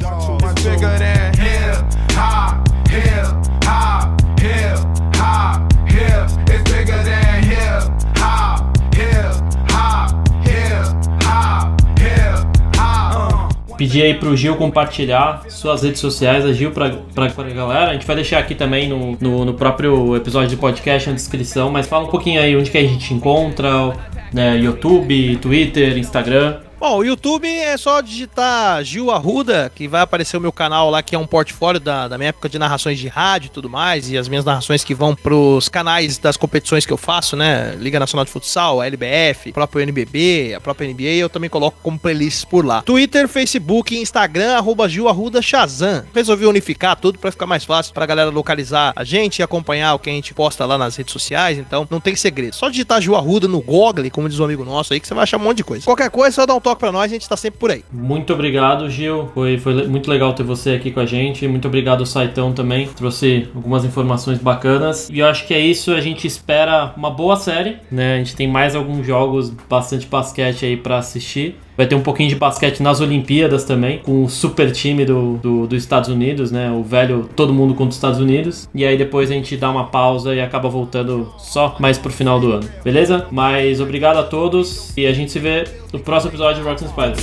Pedir 13.79 14.03
aí 14.03 14.15
pro 14.15 14.37
Gil 14.37 14.57
compartilhar 14.57 15.45
suas 15.49 15.83
redes 15.83 16.01
sociais, 16.01 16.45
a 16.45 16.53
Gil 16.53 16.73
pra, 16.73 16.91
pra, 17.15 17.29
galera. 17.29 17.91
A 17.91 17.93
gente 17.95 18.07
vai 18.07 18.17
deixar 18.17 18.41
aqui 18.41 18.55
também 18.55 18.89
no, 18.89 19.17
no, 19.21 19.45
no 19.45 19.55
próprio 19.55 20.17
episódio 20.17 20.57
do 20.57 20.61
podcast 20.61 21.09
na 21.09 21.15
descrição, 21.15 21.71
mas 21.71 21.87
fala 21.87 22.05
um 22.05 22.11
pouquinho 22.11 22.43
aí 22.43 22.57
onde 22.57 22.71
que 22.71 22.77
a 22.77 22.83
gente 22.83 23.15
encontra, 23.15 23.93
né, 24.35 24.59
YouTube, 24.59 25.37
Twitter, 25.37 25.97
Instagram. 25.97 26.68
Bom, 26.81 26.99
o 26.99 27.05
YouTube 27.05 27.49
é 27.49 27.77
só 27.77 28.01
digitar 28.01 28.85
Gil 28.85 29.11
Arruda, 29.11 29.69
que 29.75 29.89
vai 29.89 30.01
aparecer 30.01 30.37
o 30.37 30.41
meu 30.41 30.53
canal 30.53 30.89
lá, 30.89 31.03
que 31.03 31.17
é 31.17 31.19
um 31.19 31.27
portfólio 31.27 31.81
da, 31.81 32.07
da 32.07 32.17
minha 32.17 32.29
época 32.29 32.49
de 32.49 32.57
narrações 32.57 33.01
de 33.01 33.09
rádio 33.09 33.49
e 33.49 33.51
tudo 33.51 33.69
mais, 33.69 34.09
e 34.09 34.17
as 34.17 34.29
minhas 34.29 34.45
narrações 34.45 34.85
que 34.85 34.95
vão 34.95 35.13
pros 35.13 35.69
canais 35.69 36.19
das 36.19 36.37
competições 36.37 36.87
que 36.87 36.93
eu 36.93 36.97
faço, 36.97 37.35
né? 37.35 37.75
Liga 37.81 37.99
Nacional 37.99 38.25
de 38.25 38.31
Futsal, 38.31 38.81
a 38.81 38.87
LBF, 38.87 39.51
próprio 39.51 39.83
NBB, 39.83 40.55
a 40.55 40.61
própria 40.61 40.87
NBA, 40.89 41.17
eu 41.17 41.29
também 41.29 41.51
coloco 41.51 41.79
como 41.83 41.99
playlists 41.99 42.45
por 42.45 42.65
lá. 42.65 42.81
Twitter, 42.83 43.27
Facebook, 43.27 43.99
Instagram, 43.99 44.57
arroba 44.57 44.89
Gil 44.89 45.09
Arruda 45.09 45.43
Shazam. 45.43 46.05
Resolvi 46.15 46.47
unificar 46.47 46.95
tudo 46.95 47.19
para 47.19 47.33
ficar 47.33 47.47
mais 47.47 47.65
fácil 47.65 47.93
pra 47.93 48.07
galera 48.07 48.31
localizar 48.31 48.93
a 48.95 49.03
gente 49.03 49.41
e 49.41 49.43
acompanhar 49.43 49.95
o 49.95 49.99
que 49.99 50.11
a 50.11 50.13
gente 50.13 50.33
posta 50.33 50.65
lá 50.65 50.79
nas 50.79 50.95
redes 50.95 51.13
sociais, 51.13 51.59
então 51.59 51.89
não 51.91 51.99
tem 51.99 52.15
segredo. 52.15 52.55
Só 52.55 52.69
digitar 52.69 53.03
Gil 53.03 53.17
Arruda 53.17 53.49
no 53.49 53.61
Google, 53.61 54.09
como 54.13 54.29
diz 54.29 54.39
um 54.39 54.45
amigo 54.45 54.65
nosso 54.65 54.93
aí, 54.93 55.01
que 55.01 55.09
você 55.09 55.15
vai 55.15 55.25
achar 55.25 55.39
um 55.39 55.41
monte 55.41 55.57
de 55.57 55.65
coisa. 55.65 55.85
Qualquer 55.85 56.09
coisa, 56.09 56.37
só 56.37 56.47
dá 56.47 56.55
um 56.55 56.68
toque 56.69 56.81
pra 56.81 56.93
nós, 56.93 57.05
a 57.05 57.15
gente 57.15 57.29
tá 57.29 57.37
sempre 57.37 57.59
por 57.59 57.71
aí. 57.71 57.85
Muito 57.91 58.33
obrigado, 58.33 58.89
Gil. 58.91 59.31
Foi, 59.35 59.59
foi 59.59 59.87
muito 59.87 60.11
legal 60.11 60.33
ter 60.35 60.43
você 60.43 60.71
aqui 60.73 60.91
com 60.91 61.01
a 61.01 61.07
gente. 61.07 61.47
Muito 61.49 61.67
obrigado, 61.67 62.05
Saitão, 62.05 62.53
também. 62.53 62.87
Trouxe 62.89 63.49
algumas 63.55 63.85
informações 63.85 64.39
bacanas. 64.39 65.09
E 65.11 65.21
eu 65.21 65.27
acho 65.27 65.47
que 65.47 65.55
é 65.55 65.61
isso. 65.61 65.93
A 65.93 66.01
gente 66.01 66.27
espera 66.27 66.93
uma 66.97 67.11
boa 67.11 67.37
série, 67.37 67.79
né? 67.91 68.15
A 68.15 68.19
gente 68.19 68.37
tem 68.37 68.47
mais 68.47 68.75
alguns 68.75 69.07
jogos, 69.07 69.51
bastante 69.69 70.07
basquete 70.07 70.67
aí 70.67 70.77
para 70.77 70.99
assistir. 70.99 71.57
Vai 71.79 71.87
ter 71.87 71.95
um 71.95 72.03
pouquinho 72.03 72.29
de 72.29 72.35
basquete 72.35 72.83
nas 72.83 73.01
Olimpíadas 73.01 73.63
também, 73.63 74.01
com 74.01 74.25
o 74.25 74.29
super 74.29 74.73
time 74.73 75.05
do, 75.05 75.37
do, 75.37 75.65
dos 75.69 75.81
Estados 75.81 76.11
Unidos, 76.11 76.51
né? 76.51 76.69
O 76.73 76.83
velho 76.83 77.31
todo 77.37 77.55
mundo 77.55 77.73
contra 77.73 77.91
os 77.91 77.95
Estados 77.95 78.19
Unidos. 78.19 78.69
E 78.75 78.85
aí 78.85 78.99
depois 78.99 79.31
a 79.31 79.35
gente 79.35 79.57
dá 79.57 79.71
uma 79.71 79.87
pausa 79.87 80.35
e 80.35 80.41
acaba 80.41 80.69
voltando 80.69 81.33
só 81.39 81.77
mais 81.79 81.97
pro 81.97 82.13
final 82.13 82.41
do 82.41 82.51
ano, 82.51 82.69
beleza? 82.83 83.29
Mas 83.31 83.81
obrigado 83.81 84.17
a 84.17 84.25
todos 84.25 84.93
e 84.97 85.07
a 85.07 85.13
gente 85.13 85.31
se 85.31 85.39
vê 85.39 85.69
no 85.93 86.01
próximo 86.01 86.33
episódio 86.33 86.63
de 86.63 86.69
Rocks 86.69 86.83
and 86.83 86.89
Spiders. 86.89 87.23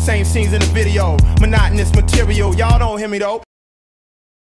Same 0.00 0.24
scenes 0.24 0.52
in 0.52 0.58
the 0.58 0.66
video, 0.66 1.16
monotonous 1.40 1.92
material. 1.92 2.52
Y'all 2.54 2.78
don't 2.78 2.98
hear 2.98 3.08
me 3.08 3.18
though. 3.18 3.42